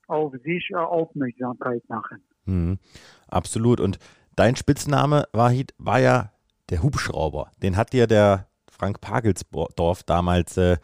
auf 0.08 0.34
sich 0.44 0.76
Aufmerksamkeit 0.76 1.84
machen. 1.88 2.24
Mhm, 2.46 2.80
absolut. 3.28 3.80
Und 3.80 4.00
dein 4.36 4.56
Spitzname, 4.56 5.26
Wahid, 5.34 5.74
war 5.78 6.00
ja 6.00 6.32
der 6.70 6.82
Hubschrauber. 6.82 7.52
Den 7.62 7.78
hat 7.78 7.94
dir 7.94 8.08
der 8.08 8.48
Frank 8.72 9.02
Pagelsdorf 9.02 10.04
damals 10.04 10.58
äh, 10.58 10.78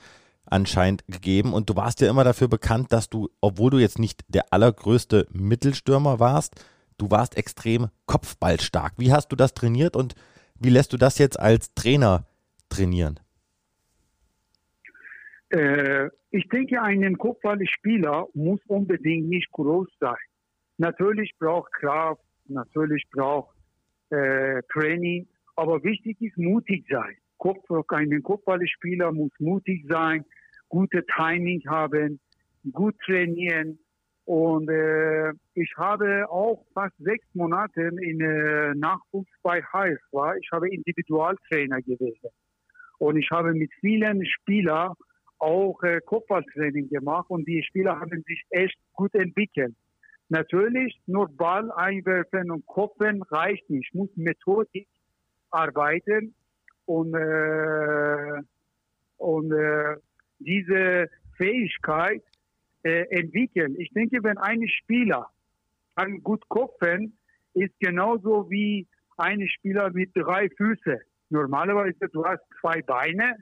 anscheinend 0.46 1.04
gegeben. 1.08 1.54
Und 1.54 1.70
du 1.70 1.76
warst 1.76 2.02
ja 2.02 2.10
immer 2.10 2.24
dafür 2.24 2.48
bekannt, 2.48 2.92
dass 2.92 3.10
du, 3.10 3.30
obwohl 3.42 3.72
du 3.72 3.78
jetzt 3.78 4.00
nicht 4.00 4.24
der 4.28 4.52
allergrößte 4.52 5.28
Mittelstürmer 5.32 6.20
warst, 6.20 6.56
du 6.98 7.10
warst 7.10 7.38
extrem 7.38 7.88
kopfballstark. 8.06 8.94
Wie 8.98 9.12
hast 9.12 9.30
du 9.30 9.36
das 9.36 9.54
trainiert 9.54 9.96
und 9.96 10.16
wie 10.60 10.70
lässt 10.70 10.94
du 10.94 10.98
das 10.98 11.18
jetzt 11.18 11.40
als 11.40 11.74
Trainer 11.74 12.26
trainieren? 12.70 13.20
Äh, 15.50 16.10
ich 16.32 16.48
denke, 16.50 16.82
ein 16.82 17.18
Kopfballspieler 17.18 18.28
muss 18.34 18.60
unbedingt 18.68 19.30
nicht 19.30 19.52
groß 19.52 19.88
sein. 20.00 20.18
Natürlich 20.78 21.32
braucht 21.40 21.72
Kraft, 21.74 22.22
natürlich 22.48 23.04
braucht 23.12 23.56
äh, 24.10 24.62
Training, 24.74 25.28
aber 25.56 25.84
wichtig 25.84 26.20
ist 26.22 26.38
mutig 26.38 26.86
sein. 26.90 27.16
Kopf, 27.38 27.64
ein 27.90 28.24
Kopfballspieler 28.24 29.12
muss 29.12 29.32
mutig 29.40 29.86
sein, 29.88 30.26
gute 30.70 31.06
Timing 31.16 31.62
haben, 31.68 32.20
gut 32.72 32.96
trainieren. 33.06 33.80
Und 34.26 34.70
äh, 34.70 35.32
ich 35.54 35.72
habe 35.78 36.28
auch 36.30 36.66
fast 36.74 36.96
sechs 36.98 37.26
Monate 37.36 37.82
in 37.82 38.20
äh, 38.22 38.74
Nachwuchs 38.74 39.32
bei 39.44 39.62
HF 39.62 40.02
war. 40.12 40.36
Ich 40.38 40.50
habe 40.52 40.68
Individualtrainer 40.70 41.82
gewesen. 41.82 42.30
Und 42.98 43.18
ich 43.18 43.30
habe 43.30 43.54
mit 43.54 43.72
vielen 43.82 44.26
Spielern 44.26 44.94
auch 45.38 45.82
äh, 45.84 46.02
Kopfballtraining 46.06 46.90
gemacht 46.90 47.30
und 47.30 47.48
die 47.48 47.62
Spieler 47.64 48.00
haben 48.00 48.24
sich 48.26 48.44
echt 48.50 48.78
gut 48.94 49.14
entwickelt. 49.14 49.76
Natürlich, 50.30 51.00
nur 51.06 51.30
Ball 51.30 51.72
einwerfen 51.72 52.50
und 52.50 52.66
koppen 52.66 53.22
reicht 53.24 53.70
nicht. 53.70 53.90
Ich 53.90 53.94
muss 53.94 54.10
Methodik 54.16 54.88
arbeiten 55.52 56.34
und, 56.86 57.14
äh, 57.14 58.42
und 59.18 59.52
äh, 59.52 59.98
diese 60.40 61.10
Fähigkeit 61.38 62.24
äh, 62.86 63.06
entwickeln. 63.10 63.76
Ich 63.80 63.90
denke, 63.94 64.24
wenn 64.24 64.38
ein 64.38 64.68
Spieler 64.70 65.28
kann 65.96 66.22
gut 66.22 66.48
koppen, 66.50 67.18
ist 67.56 67.74
genauso 67.80 68.50
wie 68.50 68.88
ein 69.18 69.48
Spieler 69.48 69.90
mit 69.92 70.12
drei 70.14 70.50
Füßen. 70.56 71.00
Normalerweise 71.30 72.08
du 72.12 72.24
hast 72.24 72.44
zwei 72.62 72.82
Beine 72.84 73.38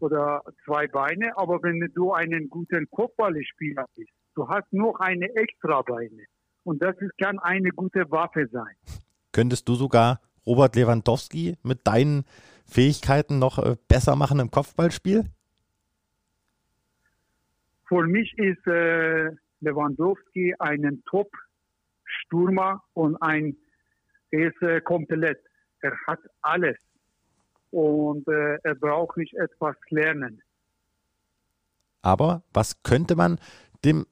oder 0.00 0.42
zwei 0.66 0.86
Beine, 0.86 1.36
aber 1.38 1.62
wenn 1.62 1.80
du 1.94 2.12
einen 2.12 2.50
guten 2.50 2.86
Kopfballspieler 2.90 3.86
bist, 3.96 4.10
du 4.34 4.46
hast 4.48 4.70
noch 4.72 5.00
eine 5.00 5.34
extra 5.34 5.80
Beine. 5.80 6.24
Und 6.64 6.82
das 6.82 6.94
kann 7.18 7.38
eine 7.38 7.70
gute 7.70 8.10
Waffe 8.10 8.48
sein. 8.52 8.74
Könntest 9.32 9.66
du 9.66 9.76
sogar 9.76 10.20
Robert 10.46 10.76
Lewandowski 10.76 11.56
mit 11.62 11.86
deinen 11.86 12.24
Fähigkeiten 12.66 13.38
noch 13.38 13.58
äh, 13.58 13.76
besser 13.88 14.14
machen 14.14 14.40
im 14.40 14.50
Kopfballspiel? 14.50 15.24
Für 17.86 18.06
mich 18.06 18.36
ist 18.38 18.66
äh, 18.66 19.30
Lewandowski 19.60 20.54
ein 20.58 21.02
Top-Stürmer 21.06 22.82
und 22.94 23.16
ein, 23.22 23.56
er 24.30 24.48
ist 24.48 24.62
äh, 24.62 24.80
komplett. 24.80 25.40
Er 25.80 25.92
hat 26.06 26.20
alles 26.42 26.78
und 27.70 28.26
äh, 28.28 28.58
er 28.62 28.74
braucht 28.74 29.16
nicht 29.16 29.34
etwas 29.34 29.76
lernen. 29.90 30.40
Aber 32.02 32.42
was 32.52 32.82
könnte 32.82 33.16
man 33.16 33.38
dem, 33.84 34.06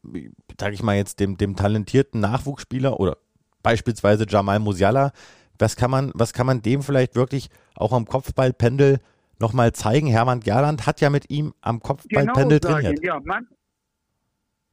sage 0.58 0.74
ich 0.74 0.82
mal 0.82 0.96
jetzt, 0.96 1.20
dem, 1.20 1.36
dem 1.36 1.56
talentierten 1.56 2.20
Nachwuchsspieler 2.20 2.98
oder 2.98 3.18
beispielsweise 3.62 4.26
Jamal 4.28 4.58
Musiala, 4.58 5.12
was 5.58 5.76
kann 5.76 5.90
man, 5.90 6.10
was 6.14 6.32
kann 6.32 6.46
man 6.46 6.62
dem 6.62 6.82
vielleicht 6.82 7.14
wirklich 7.14 7.48
auch 7.74 7.92
am 7.92 8.06
Kopfballpendel 8.06 8.98
nochmal 9.38 9.72
zeigen? 9.72 10.08
Hermann 10.08 10.40
Gerland 10.40 10.86
hat 10.86 11.00
ja 11.00 11.10
mit 11.10 11.30
ihm 11.30 11.54
am 11.60 11.80
Kopfballpendel 11.80 12.60
genau 12.60 12.74
trainiert. 12.74 13.04
ja, 13.04 13.20
man, 13.20 13.46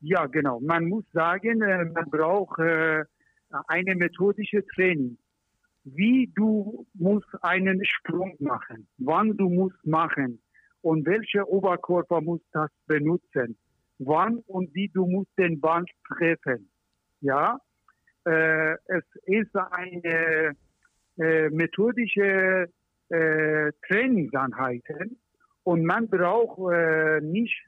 ja, 0.01 0.25
genau. 0.27 0.59
Man 0.59 0.85
muss 0.85 1.05
sagen, 1.11 1.61
äh, 1.61 1.85
man 1.85 2.09
braucht 2.09 2.59
äh, 2.59 3.03
eine 3.67 3.95
methodische 3.95 4.65
Training 4.67 5.17
wie 5.95 6.31
du 6.35 6.85
musst 6.93 7.29
einen 7.41 7.83
Sprung 7.85 8.35
machen, 8.39 8.87
wann 8.97 9.35
du 9.37 9.49
musst 9.49 9.85
machen 9.85 10.41
und 10.81 11.05
welcher 11.05 11.47
Oberkörper 11.47 12.21
muss 12.21 12.41
das 12.51 12.69
benutzen, 12.85 13.57
wann 13.97 14.39
und 14.47 14.73
wie 14.73 14.89
du 14.89 15.05
musst 15.05 15.31
den 15.37 15.59
Ball 15.59 15.85
treffen. 16.07 16.69
Ja, 17.21 17.59
äh, 18.25 18.73
es 18.85 19.03
ist 19.23 19.55
eine 19.55 20.55
methodische 21.51 22.69
äh, 23.09 23.71
Trainingseinheiten 23.87 25.17
und 25.63 25.83
man 25.83 26.07
braucht 26.07 26.59
nicht 27.21 27.67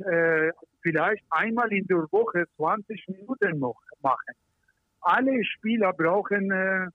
vielleicht 0.82 1.24
einmal 1.30 1.72
in 1.72 1.86
der 1.88 2.08
Woche 2.12 2.46
20 2.58 3.08
Minuten 3.08 3.60
noch 3.60 3.80
machen. 4.02 4.36
Alle 5.02 5.44
Spieler 5.44 5.94
brauchen 5.94 6.52
äh, 6.52 6.88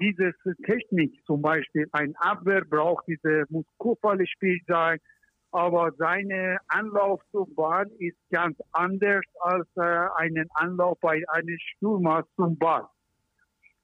diese 0.00 0.34
Technik, 0.64 1.24
zum 1.24 1.40
Beispiel 1.42 1.86
ein 1.92 2.14
Abwehr 2.16 2.64
braucht 2.64 3.06
diese 3.06 3.44
muss 3.48 3.64
Kupferspiel 3.78 4.60
sein, 4.66 4.98
aber 5.52 5.92
seine 5.98 6.58
Anlauf 6.66 7.22
zum 7.30 7.54
Ball 7.54 7.86
ist 7.98 8.18
ganz 8.30 8.58
anders 8.72 9.24
als 9.40 9.68
äh, 9.76 10.08
einen 10.16 10.48
Anlauf 10.54 10.98
bei 11.00 11.22
einem 11.28 11.58
Stürmer 11.58 12.26
zum 12.34 12.58
Ball. 12.58 12.88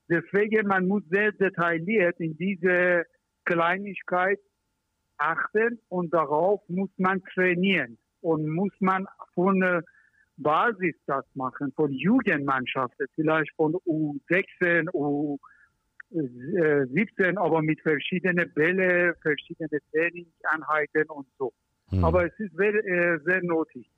Deswegen 0.09 0.67
man 0.67 0.89
muss 0.89 1.05
sehr 1.09 1.31
detailliert 1.31 2.19
in 2.19 2.37
diese 2.37 3.05
Kleinigkeit 3.45 4.41
achten 5.19 5.79
und 5.89 6.13
darauf 6.13 6.61
muss 6.69 6.91
man 6.97 7.23
trainieren 7.23 7.99
und 8.21 8.49
muss 8.49 8.73
man 8.81 9.07
von 9.35 9.61
der 9.61 9.83
Basis 10.37 10.95
das 11.07 11.25
machen, 11.35 11.73
von 11.77 11.93
Jugendmannschaften, 11.93 13.07
vielleicht 13.15 13.53
von 13.57 13.75
U16, 13.87 14.89
U 14.95 15.39
17, 16.13 17.39
aber 17.39 17.63
mit 17.63 17.81
verschiedenen 17.83 18.53
Bälle, 18.53 19.15
verschiedene 19.23 19.69
Trainingseinheiten 19.93 21.05
und 21.09 21.27
so. 21.39 21.53
Hm. 21.91 22.05
Aber 22.05 22.27
es 22.27 22.33
ist 22.39 22.57
sehr, 22.57 22.75
äh, 22.75 23.19
sehr 23.25 23.43
nötig. 23.43 23.89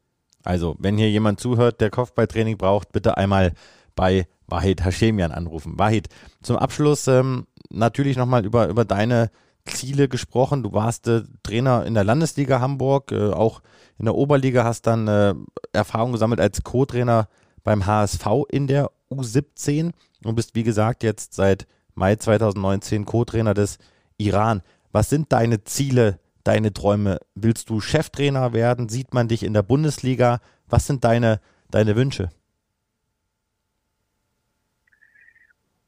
Also, 0.45 0.77
wenn 0.79 0.99
hier 0.99 1.09
jemand 1.11 1.41
zuhört, 1.41 1.81
der 1.81 1.91
Kopfballtraining 1.91 2.59
braucht, 2.59 2.93
bitte 2.93 3.17
einmal 3.17 3.53
bei 3.95 4.27
Wahid 4.47 4.85
Hashemian 4.85 5.33
anrufen. 5.33 5.79
Wahid, 5.79 6.09
zum 6.43 6.57
Abschluss 6.57 7.07
ähm, 7.07 7.47
natürlich 7.71 8.17
nochmal 8.17 8.45
über, 8.45 8.69
über 8.69 8.85
deine 8.85 9.31
Ziele 9.65 10.09
gesprochen. 10.09 10.63
Du 10.63 10.73
warst 10.73 11.07
äh, 11.09 11.23
Trainer 11.43 11.87
in 11.87 11.95
der 11.95 12.05
Landesliga 12.05 12.61
Hamburg, 12.61 13.13
äh, 13.13 13.31
auch 13.31 13.63
in 14.03 14.07
der 14.07 14.17
Oberliga, 14.17 14.65
hast 14.65 14.89
dann 14.89 15.07
äh, 15.07 15.33
Erfahrung 15.73 16.11
gesammelt 16.11 16.41
als 16.41 16.65
Co-Trainer 16.65 17.29
beim 17.63 17.87
HSV 17.87 18.27
in 18.51 18.67
der 18.67 18.91
U17 19.13 19.93
und 20.25 20.35
bist, 20.35 20.57
wie 20.57 20.65
gesagt, 20.65 21.05
jetzt 21.05 21.35
seit 21.35 21.69
Mai 21.95 22.17
2019 22.17 23.05
Co-Trainer 23.05 23.55
des 23.55 23.79
Iran. 24.19 24.63
Was 24.91 25.09
sind 25.09 25.33
deine 25.33 25.63
Ziele, 25.63 26.19
deine 26.43 26.73
Träume? 26.73 27.21
Willst 27.37 27.71
du 27.71 27.81
Cheftrainer 27.81 28.53
werden? 28.53 28.89
Sieht 28.89 29.15
man 29.15 29.29
dich 29.29 29.45
in 29.45 29.55
der 29.55 29.63
Bundesliga? 29.63 30.41
Was 30.69 30.89
sind 30.89 31.05
deine, 31.05 31.41
deine 31.71 31.95
Wünsche? 31.95 32.31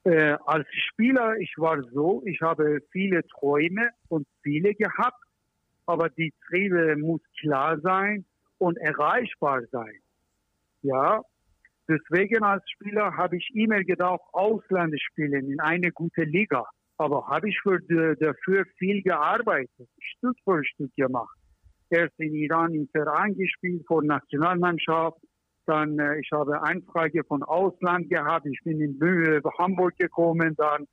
Äh, 0.04 0.36
als 0.46 0.68
Spieler, 0.70 1.34
ich 1.38 1.54
war 1.56 1.82
so, 1.92 2.22
ich 2.26 2.40
habe 2.42 2.80
viele 2.92 3.26
Träume 3.26 3.90
und 4.06 4.28
Ziele 4.44 4.74
gehabt, 4.76 5.23
aber 5.86 6.08
die 6.10 6.32
Ziele 6.48 6.96
muss 6.96 7.20
klar 7.40 7.78
sein 7.80 8.24
und 8.58 8.76
erreichbar 8.78 9.62
sein. 9.70 10.00
Ja, 10.82 11.22
Deswegen 11.88 12.42
als 12.42 12.62
Spieler 12.70 13.14
habe 13.16 13.36
ich 13.36 13.50
immer 13.54 13.82
gedacht, 13.84 14.22
Ausland 14.32 14.94
spielen 15.00 15.50
in 15.50 15.60
eine 15.60 15.92
gute 15.92 16.22
Liga. 16.22 16.64
Aber 16.96 17.26
habe 17.26 17.48
ich 17.48 17.60
für 17.60 17.78
die, 17.78 18.14
dafür 18.20 18.64
viel 18.78 19.02
gearbeitet, 19.02 19.88
Stück 19.98 20.36
für 20.44 20.64
Stück 20.64 20.94
gemacht. 20.96 21.36
Erst 21.90 22.18
in 22.18 22.34
Iran 22.34 22.72
im 22.72 22.88
Verein 22.88 23.34
gespielt, 23.36 23.84
vor 23.86 24.02
Nationalmannschaft. 24.02 25.18
Dann, 25.66 25.98
äh, 25.98 26.20
ich 26.20 26.30
habe 26.32 26.62
Anfrage 26.62 27.22
von 27.24 27.42
Ausland 27.42 28.08
gehabt. 28.08 28.46
Ich 28.46 28.60
bin 28.64 28.80
in 28.80 29.00
äh, 29.02 29.40
Hamburg 29.58 29.96
gekommen, 29.98 30.54
dann 30.56 30.86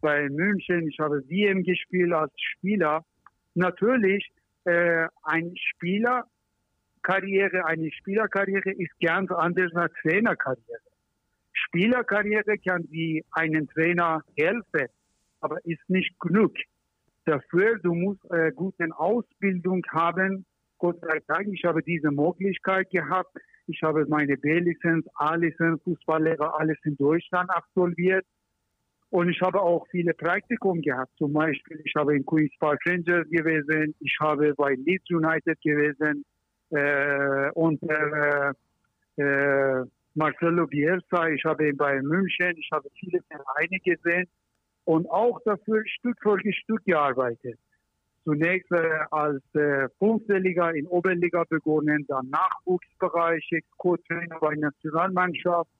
bei 0.00 0.28
München. 0.28 0.88
Ich 0.88 0.98
habe 1.00 1.22
WM 1.28 1.64
gespielt 1.64 2.12
als 2.12 2.32
Spieler. 2.36 3.02
Natürlich, 3.54 4.28
äh, 4.66 5.06
ein 5.22 5.54
Spieler 5.56 6.24
Karriere, 7.06 7.64
eine 7.64 7.92
Spielerkarriere 7.92 8.72
ist 8.72 8.90
ganz 9.00 9.30
anders 9.30 9.72
als 9.76 9.92
Trainerkarriere. 10.02 10.80
Spielerkarriere 11.52 12.58
kann 12.58 12.84
wie 12.90 13.24
einen 13.30 13.68
Trainer 13.68 14.22
helfen, 14.36 14.88
aber 15.40 15.64
ist 15.64 15.88
nicht 15.88 16.18
genug. 16.18 16.52
Dafür, 17.24 17.78
du 17.78 17.94
musst 17.94 18.24
äh, 18.32 18.50
gute 18.50 18.88
Ausbildung 18.96 19.82
haben. 19.92 20.46
Gott 20.78 21.00
sei 21.00 21.20
Dank, 21.28 21.46
ich 21.52 21.64
habe 21.64 21.80
diese 21.82 22.10
Möglichkeit 22.10 22.90
gehabt. 22.90 23.36
Ich 23.68 23.80
habe 23.82 24.04
meine 24.08 24.36
B-Lizenz, 24.36 25.06
A-Lizenz, 25.14 25.80
Fußballlehrer, 25.84 26.58
alles 26.58 26.78
in 26.84 26.96
Deutschland 26.96 27.50
absolviert. 27.50 28.26
Und 29.16 29.30
ich 29.30 29.40
habe 29.40 29.62
auch 29.62 29.86
viele 29.90 30.12
Praktikum 30.12 30.82
gehabt. 30.82 31.10
Zum 31.16 31.32
Beispiel, 31.32 31.80
ich 31.82 31.94
habe 31.96 32.14
in 32.14 32.26
Queen's 32.26 32.52
Park 32.60 32.80
Rangers 32.86 33.26
gewesen, 33.30 33.94
ich 34.00 34.14
habe 34.20 34.52
bei 34.54 34.74
Leeds 34.74 35.08
United 35.08 35.58
gewesen, 35.62 36.22
äh, 36.68 37.50
und 37.52 37.82
äh, 37.84 38.52
äh, 39.16 39.84
Marcelo 40.12 40.66
Bielsa, 40.66 41.28
ich 41.28 41.42
habe 41.46 41.66
ihn 41.66 41.78
bei 41.78 41.98
München, 42.02 42.58
ich 42.58 42.68
habe 42.70 42.90
viele 43.00 43.22
Vereine 43.22 43.78
gesehen 43.82 44.28
und 44.84 45.08
auch 45.08 45.40
dafür 45.46 45.82
Stück 45.86 46.18
für 46.22 46.38
Stück 46.52 46.84
gearbeitet. 46.84 47.58
Zunächst 48.22 48.70
äh, 48.70 48.98
als 49.12 49.42
äh, 49.54 49.88
fünfte 49.98 50.36
Liga 50.36 50.68
in 50.72 50.86
Oberliga 50.88 51.44
begonnen, 51.48 52.04
dann 52.08 52.28
Nachwuchsbereich, 52.28 53.48
Co-Trainer 53.78 54.36
bei 54.42 54.56
Nationalmannschaft. 54.56 55.70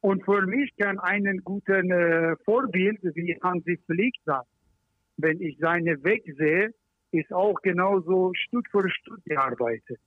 Und 0.00 0.24
für 0.24 0.46
mich 0.46 0.74
kann 0.76 0.98
einen 0.98 1.42
guten 1.44 1.90
äh, 1.90 2.36
Vorbild 2.44 3.00
wie 3.02 3.38
Hansi 3.42 3.78
Flick 3.86 4.14
sein. 4.24 4.42
Wenn 5.18 5.40
ich 5.40 5.58
seine 5.58 6.02
Weg 6.02 6.24
sehe, 6.38 6.72
ist 7.12 7.32
auch 7.32 7.60
genauso 7.62 8.32
Stück 8.34 8.66
für 8.70 8.88
Stück 8.88 9.22
gearbeitet. 9.24 10.00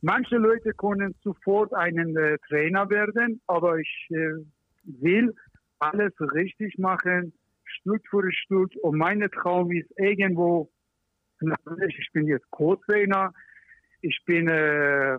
Manche 0.00 0.36
Leute 0.36 0.72
können 0.72 1.14
sofort 1.22 1.74
einen 1.74 2.16
äh, 2.16 2.38
Trainer 2.48 2.88
werden, 2.88 3.40
aber 3.46 3.78
ich 3.78 4.06
äh, 4.10 4.34
will 4.84 5.34
alles 5.78 6.12
richtig 6.20 6.78
machen, 6.78 7.32
Stück 7.64 8.02
für 8.08 8.30
Stück. 8.32 8.72
Und 8.82 8.96
mein 8.96 9.20
Traum 9.30 9.70
ist 9.72 9.90
irgendwo, 9.98 10.70
ich 11.40 12.08
bin 12.12 12.26
jetzt 12.26 12.48
Co-Trainer, 12.50 13.32
ich 14.00 14.18
bin, 14.24 14.48
äh, 14.48 15.18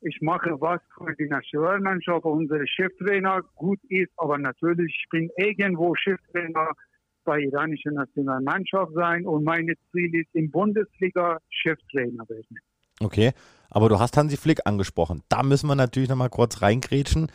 ich 0.00 0.20
mache 0.20 0.60
was 0.60 0.80
für 0.96 1.14
die 1.14 1.28
Nationalmannschaft, 1.28 2.24
unser 2.24 2.66
Cheftrainer 2.66 3.42
gut 3.54 3.80
ist, 3.88 4.12
aber 4.16 4.38
natürlich, 4.38 4.94
ich 5.02 5.08
bin 5.10 5.30
irgendwo 5.36 5.94
Cheftrainer 5.94 6.70
bei 7.24 7.40
iranischer 7.40 7.90
Nationalmannschaft 7.90 8.92
sein 8.94 9.26
und 9.26 9.44
mein 9.44 9.74
Ziel 9.90 10.14
ist 10.14 10.32
in 10.34 10.50
Bundesliga 10.50 11.38
Cheftrainer 11.50 12.28
werden. 12.28 12.58
Okay, 13.00 13.32
aber 13.68 13.88
du 13.88 13.98
hast 13.98 14.16
Hansi 14.16 14.36
Flick 14.36 14.60
angesprochen. 14.64 15.22
Da 15.28 15.42
müssen 15.42 15.66
wir 15.66 15.74
natürlich 15.74 16.08
nochmal 16.08 16.30
kurz 16.30 16.62
reingrätschen. 16.62 17.30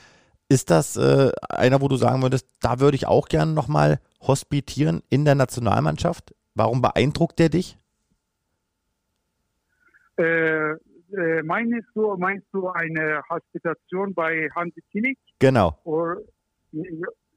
Ist 0.49 0.69
das 0.69 0.97
äh, 0.97 1.31
einer, 1.49 1.81
wo 1.81 1.87
du 1.87 1.97
sagen 1.97 2.21
würdest, 2.21 2.47
da 2.61 2.79
würde 2.79 2.95
ich 2.95 3.07
auch 3.07 3.27
gerne 3.27 3.53
nochmal 3.53 3.99
hospitieren 4.21 5.01
in 5.09 5.25
der 5.25 5.35
Nationalmannschaft? 5.35 6.33
Warum 6.55 6.81
beeindruckt 6.81 7.39
der 7.39 7.49
dich? 7.49 7.77
Äh, 10.17 10.75
äh, 11.13 11.43
meinst, 11.43 11.87
du, 11.95 12.15
meinst 12.17 12.47
du 12.51 12.67
eine 12.69 13.21
Hospitation 13.29 14.13
bei 14.13 14.49
Hansi 14.55 14.81
Flick? 14.91 15.17
Genau. 15.39 15.79
Or, 15.83 16.17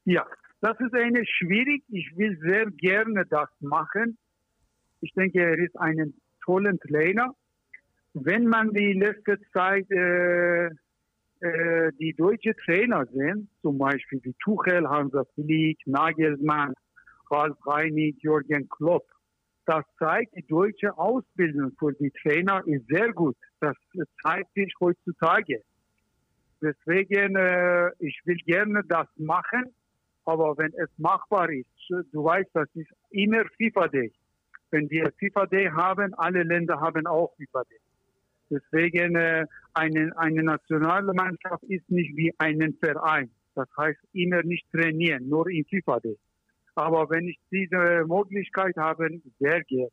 ja, 0.05 0.27
das 0.61 0.79
ist 0.81 0.95
eine 0.95 1.25
schwierig. 1.27 1.83
Ich 1.89 2.16
will 2.16 2.39
sehr 2.41 2.66
gerne 2.70 3.25
das 3.27 3.49
machen. 3.61 4.16
Ich 5.01 5.12
denke, 5.14 5.41
er 5.41 5.59
ist 5.59 5.79
ein 5.79 6.14
toller 6.45 6.77
Trainer. 6.79 7.35
Wenn 8.14 8.47
man 8.47 8.72
die 8.72 8.93
letzte 8.93 9.39
Zeit 9.53 9.91
äh, 9.91 10.70
äh, 11.45 11.93
die 11.99 12.14
deutsche 12.14 12.55
Trainer 12.64 13.05
sehen, 13.12 13.51
zum 13.61 13.77
Beispiel 13.77 14.20
wie 14.22 14.35
Tuchel, 14.43 14.89
Hansa 14.89 15.25
Flick, 15.35 15.79
Nagelsmann, 15.85 16.72
Ralf 17.31 17.57
Reinig, 17.66 18.16
Jürgen 18.22 18.68
Klopp, 18.68 19.05
das 19.67 19.85
zeigt, 19.99 20.35
die 20.37 20.47
deutsche 20.47 20.97
Ausbildung 20.99 21.73
für 21.79 21.93
die 21.95 22.11
Trainer 22.23 22.62
ist 22.67 22.87
sehr 22.89 23.12
gut. 23.12 23.37
Das 23.61 23.77
zeigt 24.23 24.53
sich 24.55 24.73
heutzutage. 24.81 25.62
Deswegen, 26.61 27.37
äh, 27.37 27.91
ich 27.99 28.21
will 28.25 28.39
gerne 28.47 28.83
das 28.89 29.07
machen, 29.17 29.75
aber 30.25 30.57
wenn 30.57 30.73
es 30.75 30.89
machbar 30.97 31.51
ist, 31.51 31.69
du 31.89 32.25
weißt, 32.25 32.51
das 32.55 32.69
ist 32.75 32.91
immer 33.11 33.45
FIFA 33.57 33.89
Day. 33.89 34.12
Wenn 34.71 34.89
wir 34.91 35.12
FIFA 35.19 35.47
Day 35.47 35.67
haben, 35.67 36.15
alle 36.15 36.43
Länder 36.43 36.81
haben 36.81 37.07
auch 37.07 37.35
FIFA 37.37 37.65
Day. 37.65 37.79
Deswegen 38.51 39.17
äh, 39.17 39.47
eine, 39.75 40.12
eine 40.17 40.43
nationale 40.43 41.12
Mannschaft 41.12 41.62
ist 41.65 41.91
nicht 41.91 42.17
wie 42.17 42.33
ein 42.39 42.77
Verein. 42.83 43.31
Das 43.55 43.69
heißt 43.77 44.01
immer 44.12 44.43
nicht 44.43 44.71
trainieren, 44.73 45.29
nur 45.29 45.49
in 45.49 45.65
FIFA 45.65 46.01
Day. 46.01 46.19
Aber 46.75 47.09
wenn 47.11 47.29
ich 47.29 47.39
diese 47.51 48.05
Möglichkeit 48.07 48.77
habe, 48.77 49.09
sehr 49.39 49.62
gerne. 49.64 49.91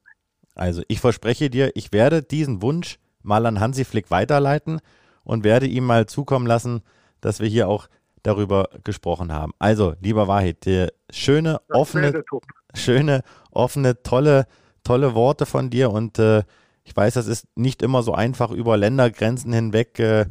Also 0.55 0.83
ich 0.87 0.99
verspreche 0.99 1.49
dir, 1.49 1.71
ich 1.75 1.93
werde 1.93 2.23
diesen 2.23 2.61
Wunsch 2.61 2.97
mal 3.21 3.45
an 3.45 3.59
Hansi 3.59 3.85
Flick 3.85 4.11
weiterleiten 4.11 4.81
und 5.23 5.43
werde 5.43 5.67
ihm 5.67 5.85
mal 5.85 6.07
zukommen 6.07 6.47
lassen, 6.47 6.81
dass 7.21 7.39
wir 7.39 7.47
hier 7.47 7.67
auch 7.67 7.87
darüber 8.23 8.69
gesprochen 8.83 9.31
haben. 9.31 9.53
Also, 9.59 9.95
lieber 10.01 10.27
Wahid, 10.27 10.65
schöne, 11.11 11.61
das 11.67 11.77
offene, 11.77 12.23
schöne, 12.73 13.23
offene, 13.51 14.03
tolle, 14.03 14.47
tolle 14.83 15.15
Worte 15.15 15.45
von 15.45 15.69
dir 15.69 15.91
und 15.91 16.19
äh, 16.19 16.43
ich 16.83 16.95
weiß, 16.95 17.13
das 17.13 17.27
ist 17.27 17.45
nicht 17.55 17.81
immer 17.81 18.03
so 18.03 18.13
einfach 18.13 18.51
über 18.51 18.77
Ländergrenzen 18.77 19.53
hinweg, 19.53 19.99
äh, 19.99 20.25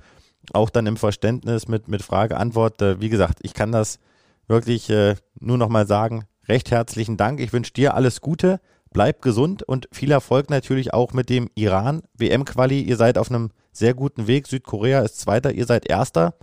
auch 0.52 0.70
dann 0.70 0.86
im 0.86 0.96
Verständnis 0.96 1.68
mit, 1.68 1.88
mit 1.88 2.02
Frage-Antwort. 2.02 2.82
Äh, 2.82 3.00
wie 3.00 3.08
gesagt, 3.08 3.38
ich 3.42 3.54
kann 3.54 3.72
das 3.72 4.00
wirklich 4.48 4.90
äh, 4.90 5.14
nur 5.38 5.58
nochmal 5.58 5.86
sagen. 5.86 6.24
Recht 6.48 6.70
herzlichen 6.70 7.16
Dank. 7.16 7.40
Ich 7.40 7.52
wünsche 7.52 7.72
dir 7.72 7.94
alles 7.94 8.20
Gute, 8.20 8.60
bleib 8.92 9.22
gesund 9.22 9.62
und 9.62 9.88
viel 9.92 10.10
Erfolg 10.10 10.50
natürlich 10.50 10.92
auch 10.92 11.12
mit 11.12 11.30
dem 11.30 11.48
Iran-WM-Quali. 11.54 12.80
Ihr 12.82 12.96
seid 12.96 13.18
auf 13.18 13.30
einem 13.30 13.50
sehr 13.72 13.94
guten 13.94 14.26
Weg. 14.26 14.46
Südkorea 14.46 15.02
ist 15.02 15.20
Zweiter, 15.20 15.52
ihr 15.52 15.66
seid 15.66 15.88
Erster. 15.88 16.34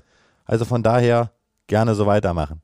Also 0.46 0.66
von 0.66 0.84
daher 0.84 1.32
gerne 1.68 1.96
so 1.96 2.06
weitermachen. 2.06 2.62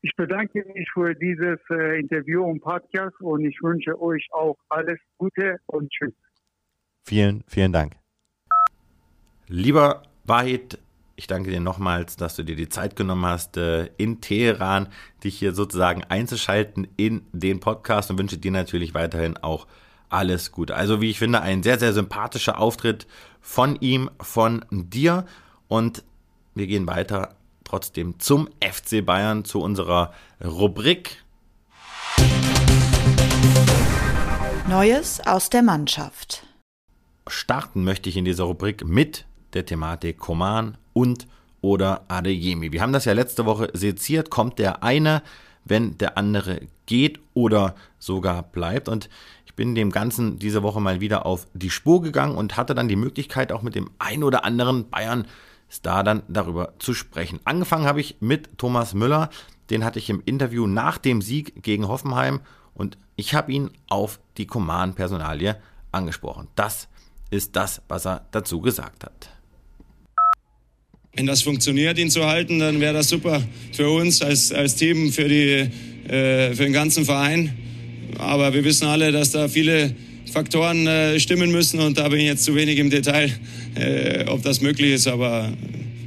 Ich 0.00 0.14
bedanke 0.16 0.64
mich 0.74 0.88
für 0.92 1.14
dieses 1.14 1.58
äh, 1.70 1.98
Interview 1.98 2.44
und 2.44 2.60
Podcast 2.60 3.20
und 3.20 3.44
ich 3.44 3.60
wünsche 3.62 4.00
euch 4.00 4.28
auch 4.32 4.56
alles 4.68 4.98
Gute 5.16 5.58
und 5.66 5.90
tschüss. 5.90 6.14
Vielen, 7.04 7.42
vielen 7.48 7.72
Dank. 7.72 7.96
Lieber 9.48 10.02
Wahid, 10.24 10.78
ich 11.18 11.26
danke 11.26 11.50
dir 11.50 11.58
nochmals, 11.58 12.14
dass 12.14 12.36
du 12.36 12.44
dir 12.44 12.54
die 12.54 12.68
Zeit 12.68 12.94
genommen 12.94 13.26
hast, 13.26 13.56
äh, 13.56 13.86
in 13.96 14.20
Teheran 14.20 14.86
dich 15.24 15.36
hier 15.36 15.52
sozusagen 15.52 16.04
einzuschalten 16.04 16.86
in 16.96 17.22
den 17.32 17.58
Podcast 17.58 18.08
und 18.12 18.18
wünsche 18.18 18.38
dir 18.38 18.52
natürlich 18.52 18.94
weiterhin 18.94 19.36
auch 19.36 19.66
alles 20.10 20.52
Gute. 20.52 20.76
Also 20.76 21.00
wie 21.00 21.10
ich 21.10 21.18
finde, 21.18 21.40
ein 21.40 21.64
sehr, 21.64 21.80
sehr 21.80 21.92
sympathischer 21.92 22.60
Auftritt 22.60 23.08
von 23.40 23.74
ihm, 23.80 24.08
von 24.20 24.64
dir 24.70 25.26
und 25.66 26.04
wir 26.54 26.68
gehen 26.68 26.86
weiter 26.86 27.34
trotzdem 27.64 28.20
zum 28.20 28.48
FC 28.62 29.04
Bayern, 29.04 29.44
zu 29.44 29.60
unserer 29.60 30.12
Rubrik. 30.42 31.24
Neues 34.68 35.20
aus 35.26 35.50
der 35.50 35.64
Mannschaft. 35.64 36.46
Starten 37.26 37.82
möchte 37.82 38.08
ich 38.08 38.16
in 38.16 38.24
dieser 38.24 38.44
Rubrik 38.44 38.84
mit 38.84 39.26
der 39.54 39.66
Thematik 39.66 40.18
Koman 40.18 40.76
und 40.92 41.26
oder 41.60 42.04
Adeyemi. 42.08 42.72
Wir 42.72 42.82
haben 42.82 42.92
das 42.92 43.04
ja 43.04 43.12
letzte 43.12 43.46
Woche 43.46 43.70
seziert, 43.72 44.30
kommt 44.30 44.58
der 44.58 44.82
eine, 44.82 45.22
wenn 45.64 45.98
der 45.98 46.16
andere 46.16 46.60
geht 46.86 47.20
oder 47.34 47.74
sogar 47.98 48.42
bleibt. 48.42 48.88
Und 48.88 49.08
ich 49.46 49.54
bin 49.54 49.74
dem 49.74 49.90
Ganzen 49.90 50.38
diese 50.38 50.62
Woche 50.62 50.80
mal 50.80 51.00
wieder 51.00 51.26
auf 51.26 51.46
die 51.52 51.70
Spur 51.70 52.00
gegangen 52.00 52.36
und 52.36 52.56
hatte 52.56 52.74
dann 52.74 52.88
die 52.88 52.96
Möglichkeit, 52.96 53.52
auch 53.52 53.62
mit 53.62 53.74
dem 53.74 53.90
ein 53.98 54.22
oder 54.22 54.44
anderen 54.44 54.88
Bayern 54.88 55.26
Star 55.70 56.02
dann 56.02 56.22
darüber 56.28 56.74
zu 56.78 56.94
sprechen. 56.94 57.40
Angefangen 57.44 57.86
habe 57.86 58.00
ich 58.00 58.16
mit 58.20 58.56
Thomas 58.56 58.94
Müller, 58.94 59.28
den 59.70 59.84
hatte 59.84 59.98
ich 59.98 60.08
im 60.08 60.22
Interview 60.24 60.66
nach 60.66 60.96
dem 60.96 61.20
Sieg 61.20 61.62
gegen 61.62 61.88
Hoffenheim 61.88 62.40
und 62.72 62.96
ich 63.16 63.34
habe 63.34 63.52
ihn 63.52 63.70
auf 63.88 64.18
die 64.38 64.46
Command-Personalie 64.46 65.60
angesprochen. 65.92 66.48
Das 66.54 66.88
ist 67.30 67.56
das, 67.56 67.82
was 67.88 68.06
er 68.06 68.26
dazu 68.30 68.60
gesagt 68.60 69.04
hat. 69.04 69.30
Wenn 71.18 71.26
das 71.26 71.42
funktioniert, 71.42 71.98
ihn 71.98 72.10
zu 72.10 72.26
halten, 72.26 72.60
dann 72.60 72.78
wäre 72.78 72.94
das 72.94 73.08
super 73.08 73.42
für 73.72 73.90
uns 73.90 74.22
als, 74.22 74.52
als 74.52 74.76
Team, 74.76 75.10
für, 75.10 75.28
die, 75.28 75.68
äh, 76.08 76.54
für 76.54 76.62
den 76.62 76.72
ganzen 76.72 77.04
Verein. 77.04 77.58
Aber 78.18 78.54
wir 78.54 78.62
wissen 78.62 78.86
alle, 78.86 79.10
dass 79.10 79.32
da 79.32 79.48
viele 79.48 79.96
Faktoren 80.32 80.86
äh, 80.86 81.18
stimmen 81.18 81.50
müssen 81.50 81.80
und 81.80 81.98
da 81.98 82.08
bin 82.08 82.20
ich 82.20 82.26
jetzt 82.26 82.44
zu 82.44 82.54
wenig 82.54 82.78
im 82.78 82.88
Detail, 82.88 83.32
äh, 83.74 84.26
ob 84.28 84.44
das 84.44 84.60
möglich 84.60 84.92
ist. 84.92 85.08
Aber 85.08 85.50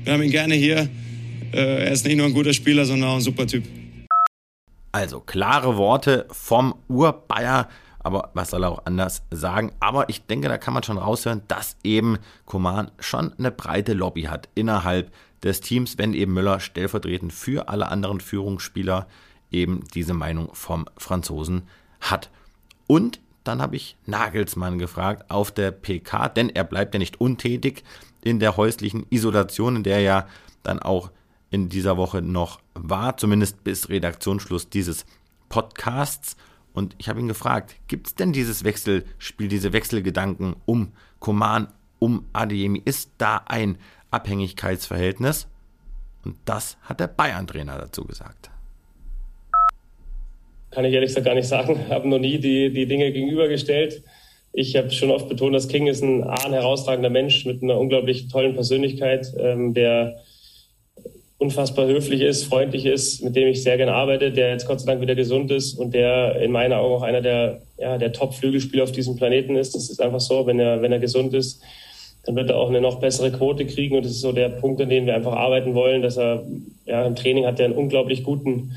wir 0.05 0.13
haben 0.13 0.23
ihn 0.23 0.31
gerne 0.31 0.55
hier. 0.55 0.87
Äh, 1.51 1.57
er 1.57 1.91
ist 1.91 2.05
nicht 2.05 2.15
nur 2.15 2.27
ein 2.27 2.33
guter 2.33 2.53
Spieler, 2.53 2.85
sondern 2.85 3.09
auch 3.09 3.15
ein 3.15 3.21
super 3.21 3.45
Typ. 3.45 3.65
Also 4.93 5.19
klare 5.19 5.75
Worte 5.75 6.25
vom 6.31 6.73
Urbayer, 6.87 7.67
aber 8.03 8.31
was 8.33 8.49
soll 8.49 8.63
er 8.63 8.71
auch 8.71 8.85
anders 8.85 9.23
sagen? 9.31 9.71
Aber 9.79 10.09
ich 10.09 10.25
denke, 10.25 10.47
da 10.47 10.57
kann 10.57 10.73
man 10.73 10.83
schon 10.83 10.97
raushören, 10.97 11.41
dass 11.47 11.77
eben 11.83 12.17
Koman 12.45 12.91
schon 12.99 13.33
eine 13.37 13.51
breite 13.51 13.93
Lobby 13.93 14.23
hat 14.23 14.49
innerhalb 14.55 15.11
des 15.43 15.61
Teams, 15.61 15.97
wenn 15.97 16.13
eben 16.13 16.33
Müller 16.33 16.59
stellvertretend 16.59 17.33
für 17.33 17.69
alle 17.69 17.89
anderen 17.89 18.19
Führungsspieler 18.19 19.07
eben 19.51 19.83
diese 19.93 20.13
Meinung 20.13 20.49
vom 20.53 20.85
Franzosen 20.97 21.63
hat. 21.99 22.29
Und 22.87 23.19
dann 23.43 23.61
habe 23.61 23.75
ich 23.75 23.97
Nagelsmann 24.05 24.77
gefragt 24.77 25.29
auf 25.31 25.51
der 25.51 25.71
PK, 25.71 26.29
denn 26.29 26.49
er 26.49 26.63
bleibt 26.63 26.93
ja 26.93 26.99
nicht 26.99 27.19
untätig 27.19 27.83
in 28.23 28.39
der 28.39 28.57
häuslichen 28.57 29.05
Isolation, 29.09 29.77
in 29.77 29.83
der 29.83 29.95
er 29.95 30.01
ja 30.01 30.27
dann 30.63 30.79
auch 30.79 31.11
in 31.49 31.69
dieser 31.69 31.97
Woche 31.97 32.21
noch 32.21 32.59
war, 32.73 33.17
zumindest 33.17 33.63
bis 33.63 33.89
Redaktionsschluss 33.89 34.69
dieses 34.69 35.05
Podcasts. 35.49 36.37
Und 36.73 36.95
ich 36.97 37.09
habe 37.09 37.19
ihn 37.19 37.27
gefragt, 37.27 37.75
gibt 37.87 38.07
es 38.07 38.15
denn 38.15 38.33
dieses 38.33 38.63
Wechselspiel, 38.63 39.47
diese 39.47 39.73
Wechselgedanken 39.73 40.55
um 40.65 40.93
Koman, 41.19 41.67
um 41.99 42.25
Adeyemi? 42.33 42.81
Ist 42.83 43.11
da 43.17 43.43
ein 43.45 43.77
Abhängigkeitsverhältnis? 44.09 45.47
Und 46.23 46.35
das 46.45 46.77
hat 46.83 46.99
der 46.99 47.07
Bayern-Trainer 47.07 47.77
dazu 47.77 48.05
gesagt. 48.05 48.51
Kann 50.71 50.85
ich 50.85 50.93
ehrlich 50.93 51.09
gesagt 51.09 51.25
gar 51.25 51.35
nicht 51.35 51.47
sagen. 51.47 51.77
Habe 51.89 52.07
noch 52.07 52.19
nie 52.19 52.39
die, 52.39 52.71
die 52.71 52.85
Dinge 52.85 53.11
gegenübergestellt. 53.11 54.03
Ich 54.53 54.75
habe 54.75 54.91
schon 54.91 55.11
oft 55.11 55.29
betont, 55.29 55.55
dass 55.55 55.69
King 55.69 55.87
ist 55.87 56.03
ein, 56.03 56.25
ein 56.25 56.51
herausragender 56.51 57.09
Mensch 57.09 57.45
mit 57.45 57.63
einer 57.63 57.77
unglaublich 57.77 58.27
tollen 58.27 58.53
Persönlichkeit, 58.53 59.33
ähm, 59.37 59.73
der 59.73 60.17
unfassbar 61.41 61.87
höflich 61.87 62.21
ist, 62.21 62.43
freundlich 62.43 62.85
ist, 62.85 63.23
mit 63.23 63.35
dem 63.35 63.47
ich 63.47 63.63
sehr 63.63 63.75
gerne 63.75 63.93
arbeite, 63.93 64.31
der 64.31 64.51
jetzt 64.51 64.67
Gott 64.67 64.79
sei 64.79 64.85
Dank 64.85 65.01
wieder 65.01 65.15
gesund 65.15 65.49
ist 65.49 65.73
und 65.73 65.91
der 65.95 66.39
in 66.39 66.51
meinen 66.51 66.73
Augen 66.73 66.93
auch 66.93 67.01
einer 67.01 67.21
der, 67.21 67.63
ja, 67.79 67.97
der 67.97 68.13
Top-Flügelspieler 68.13 68.83
auf 68.83 68.91
diesem 68.91 69.15
Planeten 69.15 69.55
ist. 69.55 69.73
Das 69.73 69.89
ist 69.89 69.99
einfach 69.99 70.19
so, 70.19 70.45
wenn 70.45 70.59
er, 70.59 70.83
wenn 70.83 70.91
er 70.91 70.99
gesund 70.99 71.33
ist, 71.33 71.63
dann 72.25 72.35
wird 72.35 72.51
er 72.51 72.57
auch 72.57 72.69
eine 72.69 72.79
noch 72.79 72.99
bessere 72.99 73.31
Quote 73.31 73.65
kriegen 73.65 73.97
und 73.97 74.05
das 74.05 74.11
ist 74.11 74.21
so 74.21 74.31
der 74.31 74.49
Punkt, 74.49 74.79
an 74.81 74.89
dem 74.89 75.07
wir 75.07 75.15
einfach 75.15 75.33
arbeiten 75.33 75.73
wollen, 75.73 76.03
dass 76.03 76.15
er, 76.15 76.45
ja, 76.85 77.03
im 77.07 77.15
Training 77.15 77.47
hat 77.47 77.59
er 77.59 77.65
einen 77.65 77.75
unglaublich 77.75 78.23
guten, 78.23 78.73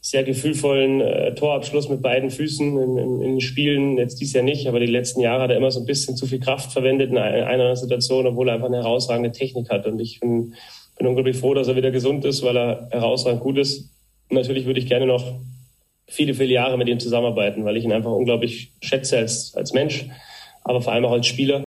sehr 0.00 0.22
gefühlvollen 0.22 1.00
äh, 1.00 1.34
Torabschluss 1.34 1.88
mit 1.88 2.02
beiden 2.02 2.30
Füßen 2.30 2.80
in, 2.80 2.98
in, 2.98 3.22
in 3.22 3.40
Spielen. 3.40 3.98
Jetzt 3.98 4.20
dies 4.20 4.32
Jahr 4.32 4.44
nicht, 4.44 4.68
aber 4.68 4.78
die 4.78 4.86
letzten 4.86 5.20
Jahre 5.20 5.42
hat 5.42 5.50
er 5.50 5.56
immer 5.56 5.72
so 5.72 5.80
ein 5.80 5.86
bisschen 5.86 6.14
zu 6.14 6.26
viel 6.26 6.38
Kraft 6.38 6.70
verwendet 6.70 7.10
in 7.10 7.18
einer 7.18 7.74
Situation, 7.74 8.28
obwohl 8.28 8.48
er 8.48 8.54
einfach 8.54 8.68
eine 8.68 8.76
herausragende 8.76 9.32
Technik 9.32 9.68
hat 9.70 9.84
und 9.86 9.98
ich 9.98 10.20
bin 10.20 10.54
bin 10.96 11.06
unglaublich 11.06 11.38
froh, 11.38 11.54
dass 11.54 11.68
er 11.68 11.76
wieder 11.76 11.90
gesund 11.90 12.24
ist, 12.24 12.42
weil 12.42 12.56
er 12.56 12.88
herausragend 12.90 13.42
gut 13.42 13.58
ist. 13.58 13.90
natürlich 14.30 14.66
würde 14.66 14.80
ich 14.80 14.86
gerne 14.86 15.06
noch 15.06 15.38
viele, 16.08 16.34
viele 16.34 16.52
Jahre 16.52 16.78
mit 16.78 16.88
ihm 16.88 17.00
zusammenarbeiten, 17.00 17.64
weil 17.64 17.76
ich 17.76 17.84
ihn 17.84 17.92
einfach 17.92 18.12
unglaublich 18.12 18.72
schätze 18.80 19.18
als, 19.18 19.54
als 19.54 19.72
Mensch, 19.72 20.06
aber 20.64 20.80
vor 20.80 20.92
allem 20.92 21.04
auch 21.04 21.12
als 21.12 21.26
Spieler. 21.26 21.64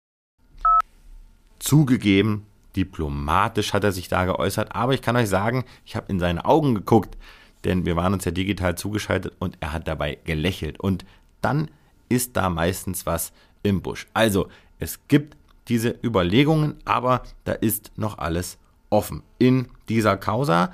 Zugegeben, 1.58 2.46
diplomatisch 2.76 3.72
hat 3.72 3.84
er 3.84 3.92
sich 3.92 4.08
da 4.08 4.24
geäußert, 4.24 4.74
aber 4.74 4.94
ich 4.94 5.02
kann 5.02 5.16
euch 5.16 5.28
sagen, 5.28 5.64
ich 5.84 5.96
habe 5.96 6.10
in 6.10 6.20
seine 6.20 6.44
Augen 6.44 6.74
geguckt, 6.74 7.16
denn 7.64 7.84
wir 7.84 7.96
waren 7.96 8.14
uns 8.14 8.24
ja 8.24 8.30
digital 8.30 8.76
zugeschaltet 8.76 9.34
und 9.38 9.56
er 9.60 9.72
hat 9.72 9.88
dabei 9.88 10.18
gelächelt. 10.24 10.78
Und 10.78 11.04
dann 11.40 11.70
ist 12.08 12.36
da 12.36 12.48
meistens 12.48 13.04
was 13.04 13.32
im 13.62 13.82
Busch. 13.82 14.06
Also, 14.14 14.48
es 14.78 15.00
gibt 15.08 15.36
diese 15.68 15.96
Überlegungen, 16.02 16.76
aber 16.84 17.22
da 17.44 17.52
ist 17.52 17.90
noch 17.96 18.18
alles 18.18 18.58
offen 18.90 19.22
in 19.38 19.68
dieser 19.88 20.16
Causa. 20.16 20.72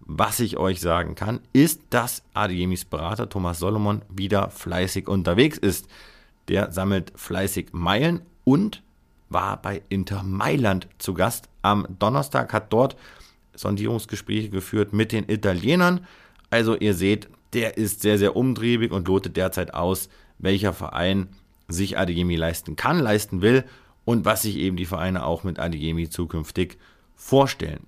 Was 0.00 0.40
ich 0.40 0.56
euch 0.56 0.80
sagen 0.80 1.14
kann, 1.14 1.40
ist, 1.52 1.82
dass 1.90 2.22
Adiemis 2.34 2.84
Berater 2.84 3.28
Thomas 3.28 3.58
Solomon 3.58 4.02
wieder 4.08 4.50
fleißig 4.50 5.08
unterwegs 5.08 5.58
ist. 5.58 5.86
Der 6.48 6.72
sammelt 6.72 7.12
fleißig 7.14 7.68
Meilen 7.72 8.22
und 8.44 8.82
war 9.28 9.62
bei 9.62 9.82
Inter 9.88 10.22
Mailand 10.22 10.88
zu 10.98 11.14
Gast. 11.14 11.48
Am 11.62 11.86
Donnerstag 11.98 12.52
hat 12.52 12.72
dort 12.72 12.96
Sondierungsgespräche 13.54 14.50
geführt 14.50 14.92
mit 14.92 15.12
den 15.12 15.28
Italienern. 15.28 16.06
Also 16.50 16.76
ihr 16.76 16.94
seht, 16.94 17.28
der 17.52 17.76
ist 17.76 18.02
sehr, 18.02 18.18
sehr 18.18 18.36
umtriebig 18.36 18.92
und 18.92 19.08
lotet 19.08 19.36
derzeit 19.36 19.74
aus, 19.74 20.08
welcher 20.38 20.72
Verein 20.72 21.28
sich 21.68 21.98
Adeyemi 21.98 22.36
leisten 22.36 22.76
kann, 22.76 22.98
leisten 22.98 23.40
will 23.40 23.64
und 24.04 24.24
was 24.24 24.42
sich 24.42 24.56
eben 24.56 24.76
die 24.76 24.86
Vereine 24.86 25.24
auch 25.24 25.44
mit 25.44 25.58
Adeyemi 25.58 26.10
zukünftig 26.10 26.78
vorstellen. 27.22 27.86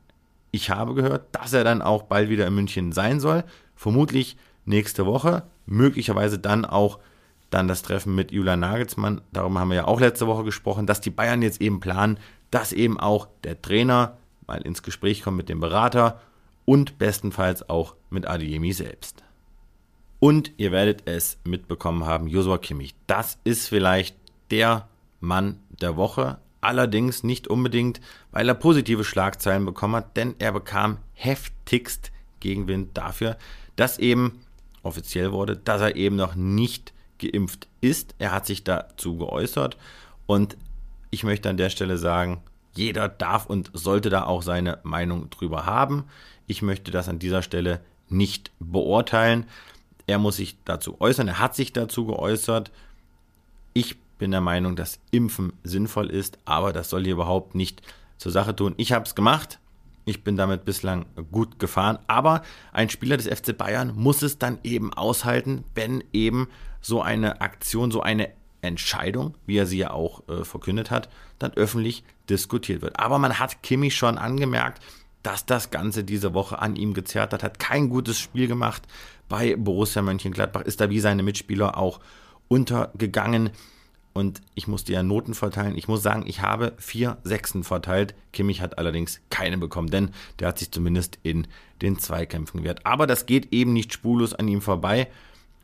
Ich 0.52 0.70
habe 0.70 0.94
gehört, 0.94 1.34
dass 1.34 1.52
er 1.52 1.64
dann 1.64 1.82
auch 1.82 2.04
bald 2.04 2.28
wieder 2.28 2.46
in 2.46 2.54
München 2.54 2.92
sein 2.92 3.18
soll. 3.18 3.42
Vermutlich 3.74 4.36
nächste 4.64 5.04
Woche. 5.04 5.42
Möglicherweise 5.66 6.38
dann 6.38 6.64
auch 6.64 7.00
dann 7.50 7.66
das 7.66 7.82
Treffen 7.82 8.14
mit 8.14 8.30
Julian 8.30 8.60
Nagelsmann. 8.60 9.20
Darum 9.32 9.58
haben 9.58 9.68
wir 9.70 9.76
ja 9.76 9.84
auch 9.86 10.00
letzte 10.00 10.26
Woche 10.28 10.44
gesprochen, 10.44 10.86
dass 10.86 11.00
die 11.00 11.10
Bayern 11.10 11.42
jetzt 11.42 11.60
eben 11.60 11.80
planen, 11.80 12.18
dass 12.50 12.72
eben 12.72 12.98
auch 12.98 13.26
der 13.42 13.60
Trainer 13.60 14.16
mal 14.46 14.62
ins 14.62 14.82
Gespräch 14.82 15.22
kommt 15.22 15.36
mit 15.36 15.48
dem 15.48 15.60
Berater 15.60 16.20
und 16.64 16.98
bestenfalls 16.98 17.68
auch 17.68 17.96
mit 18.10 18.26
Adiemi 18.26 18.72
selbst. 18.72 19.24
Und 20.20 20.52
ihr 20.56 20.70
werdet 20.70 21.02
es 21.06 21.38
mitbekommen 21.44 22.06
haben, 22.06 22.28
Josua 22.28 22.58
Kimmich, 22.58 22.94
das 23.06 23.38
ist 23.44 23.68
vielleicht 23.68 24.16
der 24.50 24.88
Mann 25.20 25.58
der 25.80 25.96
Woche, 25.96 26.38
allerdings 26.64 27.22
nicht 27.22 27.48
unbedingt, 27.48 28.00
weil 28.30 28.48
er 28.48 28.54
positive 28.54 29.04
Schlagzeilen 29.04 29.64
bekommen 29.64 29.96
hat, 29.96 30.16
denn 30.16 30.34
er 30.38 30.52
bekam 30.52 30.98
heftigst 31.12 32.12
Gegenwind 32.40 32.96
dafür, 32.96 33.36
dass 33.76 33.98
eben 33.98 34.40
offiziell 34.82 35.32
wurde, 35.32 35.56
dass 35.56 35.80
er 35.80 35.96
eben 35.96 36.16
noch 36.16 36.34
nicht 36.34 36.92
geimpft 37.18 37.68
ist. 37.80 38.14
Er 38.18 38.32
hat 38.32 38.46
sich 38.46 38.64
dazu 38.64 39.16
geäußert 39.16 39.76
und 40.26 40.56
ich 41.10 41.24
möchte 41.24 41.48
an 41.48 41.56
der 41.56 41.70
Stelle 41.70 41.96
sagen, 41.96 42.42
jeder 42.74 43.08
darf 43.08 43.46
und 43.46 43.70
sollte 43.72 44.10
da 44.10 44.24
auch 44.24 44.42
seine 44.42 44.80
Meinung 44.82 45.30
drüber 45.30 45.64
haben. 45.64 46.04
Ich 46.46 46.60
möchte 46.60 46.90
das 46.90 47.08
an 47.08 47.18
dieser 47.18 47.42
Stelle 47.42 47.80
nicht 48.08 48.50
beurteilen. 48.58 49.46
Er 50.06 50.18
muss 50.18 50.36
sich 50.36 50.56
dazu 50.64 51.00
äußern. 51.00 51.28
Er 51.28 51.38
hat 51.38 51.54
sich 51.54 51.72
dazu 51.72 52.04
geäußert. 52.06 52.72
Ich 53.74 53.96
bin 54.24 54.30
der 54.30 54.40
Meinung, 54.40 54.74
dass 54.74 55.00
Impfen 55.10 55.52
sinnvoll 55.64 56.08
ist, 56.08 56.38
aber 56.46 56.72
das 56.72 56.88
soll 56.88 57.04
hier 57.04 57.12
überhaupt 57.12 57.54
nicht 57.54 57.82
zur 58.16 58.32
Sache 58.32 58.56
tun. 58.56 58.72
Ich 58.78 58.90
habe 58.90 59.04
es 59.04 59.14
gemacht. 59.14 59.60
Ich 60.06 60.24
bin 60.24 60.38
damit 60.38 60.64
bislang 60.64 61.04
gut 61.30 61.58
gefahren, 61.58 61.98
aber 62.06 62.40
ein 62.72 62.88
Spieler 62.88 63.18
des 63.18 63.26
FC 63.26 63.54
Bayern 63.54 63.92
muss 63.94 64.22
es 64.22 64.38
dann 64.38 64.60
eben 64.64 64.94
aushalten, 64.94 65.64
wenn 65.74 66.02
eben 66.14 66.48
so 66.80 67.02
eine 67.02 67.42
Aktion, 67.42 67.90
so 67.90 68.00
eine 68.00 68.30
Entscheidung, 68.62 69.36
wie 69.44 69.58
er 69.58 69.66
sie 69.66 69.76
ja 69.76 69.90
auch 69.90 70.26
äh, 70.26 70.42
verkündet 70.42 70.90
hat, 70.90 71.10
dann 71.38 71.52
öffentlich 71.52 72.02
diskutiert 72.30 72.80
wird. 72.80 72.98
Aber 72.98 73.18
man 73.18 73.38
hat 73.38 73.62
Kimmich 73.62 73.94
schon 73.94 74.16
angemerkt, 74.16 74.82
dass 75.22 75.44
das 75.44 75.70
Ganze 75.70 76.02
diese 76.02 76.32
Woche 76.32 76.60
an 76.60 76.76
ihm 76.76 76.94
gezerrt 76.94 77.34
hat, 77.34 77.42
hat 77.42 77.58
kein 77.58 77.90
gutes 77.90 78.18
Spiel 78.18 78.48
gemacht. 78.48 78.84
Bei 79.28 79.54
Borussia 79.54 80.00
Mönchengladbach 80.00 80.62
ist 80.62 80.80
er 80.80 80.88
wie 80.88 81.00
seine 81.00 81.22
Mitspieler 81.22 81.76
auch 81.76 82.00
untergegangen 82.48 83.50
und 84.14 84.40
ich 84.54 84.68
musste 84.68 84.92
ja 84.92 85.02
Noten 85.02 85.34
verteilen. 85.34 85.76
Ich 85.76 85.88
muss 85.88 86.02
sagen, 86.02 86.24
ich 86.26 86.40
habe 86.40 86.72
vier 86.78 87.18
Sechsen 87.24 87.64
verteilt. 87.64 88.14
Kimmich 88.32 88.60
hat 88.60 88.78
allerdings 88.78 89.20
keine 89.28 89.58
bekommen, 89.58 89.90
denn 89.90 90.10
der 90.38 90.48
hat 90.48 90.58
sich 90.60 90.70
zumindest 90.70 91.18
in 91.24 91.48
den 91.82 91.98
Zweikämpfen 91.98 92.60
gewehrt. 92.60 92.86
Aber 92.86 93.06
das 93.08 93.26
geht 93.26 93.52
eben 93.52 93.72
nicht 93.72 93.92
spurlos 93.92 94.32
an 94.32 94.46
ihm 94.46 94.62
vorbei 94.62 95.08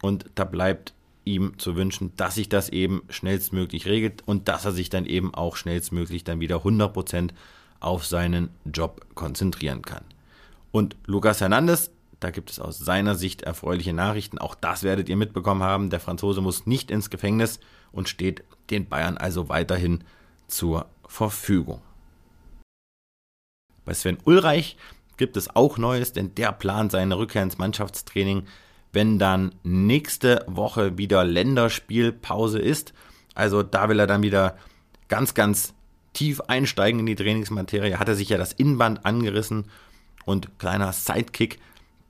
und 0.02 0.26
da 0.34 0.44
bleibt 0.44 0.92
ihm 1.24 1.58
zu 1.58 1.76
wünschen, 1.76 2.12
dass 2.16 2.34
sich 2.34 2.48
das 2.48 2.70
eben 2.70 3.02
schnellstmöglich 3.08 3.86
regelt 3.86 4.22
und 4.26 4.48
dass 4.48 4.64
er 4.64 4.72
sich 4.72 4.90
dann 4.90 5.06
eben 5.06 5.32
auch 5.32 5.54
schnellstmöglich 5.54 6.24
dann 6.24 6.40
wieder 6.40 6.56
100% 6.56 7.30
auf 7.78 8.04
seinen 8.04 8.50
Job 8.64 9.06
konzentrieren 9.14 9.82
kann. 9.82 10.04
Und 10.72 10.96
Lucas 11.06 11.40
Hernandez, 11.40 11.92
da 12.18 12.30
gibt 12.30 12.50
es 12.50 12.58
aus 12.58 12.78
seiner 12.78 13.14
Sicht 13.14 13.42
erfreuliche 13.42 13.92
Nachrichten. 13.92 14.38
Auch 14.38 14.54
das 14.56 14.82
werdet 14.82 15.08
ihr 15.08 15.16
mitbekommen 15.16 15.62
haben. 15.62 15.88
Der 15.88 16.00
Franzose 16.00 16.40
muss 16.40 16.66
nicht 16.66 16.90
ins 16.90 17.10
Gefängnis 17.10 17.60
und 17.92 18.08
steht 18.08 18.44
den 18.70 18.88
Bayern 18.88 19.16
also 19.16 19.48
weiterhin 19.48 20.04
zur 20.46 20.86
Verfügung. 21.06 21.82
Bei 23.84 23.94
Sven 23.94 24.18
Ulreich 24.24 24.76
gibt 25.16 25.36
es 25.36 25.54
auch 25.54 25.78
Neues, 25.78 26.12
denn 26.12 26.34
der 26.34 26.52
plant 26.52 26.92
seine 26.92 27.18
Rückkehr 27.18 27.42
ins 27.42 27.58
Mannschaftstraining, 27.58 28.44
wenn 28.92 29.18
dann 29.18 29.54
nächste 29.62 30.44
Woche 30.46 30.98
wieder 30.98 31.24
Länderspielpause 31.24 32.58
ist. 32.58 32.92
Also 33.34 33.62
da 33.62 33.88
will 33.88 34.00
er 34.00 34.06
dann 34.06 34.22
wieder 34.22 34.56
ganz, 35.08 35.34
ganz 35.34 35.74
tief 36.12 36.40
einsteigen 36.42 37.00
in 37.00 37.06
die 37.06 37.16
Trainingsmaterie. 37.16 37.96
Hat 37.96 38.08
er 38.08 38.14
sich 38.14 38.28
ja 38.28 38.38
das 38.38 38.52
Innenband 38.52 39.04
angerissen 39.04 39.66
und 40.24 40.58
kleiner 40.58 40.92
Sidekick, 40.92 41.58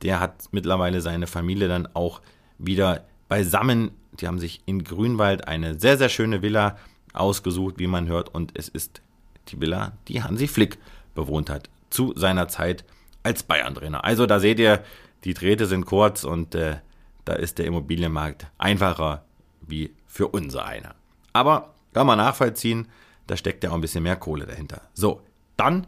der 0.03 0.21
hat 0.21 0.45
mittlerweile 0.53 1.01
seine 1.01 1.27
Familie 1.27 1.69
dann 1.69 1.89
auch 1.95 2.21
wieder 2.59 3.05
beisammen 3.31 3.93
die 4.21 4.27
haben 4.27 4.39
sich 4.39 4.63
in 4.67 4.85
Grünwald 4.85 5.49
eine 5.49 5.79
sehr, 5.79 5.99
sehr 5.99 6.09
schöne 6.09 6.43
Villa 6.43 6.77
ausgesucht, 7.13 7.79
wie 7.79 7.87
man 7.87 8.09
hört. 8.09 8.35
Und 8.35 8.53
es 8.55 8.69
ist 8.69 9.03
die 9.49 9.61
Villa, 9.61 9.93
die 10.09 10.23
Hansi 10.23 10.49
Flick 10.49 10.79
bewohnt 11.15 11.51
hat, 11.51 11.71
zu 11.91 12.13
seiner 12.17 12.49
Zeit 12.49 12.85
als 13.23 13.43
Bayern-Trainer. 13.43 14.05
Also 14.05 14.27
da 14.27 14.41
seht 14.41 14.59
ihr, 14.59 14.83
die 15.25 15.35
Drähte 15.35 15.67
sind 15.67 15.87
kurz 15.87 16.25
und 16.25 16.55
äh, 16.55 16.77
da 17.25 17.35
ist 17.35 17.59
der 17.59 17.67
Immobilienmarkt 17.67 18.47
einfacher 18.59 19.25
wie 19.61 19.93
für 20.07 20.29
unser 20.29 20.65
einer. 20.65 20.95
Aber 21.33 21.75
kann 21.93 22.07
man 22.07 22.19
nachvollziehen, 22.19 22.89
da 23.27 23.37
steckt 23.37 23.63
ja 23.63 23.71
auch 23.71 23.75
ein 23.75 23.81
bisschen 23.81 24.03
mehr 24.03 24.17
Kohle 24.17 24.47
dahinter. 24.47 24.83
So, 24.95 25.21
dann 25.57 25.87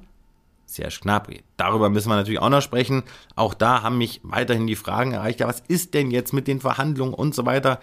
Serge 0.73 1.01
Gnabry. 1.03 1.43
Darüber 1.57 1.91
müssen 1.91 2.09
wir 2.09 2.17
natürlich 2.17 2.41
auch 2.41 2.49
noch 2.49 2.63
sprechen. 2.63 3.03
Auch 3.37 3.55
da 3.55 3.83
haben 3.83 3.99
mich 3.99 4.21
weiterhin 4.23 4.67
die 4.67 4.77
Fragen 4.77 5.13
erreicht. 5.13 5.41
Ja, 5.41 5.49
was 5.49 5.61
ist 5.69 5.95
denn 5.95 6.11
jetzt 6.11 6.33
mit 6.33 6.49
den 6.49 6.61
Verhandlungen 6.61 7.15
und 7.15 7.35
so 7.35 7.45
weiter? 7.47 7.81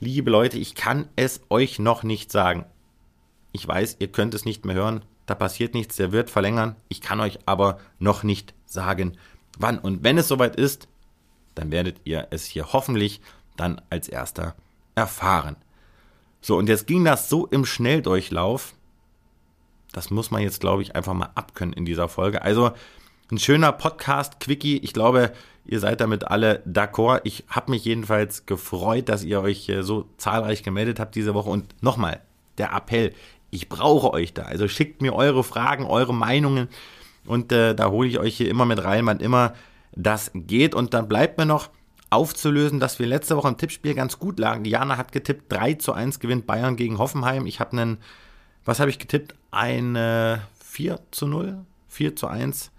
Liebe 0.00 0.30
Leute, 0.30 0.58
ich 0.58 0.74
kann 0.74 1.08
es 1.16 1.40
euch 1.48 1.78
noch 1.78 2.02
nicht 2.02 2.30
sagen. 2.30 2.64
Ich 3.52 3.66
weiß, 3.66 3.96
ihr 4.00 4.08
könnt 4.08 4.34
es 4.34 4.44
nicht 4.44 4.64
mehr 4.64 4.76
hören. 4.76 5.02
Da 5.24 5.34
passiert 5.34 5.74
nichts, 5.74 5.96
der 5.96 6.12
wird 6.12 6.30
verlängern. 6.30 6.76
Ich 6.88 7.00
kann 7.00 7.20
euch 7.20 7.38
aber 7.46 7.78
noch 7.98 8.22
nicht 8.22 8.54
sagen, 8.64 9.16
wann. 9.58 9.78
Und 9.78 10.04
wenn 10.04 10.18
es 10.18 10.28
soweit 10.28 10.56
ist, 10.56 10.88
dann 11.54 11.70
werdet 11.70 12.00
ihr 12.04 12.28
es 12.30 12.44
hier 12.44 12.72
hoffentlich 12.72 13.20
dann 13.56 13.80
als 13.88 14.08
erster 14.08 14.54
erfahren. 14.94 15.56
So, 16.40 16.56
und 16.56 16.68
jetzt 16.68 16.86
ging 16.86 17.04
das 17.04 17.28
so 17.28 17.46
im 17.46 17.64
Schnelldurchlauf. 17.64 18.74
Das 19.96 20.10
muss 20.10 20.30
man 20.30 20.42
jetzt, 20.42 20.60
glaube 20.60 20.82
ich, 20.82 20.94
einfach 20.94 21.14
mal 21.14 21.30
abkönnen 21.34 21.72
in 21.72 21.86
dieser 21.86 22.06
Folge. 22.08 22.42
Also, 22.42 22.72
Ein 23.32 23.38
schöner 23.38 23.72
Podcast-Quickie. 23.72 24.76
Ich 24.76 24.92
glaube, 24.92 25.32
ihr 25.64 25.80
seid 25.80 26.02
damit 26.02 26.28
alle 26.28 26.62
d'accord. 26.68 27.22
Ich 27.24 27.44
habe 27.48 27.70
mich 27.70 27.86
jedenfalls 27.86 28.44
gefreut, 28.44 29.08
dass 29.08 29.24
ihr 29.24 29.40
euch 29.40 29.70
äh, 29.70 29.82
so 29.82 30.06
zahlreich 30.18 30.62
gemeldet 30.62 31.00
habt 31.00 31.14
diese 31.14 31.32
Woche. 31.32 31.48
Und 31.48 31.74
nochmal, 31.82 32.20
der 32.58 32.74
Appell, 32.74 33.14
ich 33.50 33.70
brauche 33.70 34.12
euch 34.12 34.34
da. 34.34 34.42
Also 34.42 34.68
schickt 34.68 35.00
mir 35.00 35.14
eure 35.14 35.42
Fragen, 35.42 35.86
eure 35.86 36.12
Meinungen. 36.12 36.68
Und 37.24 37.50
äh, 37.50 37.74
da 37.74 37.88
hole 37.88 38.06
ich 38.06 38.18
euch 38.18 38.36
hier 38.36 38.50
immer 38.50 38.66
mit 38.66 38.84
rein, 38.84 39.06
wann 39.06 39.20
immer 39.20 39.54
das 39.92 40.30
geht. 40.34 40.74
Und 40.74 40.92
dann 40.92 41.08
bleibt 41.08 41.38
mir 41.38 41.46
noch 41.46 41.70
aufzulösen, 42.10 42.80
dass 42.80 42.98
wir 42.98 43.06
letzte 43.06 43.34
Woche 43.38 43.48
im 43.48 43.56
Tippspiel 43.56 43.94
ganz 43.94 44.18
gut 44.18 44.38
lagen. 44.38 44.62
Diana 44.62 44.98
hat 44.98 45.10
getippt, 45.10 45.50
3 45.50 45.74
zu 45.74 45.94
1 45.94 46.20
gewinnt 46.20 46.46
Bayern 46.46 46.76
gegen 46.76 46.98
Hoffenheim. 46.98 47.46
Ich 47.46 47.60
habe 47.60 47.72
einen, 47.72 47.98
was 48.66 48.80
habe 48.80 48.90
ich 48.90 48.98
getippt? 48.98 49.34
Eine 49.50 50.42
4 50.60 51.00
zu 51.10 51.26
0? 51.26 51.64
4 51.88 52.16
zu 52.16 52.26
1? 52.26 52.70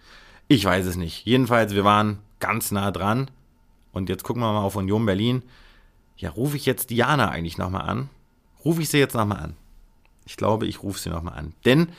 Ich 0.48 0.64
weiß 0.64 0.86
es 0.86 0.96
nicht. 0.96 1.26
Jedenfalls, 1.26 1.74
wir 1.74 1.84
waren 1.84 2.20
ganz 2.40 2.72
nah 2.72 2.92
dran. 2.92 3.32
Und 3.92 4.10
jetzt 4.10 4.24
gucken 4.24 4.44
wir 4.44 4.54
mal 4.54 4.62
auf 4.62 4.76
Union 4.76 5.06
Berlin. 5.06 5.42
Ja, 6.18 6.30
rufe 6.30 6.58
ich 6.58 6.66
jetzt 6.66 6.90
Diana 6.92 7.30
eigentlich 7.30 7.58
nochmal 7.58 7.90
an? 7.90 8.10
Rufe 8.64 8.82
ich 8.82 8.90
sie 8.90 9.00
jetzt 9.00 9.16
nochmal 9.16 9.40
an? 9.40 9.56
Ich 10.26 10.38
glaube, 10.38 10.68
ich 10.68 10.84
rufe 10.84 11.00
sie 11.00 11.10
nochmal 11.10 11.40
an. 11.40 11.54
Denn 11.66 11.90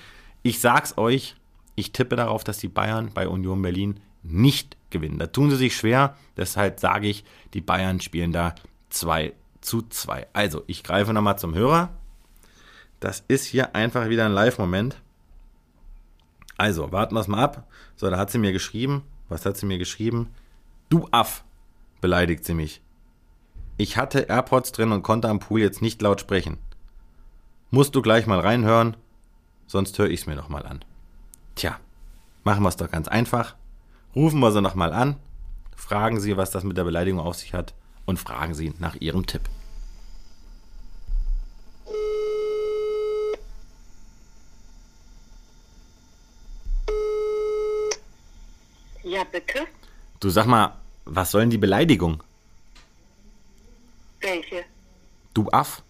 ich 0.43 0.61
sag's 0.61 0.97
euch, 0.99 1.35
ich 1.75 1.93
tippe 1.93 2.17
darauf, 2.17 2.45
dass 2.45 2.59
die 2.59 2.69
Bayern 2.69 3.11
bei 3.15 3.27
Union 3.27 3.63
Berlin 3.63 4.01
nicht 4.23 4.77
gewinnen. 4.91 5.19
Da 5.19 5.29
tun 5.29 5.51
sie 5.51 5.57
sich 5.57 5.77
schwer. 5.77 6.17
Deshalb 6.37 6.79
sage 6.79 7.09
ich, 7.09 7.25
die 7.55 7.61
Bayern 7.61 8.01
spielen 8.01 8.33
da 8.33 8.55
2 8.91 9.33
zu 9.61 9.83
2. 9.83 10.27
Also, 10.33 10.63
ich 10.67 10.83
greife 10.83 11.13
nochmal 11.13 11.39
zum 11.39 11.55
Hörer. 11.55 11.91
Das 13.01 13.25
ist 13.29 13.45
hier 13.45 13.75
einfach 13.75 14.09
wieder 14.09 14.27
ein 14.27 14.33
Live-Moment. 14.33 15.01
Also, 16.57 16.91
warten 16.91 17.15
wir 17.15 17.21
es 17.21 17.29
mal 17.29 17.43
ab. 17.43 17.69
So, 17.97 18.11
da 18.11 18.19
hat 18.19 18.31
sie 18.31 18.39
mir 18.39 18.53
geschrieben. 18.53 19.05
Was 19.29 19.47
hat 19.47 19.57
sie 19.57 19.67
mir 19.67 19.79
geschrieben? 19.79 20.31
Du 20.89 21.07
Aff, 21.11 21.45
beleidigt 22.01 22.45
sie 22.45 22.55
mich. 22.55 22.83
Ich 23.77 23.97
hatte 23.97 24.23
AirPods 24.23 24.73
drin 24.73 24.91
und 24.91 25.03
konnte 25.03 25.29
am 25.29 25.39
Pool 25.39 25.61
jetzt 25.61 25.83
nicht 25.83 26.03
laut 26.03 26.21
sprechen. 26.21 26.59
Musst 27.71 27.95
du 27.95 28.03
gleich 28.03 28.27
mal 28.27 28.41
reinhören, 28.41 28.97
sonst 29.67 29.99
höre 29.99 30.09
ich 30.09 30.21
es 30.21 30.27
mir 30.27 30.35
noch 30.35 30.49
mal 30.49 30.67
an. 30.67 30.85
Tja, 31.55 31.79
machen 32.43 32.63
wir 32.63 32.71
es 32.71 32.77
doch 32.77 32.91
ganz 32.91 33.07
einfach. 33.07 33.55
Rufen 34.17 34.41
wir 34.41 34.51
sie 34.51 34.63
noch 34.63 34.75
mal 34.75 34.93
an, 34.93 35.17
fragen 35.77 36.19
sie, 36.19 36.37
was 36.37 36.51
das 36.51 36.65
mit 36.65 36.77
der 36.77 36.85
Beleidigung 36.85 37.21
auf 37.21 37.37
sich 37.37 37.55
hat 37.55 37.75
und 38.07 38.19
fragen 38.19 38.55
sie 38.55 38.73
nach 38.79 38.97
ihrem 38.97 39.27
Tipp. 39.27 39.43
Ja, 49.09 49.25
bitte. 49.25 49.67
Du 50.21 50.29
sag 50.29 50.45
mal, 50.45 50.77
was 51.07 51.31
soll 51.31 51.41
denn 51.41 51.51
die 51.51 51.57
Beleidigung? 51.57 52.23
Welche? 54.21 54.65
Du 55.33 55.49
Aff? 55.51 55.83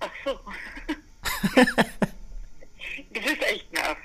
Ach 0.00 0.10
so. 0.22 0.32
du 1.54 3.20
bist 3.20 3.42
echt 3.42 3.66
ein 3.72 3.84
Aff. 3.84 3.96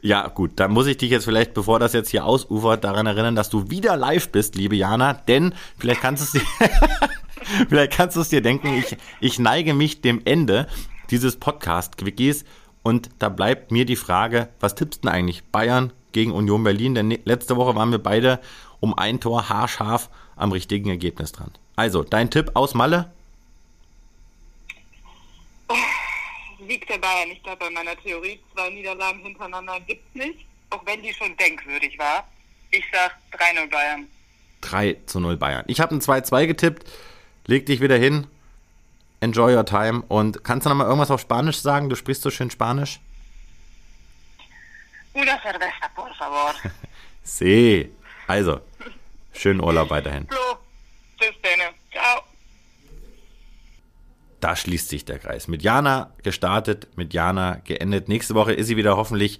Ja, 0.00 0.28
gut, 0.28 0.52
dann 0.56 0.70
muss 0.70 0.86
ich 0.86 0.96
dich 0.96 1.10
jetzt 1.10 1.24
vielleicht, 1.24 1.54
bevor 1.54 1.80
das 1.80 1.92
jetzt 1.92 2.10
hier 2.10 2.24
ausufert, 2.24 2.84
daran 2.84 3.06
erinnern, 3.06 3.34
dass 3.34 3.50
du 3.50 3.68
wieder 3.68 3.96
live 3.96 4.28
bist, 4.30 4.54
liebe 4.54 4.76
Jana, 4.76 5.14
denn 5.14 5.54
vielleicht 5.76 6.02
kannst 6.02 6.34
du 6.34 6.38
es 6.38 6.44
dir, 6.44 6.68
vielleicht 7.68 7.92
kannst 7.94 8.16
du 8.16 8.20
es 8.20 8.28
dir 8.28 8.42
denken, 8.42 8.78
ich, 8.78 8.96
ich 9.20 9.38
neige 9.40 9.74
mich 9.74 10.02
dem 10.02 10.22
Ende 10.24 10.68
dieses 11.10 11.36
Podcast-Quickies 11.36 12.44
und 12.82 13.10
da 13.18 13.28
bleibt 13.28 13.72
mir 13.72 13.84
die 13.84 13.96
Frage, 13.96 14.48
was 14.60 14.76
tippst 14.76 15.02
du 15.02 15.08
denn 15.08 15.16
eigentlich? 15.16 15.42
Bayern 15.44 15.92
gegen 16.12 16.32
Union 16.32 16.64
Berlin? 16.64 16.94
Denn 16.94 17.10
letzte 17.24 17.56
Woche 17.56 17.74
waren 17.74 17.90
wir 17.90 17.98
beide 17.98 18.40
um 18.80 18.96
ein 18.96 19.20
Tor 19.20 19.48
haarscharf 19.48 20.08
am 20.36 20.52
richtigen 20.52 20.88
Ergebnis 20.88 21.32
dran. 21.32 21.52
Also, 21.76 22.02
dein 22.02 22.30
Tipp 22.30 22.50
aus 22.54 22.74
Malle? 22.74 23.10
Liegt 26.66 26.88
der 26.88 26.98
Bayern. 26.98 27.30
Ich 27.30 27.42
glaube, 27.42 27.58
bei 27.58 27.70
meiner 27.70 27.96
Theorie, 27.96 28.38
zwei 28.54 28.70
Niederlagen 28.70 29.20
hintereinander 29.20 29.80
gibt 29.80 30.02
es 30.08 30.26
nicht. 30.26 30.46
Auch 30.70 30.84
wenn 30.86 31.02
die 31.02 31.12
schon 31.12 31.36
denkwürdig 31.36 31.98
war. 31.98 32.28
Ich 32.70 32.84
sag 32.92 33.16
3-0 33.32 33.68
Bayern. 33.70 34.06
3 34.60 34.96
zu 35.06 35.20
0 35.20 35.36
Bayern. 35.36 35.64
Ich 35.66 35.80
habe 35.80 35.94
ein 35.94 36.00
2-2 36.00 36.46
getippt. 36.46 36.88
Leg 37.46 37.66
dich 37.66 37.80
wieder 37.80 37.96
hin. 37.96 38.26
Enjoy 39.20 39.54
your 39.54 39.66
time. 39.66 40.02
Und 40.08 40.44
kannst 40.44 40.66
du 40.66 40.70
noch 40.70 40.76
mal 40.76 40.84
irgendwas 40.84 41.10
auf 41.10 41.20
Spanisch 41.20 41.58
sagen? 41.58 41.88
Du 41.88 41.96
sprichst 41.96 42.22
so 42.22 42.30
schön 42.30 42.50
Spanisch. 42.50 43.00
Una 45.14 45.40
cerveza, 45.42 45.88
por 45.94 46.14
favor. 46.14 46.54
See. 47.22 47.90
Also, 48.26 48.60
schönen 49.32 49.60
Urlaub 49.60 49.90
weiterhin. 49.90 50.26
So, 50.30 50.58
bis 51.18 51.34
dann. 51.42 51.74
Ciao. 51.90 52.22
Da 54.40 54.56
schließt 54.56 54.88
sich 54.88 55.04
der 55.04 55.18
Kreis. 55.18 55.48
Mit 55.48 55.62
Jana 55.62 56.14
gestartet, 56.22 56.88
mit 56.96 57.12
Jana 57.12 57.60
geendet. 57.64 58.08
Nächste 58.08 58.34
Woche 58.34 58.52
ist 58.52 58.68
sie 58.68 58.76
wieder 58.76 58.96
hoffentlich 58.96 59.38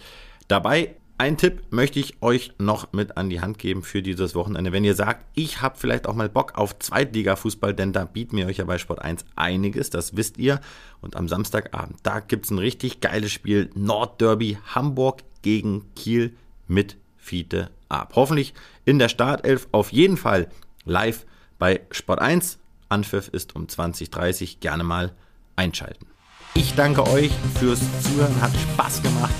dabei. 0.49 0.95
Ein 1.17 1.37
Tipp 1.37 1.65
möchte 1.69 2.01
ich 2.01 2.23
euch 2.23 2.53
noch 2.59 2.93
mit 2.93 3.19
an 3.19 3.29
die 3.29 3.43
Hand 3.43 3.59
geben 3.59 3.83
für 3.83 4.03
dieses 4.03 4.35
Wochenende. 4.35 4.73
Wenn 4.73 4.85
ihr 4.85 4.95
sagt, 4.95 5.27
ich 5.35 5.61
habe 5.61 5.79
vielleicht 5.79 6.07
auch 6.07 6.15
mal 6.15 6.31
Bock 6.31 6.57
auf 6.57 6.79
Zweitliga-Fußball, 6.79 7.75
denn 7.75 7.93
da 7.93 8.07
bieten 8.07 8.39
wir 8.39 8.47
euch 8.47 8.57
ja 8.57 8.65
bei 8.65 8.79
Sport 8.79 9.03
1 9.03 9.27
einiges, 9.37 9.91
das 9.91 10.17
wisst 10.17 10.39
ihr. 10.39 10.61
Und 11.03 11.17
am 11.17 11.29
Samstagabend, 11.29 11.99
da 12.03 12.21
gibt 12.21 12.47
es 12.47 12.51
ein 12.51 12.59
richtig 12.59 13.01
geiles 13.01 13.33
Spiel. 13.33 13.71
Nordderby 13.75 14.59
Hamburg 14.75 15.23
gegen 15.43 15.85
Kiel 15.95 16.35
mit 16.69 16.97
Fiete 17.17 17.71
ab. 17.89 18.13
Hoffentlich 18.15 18.55
in 18.85 18.99
der 18.99 19.09
Startelf 19.09 19.69
auf 19.73 19.93
jeden 19.93 20.17
Fall 20.17 20.49
live 20.85 21.27
bei 21.59 21.81
Sport 21.91 22.21
1. 22.21 22.59
Anpfiff 22.89 23.29
ist 23.29 23.55
um 23.55 23.67
20.30 23.67 24.59
Gerne 24.61 24.85
mal 24.85 25.13
einschalten. 25.57 26.07
Ich 26.55 26.75
danke 26.75 27.07
euch 27.07 27.31
fürs 27.59 27.81
Zuhören. 28.03 28.41
Hat 28.41 28.51
Spaß 28.57 29.03
gemacht. 29.03 29.35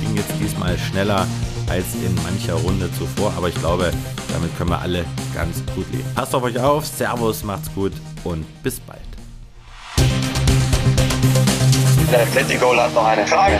Ging 0.00 0.16
jetzt 0.16 0.32
diesmal 0.40 0.78
schneller 0.78 1.26
als 1.68 1.94
in 1.94 2.14
mancher 2.22 2.54
Runde 2.54 2.90
zuvor. 2.92 3.32
Aber 3.36 3.48
ich 3.48 3.54
glaube, 3.56 3.92
damit 4.32 4.56
können 4.56 4.70
wir 4.70 4.80
alle 4.80 5.04
ganz 5.34 5.62
gut 5.74 5.90
leben. 5.90 6.04
Passt 6.14 6.34
auf 6.34 6.42
euch 6.42 6.58
auf. 6.58 6.86
Servus, 6.86 7.42
macht's 7.42 7.72
gut 7.74 7.92
und 8.22 8.44
bis 8.62 8.78
bald. 8.80 9.00
Der 12.12 12.22
Atletico 12.22 12.76
hat 12.76 12.94
noch 12.94 13.06
eine 13.06 13.26
Frage. 13.26 13.58